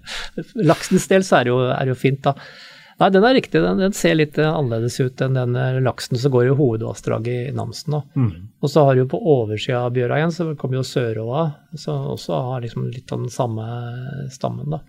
laksens 0.71 1.07
del 1.11 1.23
så 1.23 1.39
er 1.39 1.47
det 1.47 1.53
jo, 1.53 1.59
er 1.71 1.83
det 1.87 1.93
jo 1.95 1.99
fint, 1.99 2.21
da. 2.27 2.35
Nei, 2.95 3.09
den 3.11 3.25
er 3.27 3.33
riktig. 3.35 3.59
Den, 3.59 3.79
den 3.81 3.91
ser 3.95 4.13
litt 4.15 4.37
annerledes 4.39 4.95
ut 5.03 5.19
enn 5.25 5.33
den 5.35 5.55
eh, 5.59 5.79
laksen 5.83 6.15
som 6.19 6.31
går 6.31 6.47
i 6.47 6.53
hovedvassdraget 6.55 7.49
i 7.49 7.55
Namsen. 7.55 7.97
Da. 7.97 8.03
Og 8.63 8.71
så 8.71 8.85
har 8.87 8.95
du 8.95 9.03
på 9.11 9.19
oversida 9.19 9.81
av 9.83 9.91
Bjøra 9.97 10.21
igjen, 10.21 10.31
så 10.31 10.45
kommer 10.55 10.79
jo 10.79 10.85
Søråa, 10.87 11.41
som 11.75 12.05
også 12.13 12.39
har 12.53 12.63
liksom 12.63 12.87
litt 12.93 13.11
av 13.11 13.25
den 13.25 13.33
samme 13.33 13.65
stammen, 14.31 14.69
da. 14.77 14.79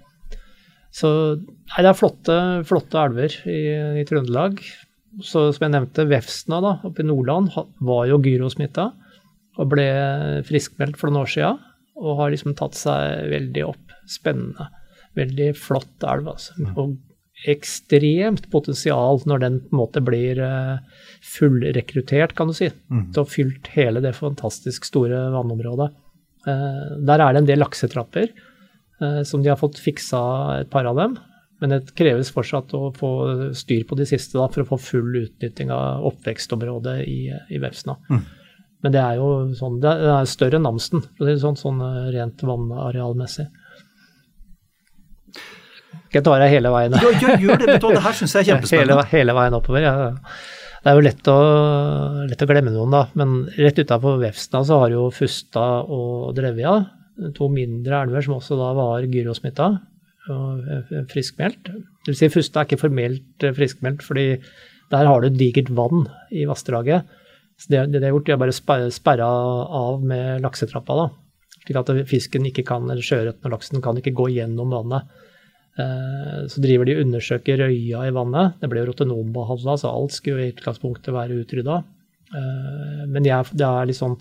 Så 0.96 1.08
nei, 1.36 1.82
det 1.82 1.90
er 1.90 1.98
flotte, 1.98 2.36
flotte 2.68 3.00
elver 3.02 3.34
i, 3.52 3.60
i 4.00 4.04
Trøndelag. 4.08 4.62
Så 5.24 5.46
som 5.52 5.66
jeg 5.66 5.74
nevnte, 5.74 6.06
Vefsna 6.08 6.60
da, 6.64 6.74
oppe 6.88 7.02
i 7.04 7.08
Nordland 7.08 7.52
var 7.84 8.06
jo 8.08 8.20
gyrosmitta 8.24 8.90
og 9.56 9.70
ble 9.72 9.86
friskmeldt 10.44 10.98
for 11.00 11.08
noen 11.08 11.22
år 11.24 11.30
siden, 11.32 11.60
og 11.96 12.18
har 12.18 12.32
liksom 12.32 12.52
tatt 12.58 12.76
seg 12.76 13.28
veldig 13.32 13.62
opp. 13.70 13.94
Spennende. 14.06 14.66
Veldig 15.16 15.46
flott 15.56 16.04
elv, 16.04 16.28
altså. 16.34 16.52
Og 16.76 16.96
ekstremt 17.48 18.50
potensial 18.52 19.20
når 19.28 19.40
den 19.42 19.56
på 19.64 19.72
en 19.74 19.80
måte 19.80 20.02
blir 20.04 20.38
eh, 20.44 20.76
fullrekruttert, 21.24 22.34
kan 22.36 22.48
du 22.48 22.54
si. 22.56 22.68
Til 23.12 23.20
å 23.20 23.24
ha 23.24 23.32
fylt 23.32 23.68
hele 23.74 24.00
det 24.04 24.14
fantastisk 24.16 24.84
store 24.88 25.24
vannområdet. 25.34 25.88
Eh, 26.46 26.84
Der 27.08 27.20
er 27.24 27.32
det 27.32 27.42
en 27.42 27.48
del 27.48 27.60
laksetrapper 27.64 28.28
som 29.28 29.42
de 29.44 29.50
har 29.50 29.58
fått 29.60 29.76
fiksa 29.82 30.20
et 30.62 30.70
par 30.72 30.86
av 30.88 30.96
dem. 30.96 31.18
Men 31.60 31.72
det 31.72 31.94
kreves 31.96 32.30
fortsatt 32.32 32.72
å 32.76 32.90
få 32.96 33.10
styr 33.56 33.84
på 33.88 33.96
de 33.96 34.06
siste 34.08 34.36
da, 34.36 34.48
for 34.52 34.64
å 34.64 34.70
få 34.74 34.78
full 34.80 35.20
utnytting 35.22 35.70
av 35.72 36.04
oppvekstområdet 36.10 36.98
i, 37.08 37.20
i 37.52 37.60
Vefsna. 37.60 37.96
Men 38.84 38.94
det 38.94 39.00
er 39.02 39.16
jo 39.18 39.28
sånn, 39.56 39.78
det 39.82 39.92
er 39.92 40.28
større 40.28 40.60
enn 40.60 40.66
Namsen, 40.68 41.04
sånn, 41.18 41.56
sånn 41.58 41.80
eh, 41.82 42.02
rent 42.14 42.44
vannarealmessig. 42.46 43.48
Skal 46.06 46.20
jeg 46.20 46.26
ta 46.28 46.36
deg 46.38 46.52
hele 46.52 46.70
veien? 46.70 46.94
Ja, 46.94 47.10
gjør, 47.16 47.40
gjør 47.42 47.62
det, 47.62 47.78
du 47.80 47.88
det 47.96 48.04
her 48.04 48.14
syns 48.14 48.36
jeg 48.36 48.52
er 48.52 48.68
hele, 48.76 49.00
hele 49.10 49.34
veien 49.36 49.56
oppover. 49.58 49.82
Ja. 49.82 49.96
Det 50.84 50.92
er 50.92 51.00
jo 51.00 51.02
lett 51.02 51.30
å, 51.32 51.38
lett 52.30 52.44
å 52.44 52.46
glemme 52.46 52.70
noen, 52.70 52.92
da. 52.94 53.02
Men 53.18 53.40
rett 53.56 53.80
utafor 53.80 54.20
Vefsna 54.20 54.62
så 54.68 54.78
har 54.84 54.94
jo 54.94 55.08
Fusta 55.14 55.64
og 55.82 56.36
Drevja, 56.36 56.76
to 57.36 57.48
mindre 57.52 58.02
elver 58.04 58.24
som 58.26 58.34
også 58.36 58.56
da 58.60 58.70
var 58.76 59.06
gyrosmitta 59.08 59.68
og 60.32 60.64
eh, 60.68 61.04
friskmeldt. 61.12 61.68
Det 61.70 62.10
vil 62.12 62.18
si 62.18 62.28
Fusta 62.34 62.60
er 62.62 62.66
ikke 62.68 62.80
formelt 62.82 63.44
eh, 63.46 63.54
friskmeldt, 63.56 64.02
fordi 64.06 64.26
der 64.92 65.06
har 65.08 65.22
du 65.24 65.28
digert 65.34 65.70
vann 65.74 66.04
i 66.30 66.44
vassdraget. 66.46 67.06
Så 67.58 67.70
det, 67.72 67.84
det 67.92 68.00
de 68.02 68.08
har 68.08 68.12
gjort, 68.16 68.26
de 68.28 68.34
har 68.34 68.42
bare 68.42 68.54
sper- 68.54 68.90
sperra 68.92 69.26
av 69.26 70.02
med 70.04 70.42
laksetrappa, 70.44 70.96
da. 70.98 71.06
Slik 71.66 71.78
at 71.80 71.92
fisken 72.10 72.44
ikke 72.46 72.62
kan, 72.68 72.84
eller 72.90 73.02
sjøørreten 73.02 73.48
og 73.48 73.54
laksen 73.56 73.82
kan 73.82 73.96
ikke 73.98 74.12
gå 74.18 74.28
gjennom 74.36 74.74
vannet. 74.76 75.08
Eh, 75.80 76.42
Så 76.52 76.60
driver 76.62 76.86
de 76.86 76.98
og 76.98 77.04
undersøker 77.06 77.62
røya 77.64 78.04
i 78.06 78.14
vannet. 78.14 78.58
Det 78.60 78.70
ble 78.70 78.82
jo 78.84 78.90
rotenombehandla, 78.92 79.74
så 79.80 79.90
alt 79.94 80.14
skulle 80.14 80.44
i 80.46 80.52
utgangspunktet 80.54 81.14
være 81.16 81.38
utrydda. 81.42 81.80
Men 83.06 83.22
det 83.22 83.30
er, 83.30 83.46
det 83.54 83.62
er 83.66 83.86
litt 83.86 83.98
sånn 84.00 84.16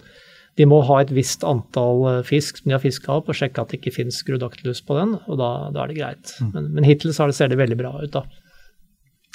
De 0.56 0.68
må 0.70 0.80
ha 0.88 1.02
et 1.04 1.12
visst 1.12 1.44
antall 1.48 2.06
eh, 2.12 2.24
fisk 2.28 2.62
som 2.62 2.70
de 2.70 2.76
har 2.78 2.84
fiska 2.84 3.12
opp, 3.18 3.30
og 3.30 3.38
sjekke 3.38 3.62
at 3.62 3.72
det 3.72 3.82
ikke 3.82 3.96
fins 3.98 4.22
skrudaktilus 4.24 4.82
på 4.88 4.98
den, 5.00 5.16
og 5.28 5.40
da, 5.42 5.52
da 5.76 5.84
er 5.84 5.92
det 5.92 6.00
greit. 6.00 6.36
Men, 6.54 6.72
men 6.76 6.88
hittil 6.88 7.16
så 7.16 7.28
det, 7.28 7.38
ser 7.38 7.52
det 7.52 7.60
veldig 7.60 7.80
bra 7.80 7.96
ut, 8.02 8.12
da. 8.16 8.24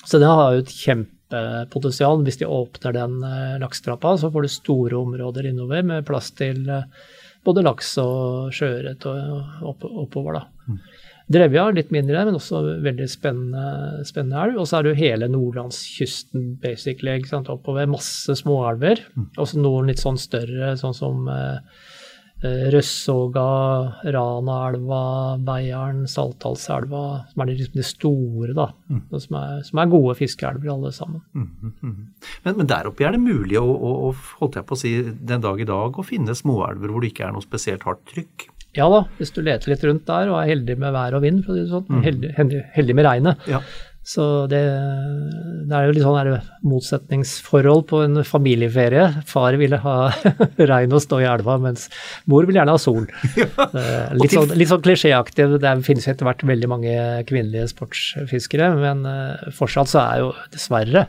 Så 0.06 0.20
det 0.20 0.30
har 0.30 0.54
jo 0.54 0.62
et 0.62 0.72
kjempepotensial. 0.72 2.22
Hvis 2.24 2.40
de 2.40 2.48
åpner 2.48 2.96
den 2.96 3.18
lakstrappa, 3.20 3.58
laksetrappa, 3.60 4.14
så 4.22 4.30
får 4.32 4.46
du 4.46 4.52
store 4.54 4.96
områder 4.96 5.50
innover 5.50 5.84
med 5.84 6.06
plass 6.08 6.32
til 6.40 6.64
eh, 6.72 6.88
både 7.44 7.64
laks 7.66 7.92
og 8.00 8.54
sjøørret 8.56 9.04
oppover, 9.04 10.40
da. 10.40 10.46
Drevja 11.30 11.68
er 11.68 11.76
litt 11.78 11.92
mindre, 11.94 12.24
men 12.26 12.38
også 12.40 12.60
veldig 12.82 13.06
spennende, 13.10 14.02
spennende 14.08 14.42
elv. 14.42 14.58
Og 14.58 14.66
så 14.66 14.78
er 14.78 14.86
det 14.86 14.92
jo 14.94 15.00
hele 15.04 15.30
nordlandskysten 15.30 16.56
basically, 16.62 17.20
ikke 17.20 17.30
sant? 17.36 17.52
oppover. 17.52 17.86
Masse 17.90 18.34
småelver. 18.40 19.04
Også 19.38 19.62
noen 19.62 19.92
litt 19.92 20.02
sånn 20.02 20.18
større, 20.18 20.74
sånn 20.80 20.96
som 20.96 21.30
eh, 21.30 21.62
Røssoga, 22.40 22.72
Røssåga, 22.72 24.10
Ranaelva, 24.16 25.00
Beiarn, 25.44 26.06
Saltdalselva. 26.08 27.04
Som 27.30 27.44
er 27.44 27.52
de, 27.52 27.56
liksom 27.60 27.78
de 27.78 27.86
store, 27.86 28.52
da. 28.56 28.70
Mm. 28.90 29.02
Som, 29.14 29.38
er, 29.38 29.64
som 29.70 29.82
er 29.82 29.94
gode 29.94 30.18
fiskeelver 30.18 30.74
alle 30.74 30.90
sammen. 30.96 31.22
Men, 32.42 32.54
men 32.56 32.70
der 32.74 32.90
oppe 32.90 33.06
er 33.06 33.14
det 33.14 33.22
mulig 33.22 33.60
å, 33.60 33.66
å, 33.70 33.96
å 34.08 34.14
holdt 34.40 34.58
jeg 34.58 34.66
på 34.66 34.78
å 34.78 34.82
si, 34.82 34.96
den 35.30 35.46
dag 35.46 35.62
i 35.62 35.68
dag 35.68 35.94
å 35.94 36.06
finne 36.06 36.34
småelver 36.34 36.90
hvor 36.90 37.04
det 37.04 37.12
ikke 37.12 37.28
er 37.28 37.36
noe 37.36 37.46
spesielt 37.46 37.86
hardt 37.86 38.02
trykk. 38.10 38.49
Ja 38.78 38.86
da, 38.92 39.04
hvis 39.18 39.32
du 39.34 39.40
leter 39.42 39.72
litt 39.72 39.82
rundt 39.88 40.04
der 40.06 40.30
og 40.30 40.40
er 40.42 40.50
heldig 40.52 40.76
med 40.78 40.92
vær 40.94 41.16
og 41.18 41.24
vind, 41.26 41.40
for 41.44 41.54
å 41.54 41.58
si 41.58 41.64
det 41.66 41.72
sånn. 41.72 42.02
Heldig, 42.04 42.34
heldig, 42.36 42.60
heldig 42.76 42.94
med 43.00 43.08
regnet. 43.08 43.48
Ja. 43.50 43.58
Så 44.10 44.24
det, 44.48 44.58
det 45.68 45.74
er 45.76 45.84
jo 45.86 45.92
litt 45.92 46.02
sånn 46.06 46.30
motsetningsforhold 46.70 47.82
på 47.90 48.00
en 48.06 48.22
familieferie. 48.26 49.04
Far 49.28 49.58
ville 49.60 49.76
ha 49.82 49.96
regn 50.72 50.94
og 50.96 51.02
stå 51.04 51.18
i 51.20 51.26
elva, 51.28 51.58
mens 51.62 51.88
mor 52.30 52.48
vil 52.48 52.56
gjerne 52.58 52.74
ha 52.76 52.80
sol. 52.80 53.06
Eh, 53.70 54.14
Litt 54.18 54.32
sånn, 54.34 54.50
litt 54.58 54.70
sånn 54.70 54.82
klisjéaktig. 54.82 55.44
Det 55.62 55.74
finnes 55.86 56.08
etter 56.10 56.26
hvert 56.26 56.42
veldig 56.48 56.70
mange 56.72 56.94
kvinnelige 57.28 57.68
sportsfiskere, 57.70 58.72
men 58.80 59.04
eh, 59.06 59.50
fortsatt 59.54 59.90
så 59.92 60.00
er 60.02 60.24
jo 60.24 60.32
dessverre 60.54 61.04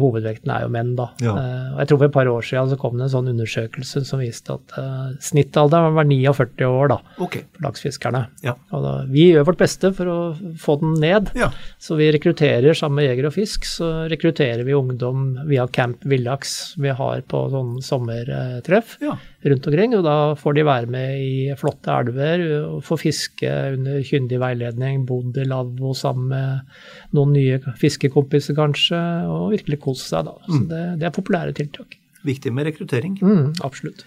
hovedvekten 0.00 0.50
er 0.50 0.64
jo 0.64 0.70
menn, 0.74 0.94
da. 0.98 1.08
Ja. 1.22 1.34
Eh, 1.38 1.68
og 1.74 1.78
jeg 1.82 1.88
tror 1.90 1.98
for 2.00 2.08
et 2.08 2.14
par 2.16 2.30
år 2.32 2.42
siden 2.48 2.70
så 2.72 2.78
kom 2.80 2.96
det 2.98 3.06
en 3.06 3.12
sånn 3.12 3.30
undersøkelse 3.30 4.02
som 4.08 4.18
viste 4.22 4.56
at 4.56 4.74
uh, 4.78 5.12
snittalderen 5.22 5.94
var 5.94 6.08
49 6.08 6.66
år 6.66 6.88
da, 6.94 6.98
Ok. 7.22 7.36
for 7.54 7.66
laksfiskerne. 7.68 8.24
Ja. 8.42 8.56
Da, 8.72 8.94
vi 9.08 9.28
gjør 9.32 9.46
vårt 9.52 9.60
beste 9.62 9.92
for 9.94 10.10
å 10.10 10.18
få 10.58 10.78
den 10.82 10.94
ned. 11.02 11.30
Ja. 11.38 11.50
Så 11.78 11.94
vi 12.00 12.10
rekrutterer 12.14 12.74
sammen 12.74 12.98
med 13.02 13.08
Jeger 13.10 13.30
og 13.30 13.36
Fisk, 13.38 13.64
så 13.68 14.08
rekrutterer 14.10 14.64
vi 14.66 14.74
ungdom 14.74 15.30
via 15.48 15.66
Camp 15.70 16.02
Villaks 16.08 16.74
vi 16.78 16.90
har 16.98 17.20
på 17.28 17.44
sånn 17.52 17.78
sommertreff 17.84 18.96
Ja. 19.04 19.16
Rundt 19.44 19.68
omkring. 19.70 19.94
Og 19.98 20.02
da 20.06 20.16
får 20.38 20.56
de 20.58 20.64
være 20.66 20.90
med 20.90 21.20
i 21.22 21.54
flotte 21.58 21.94
elver 21.94 22.42
få 22.84 22.98
fiske 23.00 23.52
under 23.76 24.02
kyndig 24.06 24.40
veiledning, 24.42 25.04
bodd 25.06 25.38
i 25.38 25.46
lavvo 25.48 25.94
sammen 25.94 26.32
med 26.32 27.14
noen 27.16 27.36
nye 27.36 27.60
fiskekompiser 27.78 28.58
kanskje, 28.58 28.98
og 29.30 29.54
virkelig 29.54 29.80
kose 29.84 30.08
seg 30.10 30.26
da. 30.30 30.36
Så 30.48 30.64
det, 30.70 30.82
det 31.02 31.08
er 31.08 31.14
populære 31.14 31.54
tiltak. 31.58 31.98
Viktig 32.26 32.50
med 32.52 32.66
rekruttering. 32.66 33.18
Mm, 33.22 33.52
absolutt. 33.64 34.04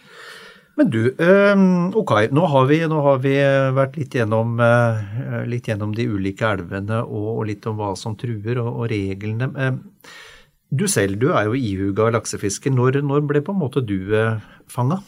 Men 0.80 0.88
du, 0.92 1.02
eh, 1.20 1.62
ok, 2.00 2.12
nå 2.32 2.44
har, 2.48 2.66
vi, 2.70 2.78
nå 2.88 3.00
har 3.04 3.18
vi 3.24 3.34
vært 3.76 3.98
litt 4.00 4.16
gjennom, 4.16 4.54
eh, 4.64 5.42
litt 5.52 5.68
gjennom 5.68 5.92
de 5.96 6.06
ulike 6.08 6.48
elvene 6.48 7.02
og, 7.04 7.42
litt 7.50 7.68
om 7.68 7.76
hva 7.80 7.92
som 8.00 8.16
truer 8.20 8.60
og, 8.64 8.70
og 8.72 8.92
reglene. 8.92 9.52
Eh, 9.56 10.12
Du 10.72 10.86
selv, 10.88 11.18
du 11.20 11.34
er 11.36 11.50
jo 11.50 11.56
ihuga 11.60 12.06
laksefisker. 12.16 12.72
Når, 12.72 13.02
når 13.04 13.26
ble 13.28 13.42
på 13.44 13.52
en 13.52 13.60
måte 13.60 13.82
du 13.84 14.14
eh, 14.16 14.40
fanga? 14.72 15.02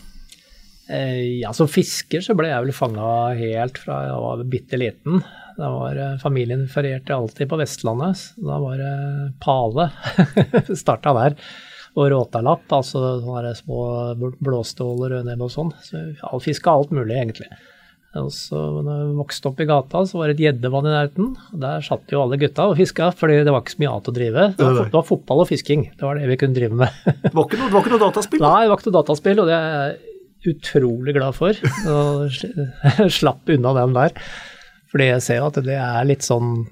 Eh, 0.94 1.39
ja, 1.41 1.54
som 1.54 1.70
fisker 1.72 2.22
så 2.22 2.36
ble 2.38 2.52
jeg 2.52 2.68
vel 2.68 2.76
fanga 2.76 3.34
helt 3.39 3.80
fra 3.82 4.04
jeg 4.06 4.24
var 4.26 4.46
bitte 4.52 4.80
liten. 4.80 5.24
Da 5.58 5.70
var 5.74 5.98
eh, 5.98 6.16
Familien 6.22 6.68
ferierte 6.70 7.16
alltid 7.16 7.50
på 7.50 7.60
Vestlandet. 7.62 8.20
så 8.20 8.48
Da 8.50 8.60
var 8.62 8.82
det 8.82 8.96
pale. 9.44 9.89
Starta 10.84 11.16
der. 11.18 11.38
Og 11.94 12.10
råtalapp, 12.10 12.66
altså 12.74 13.20
sånne 13.22 13.54
små 13.54 13.84
blåståler 14.41 15.12
og 15.12 15.12
rødnebb 15.14 15.44
og 15.46 15.52
sånn. 15.54 15.70
Så 15.86 16.39
fiska 16.41 16.74
alt 16.74 16.94
mulig, 16.94 17.20
egentlig. 17.20 17.50
Og 18.18 18.30
så 18.34 18.58
når 18.58 18.98
jeg 18.98 19.14
vokste 19.18 19.50
opp 19.50 19.62
i 19.62 19.68
gata, 19.70 20.02
så 20.10 20.20
var 20.20 20.30
det 20.30 20.36
et 20.36 20.44
gjeddevann 20.48 20.89
i 20.89 20.94
nærheten. 20.94 21.30
Der 21.62 21.86
satt 21.86 22.10
jo 22.14 22.22
alle 22.22 22.38
gutta 22.41 22.66
og 22.70 22.78
fiska, 22.78 23.12
fordi 23.18 23.39
det 23.46 23.54
var 23.54 23.62
ikke 23.62 23.76
så 23.76 23.84
mye 23.84 23.94
annet 23.94 24.10
å 24.10 24.16
drive. 24.18 24.48
Det 24.58 24.66
var, 24.66 24.82
det 24.89 24.98
var 24.98 25.06
fotball 25.06 25.44
og 25.46 25.50
fisking. 25.50 25.86
Det 25.94 26.06
var 26.06 26.18
det 26.18 26.30
vi 26.30 26.39
kunne 26.41 26.58
drive 26.58 26.82
med. 26.82 26.98
Det 27.06 27.34
var 27.34 27.46
noe, 27.46 27.62
det 27.62 27.70
var 27.74 27.86
ikke 27.86 27.94
noe 27.94 28.04
dataspill? 28.08 28.41
Nei, 28.46 28.58
det 28.66 28.74
var 28.74 28.82
ikke 28.82 28.89
noe 28.89 29.00
dataspill, 29.00 29.44
og 29.46 29.50
det 29.54 29.62
utrolig 30.50 31.16
glad 31.16 31.36
for. 31.38 31.58
Og 31.89 32.28
sl- 32.34 32.70
slapp 33.20 33.50
unna 33.54 33.74
den 33.80 33.96
der. 33.98 34.16
Fordi 34.94 35.10
jeg 35.10 35.26
ser 35.26 35.46
at 35.48 35.60
det 35.66 35.78
er 35.80 36.06
litt 36.06 36.26
sånn 36.26 36.66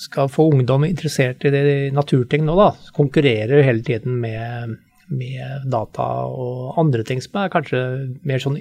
Skal 0.00 0.30
få 0.32 0.48
ungdom 0.50 0.86
interessert 0.88 1.44
i 1.46 1.50
det 1.52 1.92
naturting 1.94 2.46
nå, 2.46 2.54
da. 2.58 2.70
Konkurrerer 2.96 3.62
hele 3.62 3.84
tiden 3.86 4.16
med, 4.22 4.72
med 5.12 5.68
data 5.70 6.06
og 6.26 6.80
andre 6.80 7.04
ting 7.06 7.20
som 7.22 7.36
er 7.44 7.52
kanskje 7.52 7.82
mer 8.26 8.42
sånn 8.42 8.56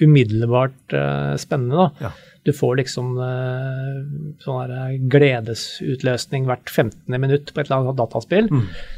umiddelbart 0.00 0.94
uh, 0.94 1.34
spennende, 1.40 1.88
da. 1.88 2.06
Ja. 2.06 2.12
Du 2.48 2.54
får 2.56 2.78
liksom 2.80 3.10
uh, 3.20 4.00
sånn 4.40 4.70
her 4.72 4.94
gledesutløsning 5.12 6.46
hvert 6.48 6.70
15. 6.72 7.12
minutt 7.20 7.50
på 7.52 7.60
et 7.60 7.68
eller 7.68 7.82
annet 7.82 7.98
dataspill. 8.00 8.48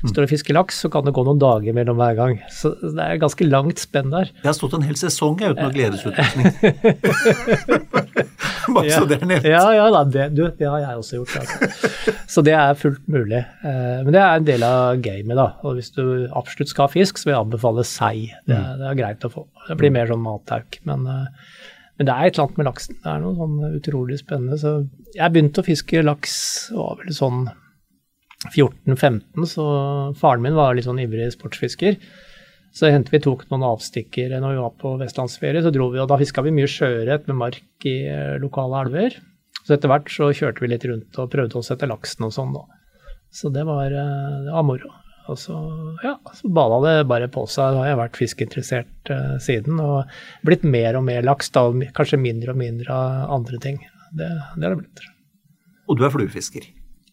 Står 0.06 0.28
og 0.28 0.30
fisker 0.30 0.54
laks, 0.54 0.78
så 0.84 0.90
kan 0.94 1.02
det 1.08 1.14
gå 1.16 1.24
noen 1.26 1.40
dager 1.42 1.74
mellom 1.74 1.98
hver 1.98 2.14
gang. 2.20 2.36
Så 2.54 2.70
det 2.80 3.02
er 3.02 3.18
ganske 3.22 3.42
langt 3.48 3.82
spenn 3.82 4.12
der. 4.14 4.30
Jeg 4.44 4.46
har 4.46 4.54
stått 4.58 4.76
en 4.78 4.86
hel 4.86 4.94
sesong 5.00 5.40
jeg, 5.42 5.56
uten 5.56 5.66
noe 5.66 5.74
gledesutløsning. 5.74 6.52
Bare 8.72 8.90
så 8.94 9.04
det 9.10 9.16
er 9.18 9.26
nevnt. 9.26 9.46
Ja, 9.50 9.62
ja, 9.74 9.86
da, 9.92 10.00
det, 10.06 10.28
du, 10.36 10.44
det 10.58 10.68
har 10.70 10.78
jeg 10.84 10.94
også 11.00 11.18
gjort. 11.18 11.32
Altså. 11.42 12.12
Så 12.30 12.44
det 12.46 12.54
er 12.56 12.76
fullt 12.78 13.02
mulig. 13.10 13.40
Eh, 13.66 13.98
men 14.06 14.14
det 14.14 14.22
er 14.22 14.38
en 14.38 14.46
del 14.46 14.62
av 14.66 15.00
gamet, 15.02 15.34
da. 15.38 15.48
Og 15.66 15.70
hvis 15.80 15.90
du 15.96 16.02
absolutt 16.30 16.70
skal 16.72 16.86
ha 16.86 16.92
fisk, 16.94 17.18
så 17.18 17.26
vil 17.28 17.34
jeg 17.34 17.42
anbefale 17.48 17.82
sei. 17.88 18.16
Det, 18.46 18.54
er- 18.56 18.78
det 18.80 18.86
er 18.92 18.96
greit 19.02 19.26
å 19.28 19.32
få. 19.34 19.42
Det 19.68 19.76
blir 19.82 19.92
mer 19.94 20.06
sånn 20.10 20.22
mattauk. 20.24 20.70
Men, 20.88 21.00
eh, 21.10 21.26
men 21.98 22.08
det 22.08 22.14
er 22.14 22.26
et 22.26 22.36
eller 22.36 22.48
annet 22.48 22.60
med 22.60 22.68
laksen. 22.70 22.98
Det 23.02 23.10
er 23.10 23.22
noe 23.22 23.36
sånn 23.38 23.76
utrolig 23.78 24.18
spennende. 24.20 24.58
Så 24.60 24.72
jeg 25.14 25.34
begynte 25.34 25.62
å 25.62 25.66
fiske 25.66 26.04
laks, 26.04 26.34
var 26.74 27.00
vel 27.02 27.14
sånn 27.16 27.42
14-15, 28.50 29.46
så 29.46 29.64
faren 30.18 30.42
min 30.42 30.56
var 30.56 30.74
litt 30.74 30.88
sånn 30.88 31.02
ivrig 31.02 31.28
sportsfisker. 31.34 31.98
Så 32.72 32.88
hendte 32.88 33.12
vi 33.12 33.20
tok 33.20 33.44
noen 33.50 33.66
avstikkere 33.68 34.40
når 34.40 34.54
vi 34.54 34.62
var 34.64 34.72
på 34.80 34.94
vestlandsferie. 35.02 35.60
Så 35.62 35.70
dro 35.74 35.90
vi, 35.92 36.00
og 36.00 36.08
da 36.08 36.16
fiska 36.20 36.44
vi 36.46 36.54
mye 36.56 36.70
sjøørret 36.70 37.28
med 37.28 37.38
mark 37.38 37.86
i 37.88 37.98
eh, 38.08 38.38
lokale 38.40 38.86
elver. 38.86 39.18
Så 39.62 39.76
etter 39.76 39.92
hvert 39.92 40.08
så 40.10 40.30
kjørte 40.34 40.64
vi 40.64 40.72
litt 40.72 40.86
rundt 40.88 41.20
og 41.20 41.30
prøvde 41.30 41.60
oss 41.60 41.70
etter 41.74 41.90
laksen 41.90 42.26
og 42.26 42.32
sånn, 42.34 42.56
da. 42.56 42.64
Så 43.32 43.52
det 43.52 43.66
var, 43.68 43.92
eh, 43.92 44.40
det 44.48 44.56
var 44.56 44.64
moro. 44.66 44.88
Og 45.30 45.38
så, 45.38 45.54
ja, 46.02 46.16
så 46.34 46.48
balla 46.50 46.80
det 46.86 47.06
bare 47.10 47.28
på 47.30 47.44
seg. 47.46 47.76
Da 47.76 47.82
har 47.84 47.90
jeg 47.92 48.00
vært 48.00 48.18
fiskeinteressert 48.18 49.12
uh, 49.14 49.36
siden 49.42 49.78
og 49.82 50.10
blitt 50.46 50.64
mer 50.66 50.98
og 50.98 51.04
mer 51.06 51.22
laks, 51.26 51.50
da, 51.54 51.68
og 51.70 51.78
kanskje 51.94 52.18
mindre 52.18 52.54
og 52.54 52.58
mindre 52.58 52.90
av 52.96 53.30
andre 53.38 53.60
ting. 53.62 53.78
Det, 54.12 54.28
det 54.58 54.66
har 54.66 54.74
det 54.74 54.80
blitt. 54.82 55.04
Og 55.88 55.98
du 56.00 56.04
er 56.06 56.12
fluefisker. 56.14 56.66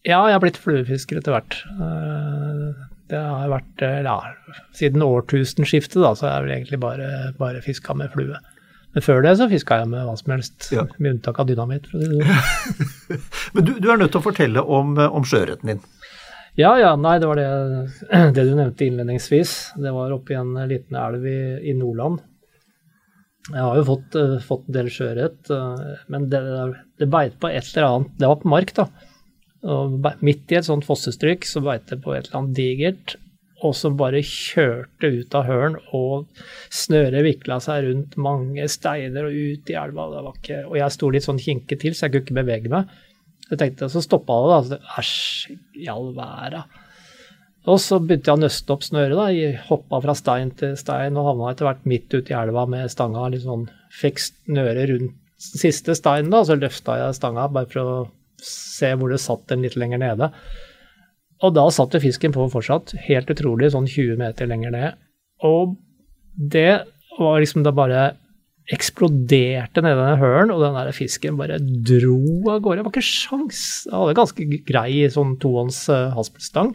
Ja, 0.06 0.22
jeg 0.26 0.34
har 0.38 0.42
blitt 0.42 0.58
fluefisker 0.60 1.20
etter 1.20 1.34
hvert. 1.36 1.58
Eh, 1.70 2.86
Det 3.10 3.18
har 3.18 3.48
vært 3.50 3.82
eh, 3.82 3.98
ja, 4.06 4.14
Siden 4.78 5.02
årtusenskiftet 5.02 5.98
da, 6.00 6.12
så 6.16 6.26
har 6.28 6.36
jeg 6.38 6.44
vel 6.46 6.52
egentlig 6.58 6.78
bare, 6.80 7.08
bare 7.40 7.60
fiska 7.64 7.94
med 7.98 8.12
flue. 8.14 8.38
Men 8.94 9.04
før 9.06 9.20
det 9.22 9.36
så 9.38 9.46
fiska 9.50 9.80
jeg 9.82 9.90
med 9.92 10.02
hva 10.06 10.14
som 10.18 10.32
helst, 10.34 10.68
Ja. 10.74 10.84
med 10.98 11.16
unntak 11.16 11.38
av 11.42 11.46
dynamitt. 11.50 11.86
Sånn. 11.90 12.22
Men 13.54 13.66
du, 13.66 13.72
du 13.82 13.90
er 13.92 14.00
nødt 14.00 14.10
til 14.14 14.22
å 14.22 14.24
fortelle 14.24 14.62
om, 14.62 14.96
om 14.98 15.26
sjøørreten 15.26 15.74
din. 15.74 15.82
Ja, 16.58 16.72
ja, 16.80 16.94
nei, 16.98 17.18
det 17.22 17.28
var 17.30 17.38
det, 17.38 17.50
det 18.34 18.44
du 18.44 18.54
nevnte 18.56 18.86
innledningsvis. 18.86 19.54
Det 19.78 19.92
var 19.94 20.14
oppe 20.14 20.34
i 20.34 20.40
en 20.40 20.56
liten 20.70 20.98
elv 20.98 21.26
i, 21.26 21.40
i 21.70 21.76
Nordland. 21.78 22.20
Jeg 23.50 23.62
har 23.62 23.78
jo 23.78 23.86
fått, 23.86 24.18
uh, 24.18 24.36
fått 24.44 24.66
en 24.68 24.76
del 24.76 24.90
sjøørret, 24.92 25.38
uh, 25.48 26.02
men 26.12 26.28
det, 26.30 26.42
det 27.00 27.08
beit 27.10 27.38
på 27.40 27.48
et 27.48 27.64
eller 27.72 27.86
annet 27.86 28.20
Det 28.20 28.28
var 28.28 28.38
på 28.42 28.50
mark, 28.52 28.74
da. 28.76 28.86
Og 29.70 30.06
midt 30.24 30.52
i 30.52 30.58
et 30.60 30.68
sånt 30.68 30.86
fossestryk 30.86 31.44
så 31.48 31.62
beit 31.64 31.88
det 31.90 32.00
på 32.04 32.14
et 32.14 32.28
eller 32.28 32.40
annet 32.40 32.56
digert, 32.56 33.16
og 33.60 33.74
som 33.76 33.96
bare 33.98 34.22
kjørte 34.24 35.10
ut 35.12 35.34
av 35.36 35.48
hølen, 35.48 35.76
og 35.96 36.28
snøret 36.72 37.26
vikla 37.26 37.58
seg 37.60 37.84
rundt 37.88 38.16
mange 38.20 38.68
steiner 38.72 39.28
og 39.28 39.36
ut 39.36 39.72
i 39.72 39.76
elva. 39.76 40.08
Var 40.16 40.32
ikke, 40.32 40.62
og 40.68 40.78
jeg 40.80 40.96
sto 40.96 41.10
litt 41.12 41.26
sånn 41.26 41.42
kinket 41.42 41.82
til, 41.84 41.96
så 41.96 42.06
jeg 42.06 42.14
kunne 42.14 42.26
ikke 42.26 42.38
bevege 42.40 42.72
meg. 42.72 42.94
Jeg 43.50 43.58
tenkte, 43.58 43.88
Så 43.90 44.02
stoppa 44.04 44.36
det, 44.40 44.50
da. 44.50 44.60
Så 44.68 45.00
Æsj, 45.00 45.58
i 45.82 45.88
all 45.90 46.12
verden. 46.14 46.78
Og 47.68 47.76
så 47.82 47.98
begynte 48.00 48.30
jeg 48.30 48.38
å 48.38 48.40
nøste 48.40 48.72
opp 48.72 48.84
snøret. 48.86 49.16
da, 49.16 49.26
jeg 49.34 49.58
Hoppa 49.68 50.00
fra 50.00 50.14
stein 50.16 50.52
til 50.56 50.76
stein 50.80 51.18
og 51.20 51.26
havna 51.28 51.50
etter 51.50 51.68
hvert 51.68 51.84
midt 51.84 52.08
ute 52.14 52.32
i 52.32 52.38
elva 52.38 52.64
med 52.66 52.90
stanga. 52.90 53.28
litt 53.28 53.44
sånn, 53.44 53.68
Fikk 53.90 54.22
snøret 54.22 54.88
rundt 54.88 55.16
siste 55.40 55.96
steinen, 55.96 56.30
da, 56.30 56.42
så 56.44 56.56
løfta 56.56 56.98
jeg 57.00 57.16
stanga 57.16 57.48
bare 57.48 57.68
for 57.68 57.80
å 57.80 57.94
se 58.44 58.92
hvor 58.96 59.12
det 59.12 59.20
satt 59.20 59.46
den 59.48 59.64
litt 59.64 59.76
lenger 59.76 60.00
nede. 60.02 60.30
Og 61.40 61.54
da 61.56 61.64
satt 61.72 61.94
jo 61.96 62.02
fisken 62.02 62.34
på 62.34 62.48
fortsatt, 62.52 62.92
helt 63.06 63.30
utrolig, 63.32 63.70
sånn 63.72 63.88
20 63.88 64.20
meter 64.20 64.48
lenger 64.48 64.74
ned. 64.74 64.98
Og 65.48 65.76
det 66.36 66.82
var 67.16 67.40
liksom 67.40 67.64
da 67.64 67.72
bare 67.72 68.02
eksploderte 68.70 69.82
nedi 69.82 69.98
den 69.98 70.20
hølen, 70.20 70.52
og 70.54 70.62
den 70.62 70.76
der 70.78 70.94
fisken 70.94 71.38
bare 71.40 71.58
dro 71.60 72.20
av 72.52 72.60
gårde. 72.62 72.80
Det 72.80 72.86
var 72.86 72.94
ikke 72.94 73.06
sjans. 73.06 73.62
Jeg 73.88 73.96
hadde 73.96 74.18
ganske 74.18 74.48
grei 74.68 74.90
sånn 75.10 75.36
tohånds 75.42 75.82
uh, 75.90 76.10
haspelstang. 76.16 76.74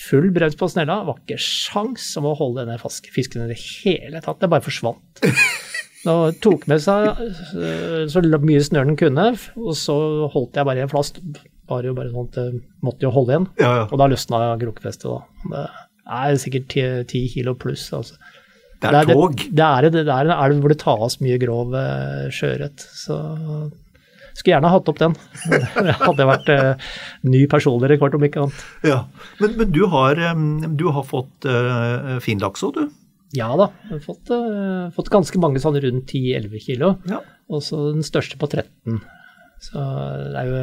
Full 0.00 0.30
brems 0.34 0.56
på 0.58 0.68
snella. 0.70 1.00
Det 1.02 1.10
var 1.10 1.20
ikke 1.20 1.42
sjans 1.44 2.06
om 2.18 2.30
å 2.30 2.36
holde 2.38 2.64
denne 2.64 2.78
fisken 2.80 3.44
i 3.44 3.50
det 3.52 3.60
hele 3.60 4.22
tatt. 4.24 4.40
Det 4.40 4.50
bare 4.50 4.64
forsvant. 4.64 5.22
Og 6.08 6.38
tok 6.40 6.64
med 6.70 6.80
seg 6.80 7.10
eh, 7.12 8.06
så 8.08 8.22
mye 8.24 8.60
snø 8.64 8.86
den 8.88 8.96
kunne, 8.96 9.26
og 9.60 9.74
så 9.76 9.96
holdt 10.32 10.56
jeg 10.56 10.64
bare 10.64 10.80
i 10.80 10.84
en 10.86 10.88
flast. 10.88 11.20
Var 11.68 11.84
jo 11.84 11.92
bare 11.92 12.08
sånn 12.08 12.30
at 12.30 12.38
det 12.38 12.62
måtte 12.86 13.04
jo 13.04 13.12
holde 13.12 13.34
igjen. 13.34 13.48
Ja, 13.60 13.72
ja. 13.82 13.84
Og 13.84 14.00
da 14.00 14.08
løsna 14.08 14.40
krokfestet, 14.62 15.04
da. 15.12 15.66
Det 16.00 16.20
er 16.24 16.40
sikkert 16.40 16.78
ti 17.12 17.26
kilo 17.34 17.52
pluss, 17.52 17.84
altså. 17.92 18.16
Det 18.80 18.90
er 18.90 19.10
tog. 19.10 19.36
Det, 19.36 19.52
det, 19.52 19.68
er, 19.68 19.90
det 19.92 20.06
er 20.08 20.30
en 20.30 20.36
elv 20.36 20.62
hvor 20.64 20.72
det 20.72 20.80
tas 20.80 21.18
mye 21.20 21.36
grov 21.42 21.74
eh, 21.76 22.26
sjøørret. 22.32 22.84
Så 22.96 23.18
skulle 24.40 24.54
gjerne 24.54 24.72
hatt 24.72 24.88
opp 24.88 25.00
den. 25.00 25.16
Det 25.86 25.96
hadde 26.00 26.28
vært 26.28 26.50
uh, 26.54 26.88
ny 27.28 27.44
personlig 27.50 27.92
rekord, 27.92 28.16
om 28.16 28.24
ikke 28.24 28.46
annet. 28.46 28.64
Ja. 28.86 29.02
Men, 29.42 29.56
men 29.60 29.74
du, 29.74 29.82
har, 29.92 30.20
um, 30.32 30.76
du 30.80 30.88
har 30.94 31.04
fått 31.06 31.48
uh, 31.48 32.16
fin 32.24 32.40
laks 32.42 32.64
òg, 32.66 32.78
du? 32.78 32.96
Ja 33.36 33.52
da, 33.54 33.68
jeg 33.86 33.92
har 33.92 34.02
fått, 34.02 34.32
uh, 34.34 34.88
fått 34.96 35.12
ganske 35.12 35.38
mange 35.42 35.60
sånn 35.62 35.78
rundt 35.82 36.10
10-11 36.10 36.64
kilo. 36.64 36.94
Ja. 37.10 37.20
Og 37.50 37.62
så 37.66 37.90
den 37.92 38.06
største 38.06 38.38
på 38.40 38.48
13. 38.50 39.00
Så 39.60 39.80
det 40.32 40.42
jo, 40.48 40.60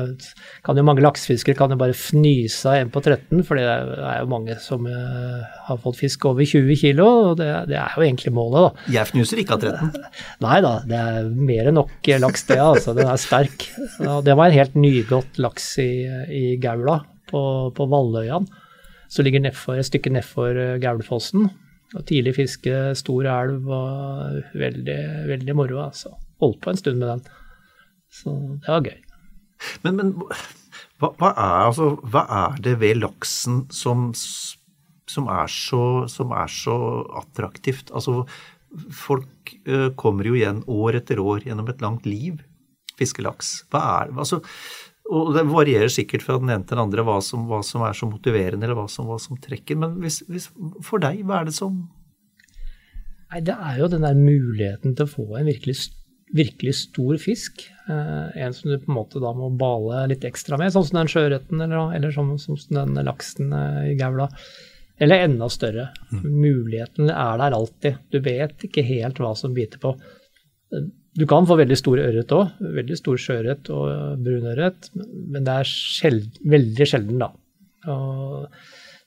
kan 0.66 0.80
jo 0.80 0.84
mange 0.88 1.04
laksefiskere 1.06 1.54
kan 1.58 1.70
jo 1.70 1.78
bare 1.78 1.94
fnyse 1.94 2.66
av 2.66 2.80
en 2.80 2.90
på 2.94 3.02
13, 3.04 3.44
for 3.46 3.60
det 3.60 3.66
er 3.70 4.24
jo 4.24 4.30
mange 4.32 4.56
som 4.64 4.88
eh, 4.90 5.44
har 5.68 5.78
fått 5.84 6.00
fisk 6.00 6.26
over 6.32 6.48
20 6.48 6.80
kilo, 6.82 7.06
og 7.28 7.36
det, 7.38 7.52
det 7.70 7.78
er 7.78 7.94
jo 7.94 8.08
egentlig 8.08 8.34
målet, 8.34 8.66
da. 8.66 8.88
Jeg 8.96 9.12
fnuser 9.12 9.44
ikke 9.44 9.60
av 9.60 9.68
13. 9.70 10.10
Nei 10.48 10.58
da, 10.66 10.74
det 10.90 11.04
er 11.12 11.30
mer 11.30 11.70
enn 11.70 11.78
nok 11.78 12.12
laks 12.26 12.48
det, 12.50 12.58
altså. 12.64 12.98
Den 12.98 13.14
er 13.14 13.22
sterk. 13.22 13.70
Og 14.02 14.26
det 14.26 14.34
var 14.40 14.50
en 14.50 14.58
helt 14.58 14.82
nygått 14.82 15.38
laks 15.46 15.70
i, 15.84 15.92
i 16.34 16.44
Gaula 16.64 17.04
på, 17.30 17.42
på 17.78 17.90
Valløyan. 17.94 18.50
som 19.14 19.30
ligger 19.30 19.46
nedfor, 19.46 19.78
et 19.78 19.92
stykke 19.92 20.18
nedfor 20.18 20.58
Gaulfossen. 20.82 21.52
Og 21.96 22.04
tidlig 22.10 22.34
fiske, 22.36 22.80
stor 23.00 23.30
elv 23.32 23.70
og 23.72 24.56
veldig, 24.58 25.02
veldig 25.30 25.56
moro. 25.56 25.84
altså. 25.86 26.18
Holdt 26.42 26.64
på 26.66 26.74
en 26.74 26.82
stund 26.82 26.98
med 27.00 27.14
den. 27.14 27.37
Så 28.18 28.34
det 28.64 28.72
var 28.72 28.88
gøy. 28.88 29.02
Men, 29.86 29.98
men 29.98 30.14
hva, 30.98 31.12
hva, 31.20 31.32
er, 31.32 31.56
altså, 31.70 31.92
hva, 32.10 32.26
er, 32.26 32.60
det 32.66 32.78
ved 32.82 33.02
laksen 33.02 33.64
som, 33.74 34.10
som, 34.18 35.30
er 35.34 35.50
så, 35.52 35.82
som, 36.12 36.34
er 36.34 36.52
så, 36.52 36.78
attraktivt? 37.22 37.94
Altså, 37.94 38.24
folk 38.94 39.54
uh, 39.70 39.90
kommer 40.00 40.30
jo 40.30 40.38
igjen 40.38 40.64
år 40.70 41.02
etter 41.02 41.22
år 41.24 41.46
gjennom 41.48 41.70
et 41.72 41.84
langt 41.86 42.10
liv, 42.10 42.42
fiskelaks. 42.98 43.60
Hva 43.74 43.84
er? 44.02 44.14
Altså, 44.18 44.42
og 45.08 45.32
det 45.38 45.46
varierer 45.48 45.92
sikkert 45.92 46.26
fra 46.26 46.36
den 46.42 46.52
ene 46.52 46.66
til 46.66 46.76
den 46.76 46.84
andre 46.84 47.06
hva 47.08 47.20
som, 47.24 47.46
hva 47.48 47.62
som 47.64 47.86
er 47.88 47.96
så 47.96 48.10
motiverende, 48.10 48.66
eller 48.66 48.76
hva 48.80 48.88
som, 48.92 49.08
hva 49.08 49.20
som 49.22 49.40
trekker. 49.40 49.78
Men 49.80 49.96
hvis, 50.04 50.20
hvis, 50.28 50.50
for 50.84 51.04
deg, 51.04 51.22
hva 51.28 51.42
er 51.42 51.52
det 51.52 51.56
som 51.58 51.86
Nei, 53.28 53.42
Det 53.44 53.56
er 53.60 53.82
jo 53.82 53.90
den 53.92 54.06
der 54.06 54.16
muligheten 54.16 54.94
til 54.96 55.04
å 55.04 55.12
få 55.12 55.26
en 55.36 55.50
virkelig, 55.50 55.76
virkelig 56.34 56.76
stor 56.76 57.18
fisk. 57.22 57.64
Eh, 57.90 58.44
en 58.44 58.54
som 58.54 58.72
du 58.72 58.78
på 58.80 58.92
en 58.92 58.98
måte 58.98 59.22
da 59.24 59.32
må 59.36 59.50
bale 59.60 60.06
litt 60.12 60.26
ekstra 60.28 60.60
med, 60.60 60.74
sånn 60.74 60.86
som 60.90 61.00
den 61.00 61.12
sjøørreten 61.12 61.64
eller, 61.64 61.94
eller 61.96 62.14
som, 62.16 62.34
som, 62.42 62.58
den 62.70 63.00
laksen 63.08 63.54
eh, 63.56 63.92
i 63.94 63.98
gaula. 64.00 64.30
Eller 65.00 65.28
enda 65.28 65.48
større. 65.54 65.92
Mm. 66.12 66.24
Muligheten 66.26 67.12
er 67.14 67.42
der 67.42 67.56
alltid. 67.56 68.00
Du 68.12 68.20
vet 68.26 68.66
ikke 68.66 68.86
helt 68.88 69.20
hva 69.22 69.36
som 69.38 69.54
biter 69.54 69.82
på. 69.82 69.94
Du 71.18 71.26
kan 71.30 71.46
få 71.50 71.58
veldig 71.58 71.78
stor 71.78 72.02
ørret 72.02 72.34
òg, 72.34 72.58
veldig 72.76 72.98
stor 72.98 73.22
sjøørret 73.22 73.70
og 73.74 74.24
brunørret, 74.26 74.90
men 74.98 75.46
det 75.46 75.54
er 75.62 75.70
sjeld, 75.70 76.42
veldig 76.46 76.88
sjelden, 76.90 77.22
da. 77.22 77.30
Og 77.94 78.50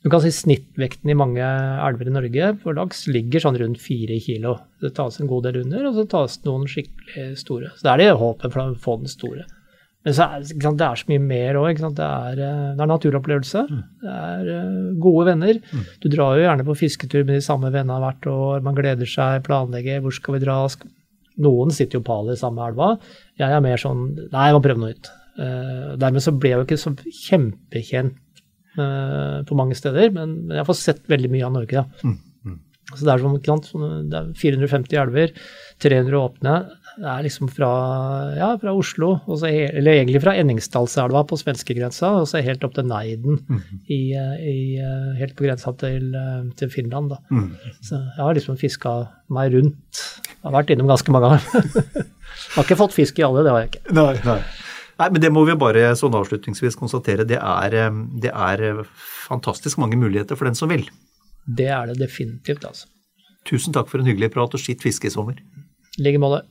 du 0.01 0.09
kan 0.09 0.23
si 0.25 0.31
Snittvekten 0.33 1.11
i 1.13 1.17
mange 1.19 1.45
elver 1.45 2.09
i 2.09 2.13
Norge 2.15 2.51
for 2.63 2.77
laks 2.77 3.05
ligger 3.13 3.43
sånn 3.45 3.59
rundt 3.61 3.83
fire 3.83 4.17
kilo. 4.25 4.55
Det 4.81 4.95
tas 4.97 5.21
en 5.21 5.29
god 5.29 5.45
del 5.49 5.61
under, 5.61 5.91
og 5.91 5.99
så 5.99 6.07
tas 6.09 6.39
det 6.41 6.49
noen 6.49 6.69
skikkelig 6.71 7.35
store. 7.41 7.73
Så 7.77 7.85
det 7.85 7.93
er 7.93 8.03
det 8.03 8.21
håpet 8.23 8.55
for 8.55 8.63
å 8.63 8.79
få 8.81 8.97
den 9.03 9.13
store. 9.13 9.45
Men 10.01 10.17
så 10.17 10.31
er, 10.33 10.47
sant, 10.49 10.79
det 10.81 10.87
er 10.87 10.97
så 11.03 11.11
mye 11.11 11.21
mer 11.21 11.59
òg. 11.61 11.83
Det, 11.83 12.07
eh, 12.07 12.39
det 12.39 12.81
er 12.81 12.89
naturopplevelse. 12.89 13.67
Mm. 13.69 13.83
Det 14.01 14.15
er 14.15 14.49
uh, 14.49 14.79
gode 15.05 15.27
venner. 15.29 15.61
Mm. 15.61 15.85
Du 16.01 16.09
drar 16.09 16.39
jo 16.39 16.47
gjerne 16.47 16.67
på 16.71 16.79
fisketur 16.81 17.27
med 17.27 17.37
de 17.37 17.45
samme 17.45 17.69
vennene 17.69 18.01
hvert 18.01 18.31
år. 18.33 18.65
Man 18.65 18.79
gleder 18.79 19.11
seg, 19.19 19.45
planlegger. 19.45 20.01
Hvor 20.01 20.17
skal 20.17 20.39
vi 20.39 20.43
dra? 20.47 20.57
Noen 21.45 21.77
sitter 21.77 22.01
jo 22.01 22.07
pal 22.07 22.33
i 22.33 22.39
samme 22.41 22.65
elva. 22.73 22.95
Jeg 23.41 23.53
er 23.53 23.61
mer 23.65 23.81
sånn 23.81 24.07
Nei, 24.17 24.49
jeg 24.49 24.57
må 24.57 24.65
prøve 24.65 24.81
noe 24.81 24.95
nytt. 24.95 25.13
Uh, 25.37 25.93
dermed 26.01 26.25
så 26.25 26.33
ble 26.33 26.55
jeg 26.55 26.63
jo 26.63 26.69
ikke 26.71 26.81
så 26.81 26.97
kjempekjent 27.27 28.17
på 28.77 29.57
mange 29.59 29.77
steder, 29.79 30.13
men, 30.15 30.37
men, 30.47 30.59
jeg 30.59 30.69
fått 30.69 30.83
sett 30.83 31.01
veldig 31.11 31.31
mye 31.33 31.47
av 31.47 31.57
Norge, 31.57 31.83
da. 31.83 32.07
Mm. 32.07 32.19
Mm. 32.47 32.59
Så 32.91 33.07
det 33.07 33.15
er, 33.15 33.25
som, 33.67 33.89
det 34.11 34.21
er 34.21 34.29
450 34.39 35.01
elver, 35.03 35.35
300 35.83 36.21
åpne. 36.21 36.55
Det 37.01 37.09
er 37.09 37.25
liksom 37.25 37.49
fra, 37.53 37.71
ja, 38.37 38.49
fra 38.61 38.75
Oslo, 38.77 39.13
eller 39.47 39.93
egentlig 39.93 40.23
fra 40.25 40.35
Enningsdalselva 40.41 41.23
på 41.31 41.39
svenskegrensa, 41.41 42.11
og 42.21 42.27
så 42.29 42.43
helt 42.45 42.65
opp 42.67 42.75
til 42.77 42.89
Neiden, 42.91 43.39
mm. 43.47 43.61
i, 43.87 44.01
i, 44.15 44.57
helt 45.21 45.37
på 45.39 45.47
grensa 45.47 45.73
til, 45.81 46.11
til 46.59 46.73
Finland. 46.73 47.15
Da. 47.15 47.21
Mm. 47.31 47.53
Så 47.79 48.01
jeg 48.01 48.25
har 48.25 48.37
liksom 48.37 48.59
fiska 48.61 48.97
meg 49.33 49.55
rundt. 49.55 50.03
Jeg 50.31 50.49
har 50.49 50.57
vært 50.59 50.75
innom 50.75 50.91
ganske 50.91 51.15
mange 51.15 51.31
ganger. 51.31 51.87
har 52.57 52.67
ikke 52.67 52.81
fått 52.81 52.97
fisk 52.97 53.21
i 53.21 53.27
alle, 53.27 53.47
det 53.47 53.55
har 53.55 53.65
jeg 53.65 53.73
ikke. 53.75 53.87
Nei, 53.97 54.13
nei. 54.27 54.41
Nei, 55.01 55.07
men 55.09 55.23
det 55.23 55.31
må 55.33 55.47
vi 55.49 55.55
bare 55.57 55.95
sånn 55.97 56.13
avslutningsvis 56.13 56.77
konstatere. 56.77 57.25
Det 57.25 57.39
er, 57.41 57.77
det 58.21 58.33
er 58.37 58.83
fantastisk 59.25 59.81
mange 59.81 59.97
muligheter 59.97 60.37
for 60.37 60.45
den 60.45 60.59
som 60.59 60.69
vil. 60.69 60.85
Det 61.49 61.71
er 61.73 61.89
det 61.89 62.03
definitivt, 62.03 62.67
altså. 62.69 62.91
Tusen 63.49 63.73
takk 63.73 63.89
for 63.89 64.03
en 64.03 64.11
hyggelig 64.11 64.29
prat 64.35 64.53
og 64.53 64.61
skitt 64.61 64.85
fiske 64.85 65.09
i 65.09 65.15
sommer. 65.15 65.41
I 65.97 66.05
like 66.05 66.21
måte. 66.21 66.45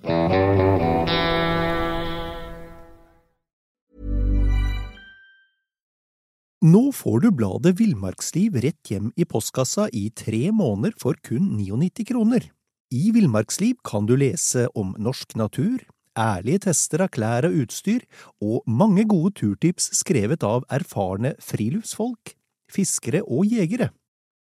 Nå 6.66 6.82
får 6.92 7.22
du 7.24 7.30
bladet 7.32 7.76
Villmarksliv 7.78 8.58
rett 8.66 8.90
hjem 8.90 9.14
i 9.14 9.30
postkassa 9.30 9.86
i 9.94 10.10
tre 10.10 10.50
måneder 10.50 10.98
for 11.00 11.22
kun 11.22 11.54
99 11.54 12.10
kroner. 12.10 12.50
I 12.90 13.14
Villmarksliv 13.14 13.78
kan 13.86 14.10
du 14.10 14.18
lese 14.18 14.66
om 14.74 14.96
norsk 14.98 15.38
natur, 15.38 15.86
ærlige 16.20 16.60
tester 16.68 17.00
av 17.06 17.10
klær 17.16 17.48
og 17.48 17.56
utstyr, 17.64 18.02
og 18.44 18.58
mange 18.68 19.08
gode 19.08 19.32
turtips 19.40 19.86
skrevet 20.02 20.44
av 20.44 20.64
erfarne 20.70 21.34
friluftsfolk, 21.44 22.36
fiskere 22.72 23.24
og 23.26 23.46
jegere. 23.48 23.90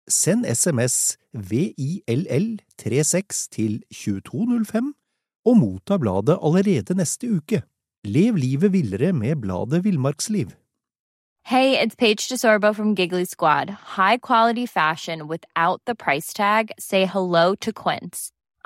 Send 0.08 0.46
SMS 0.48 1.18
VILL36 1.36 3.48
til 3.52 3.84
2205 3.92 4.94
og 5.48 5.56
motta 5.56 5.96
bladet 6.00 6.38
allerede 6.40 6.94
neste 6.96 7.28
uke. 7.36 7.62
Lev 8.04 8.36
livet 8.40 8.72
villere 8.72 9.12
med 9.12 9.36
bladet 9.36 9.84
Villmarksliv. 9.84 10.46
Hey, 11.44 11.78
it's 11.78 11.96
Paige 11.96 12.28
DeSorbo 12.28 12.74
from 12.74 12.94
Giggly 12.94 13.24
Squad. 13.24 13.70
High 13.96 14.18
quality 14.18 14.66
fashion 14.66 15.28
without 15.28 15.80
the 15.86 15.94
price 15.94 16.34
tag. 16.34 16.70
Say 16.78 17.06
hello 17.06 17.54
to 17.54 17.72
Quince. 17.72 18.32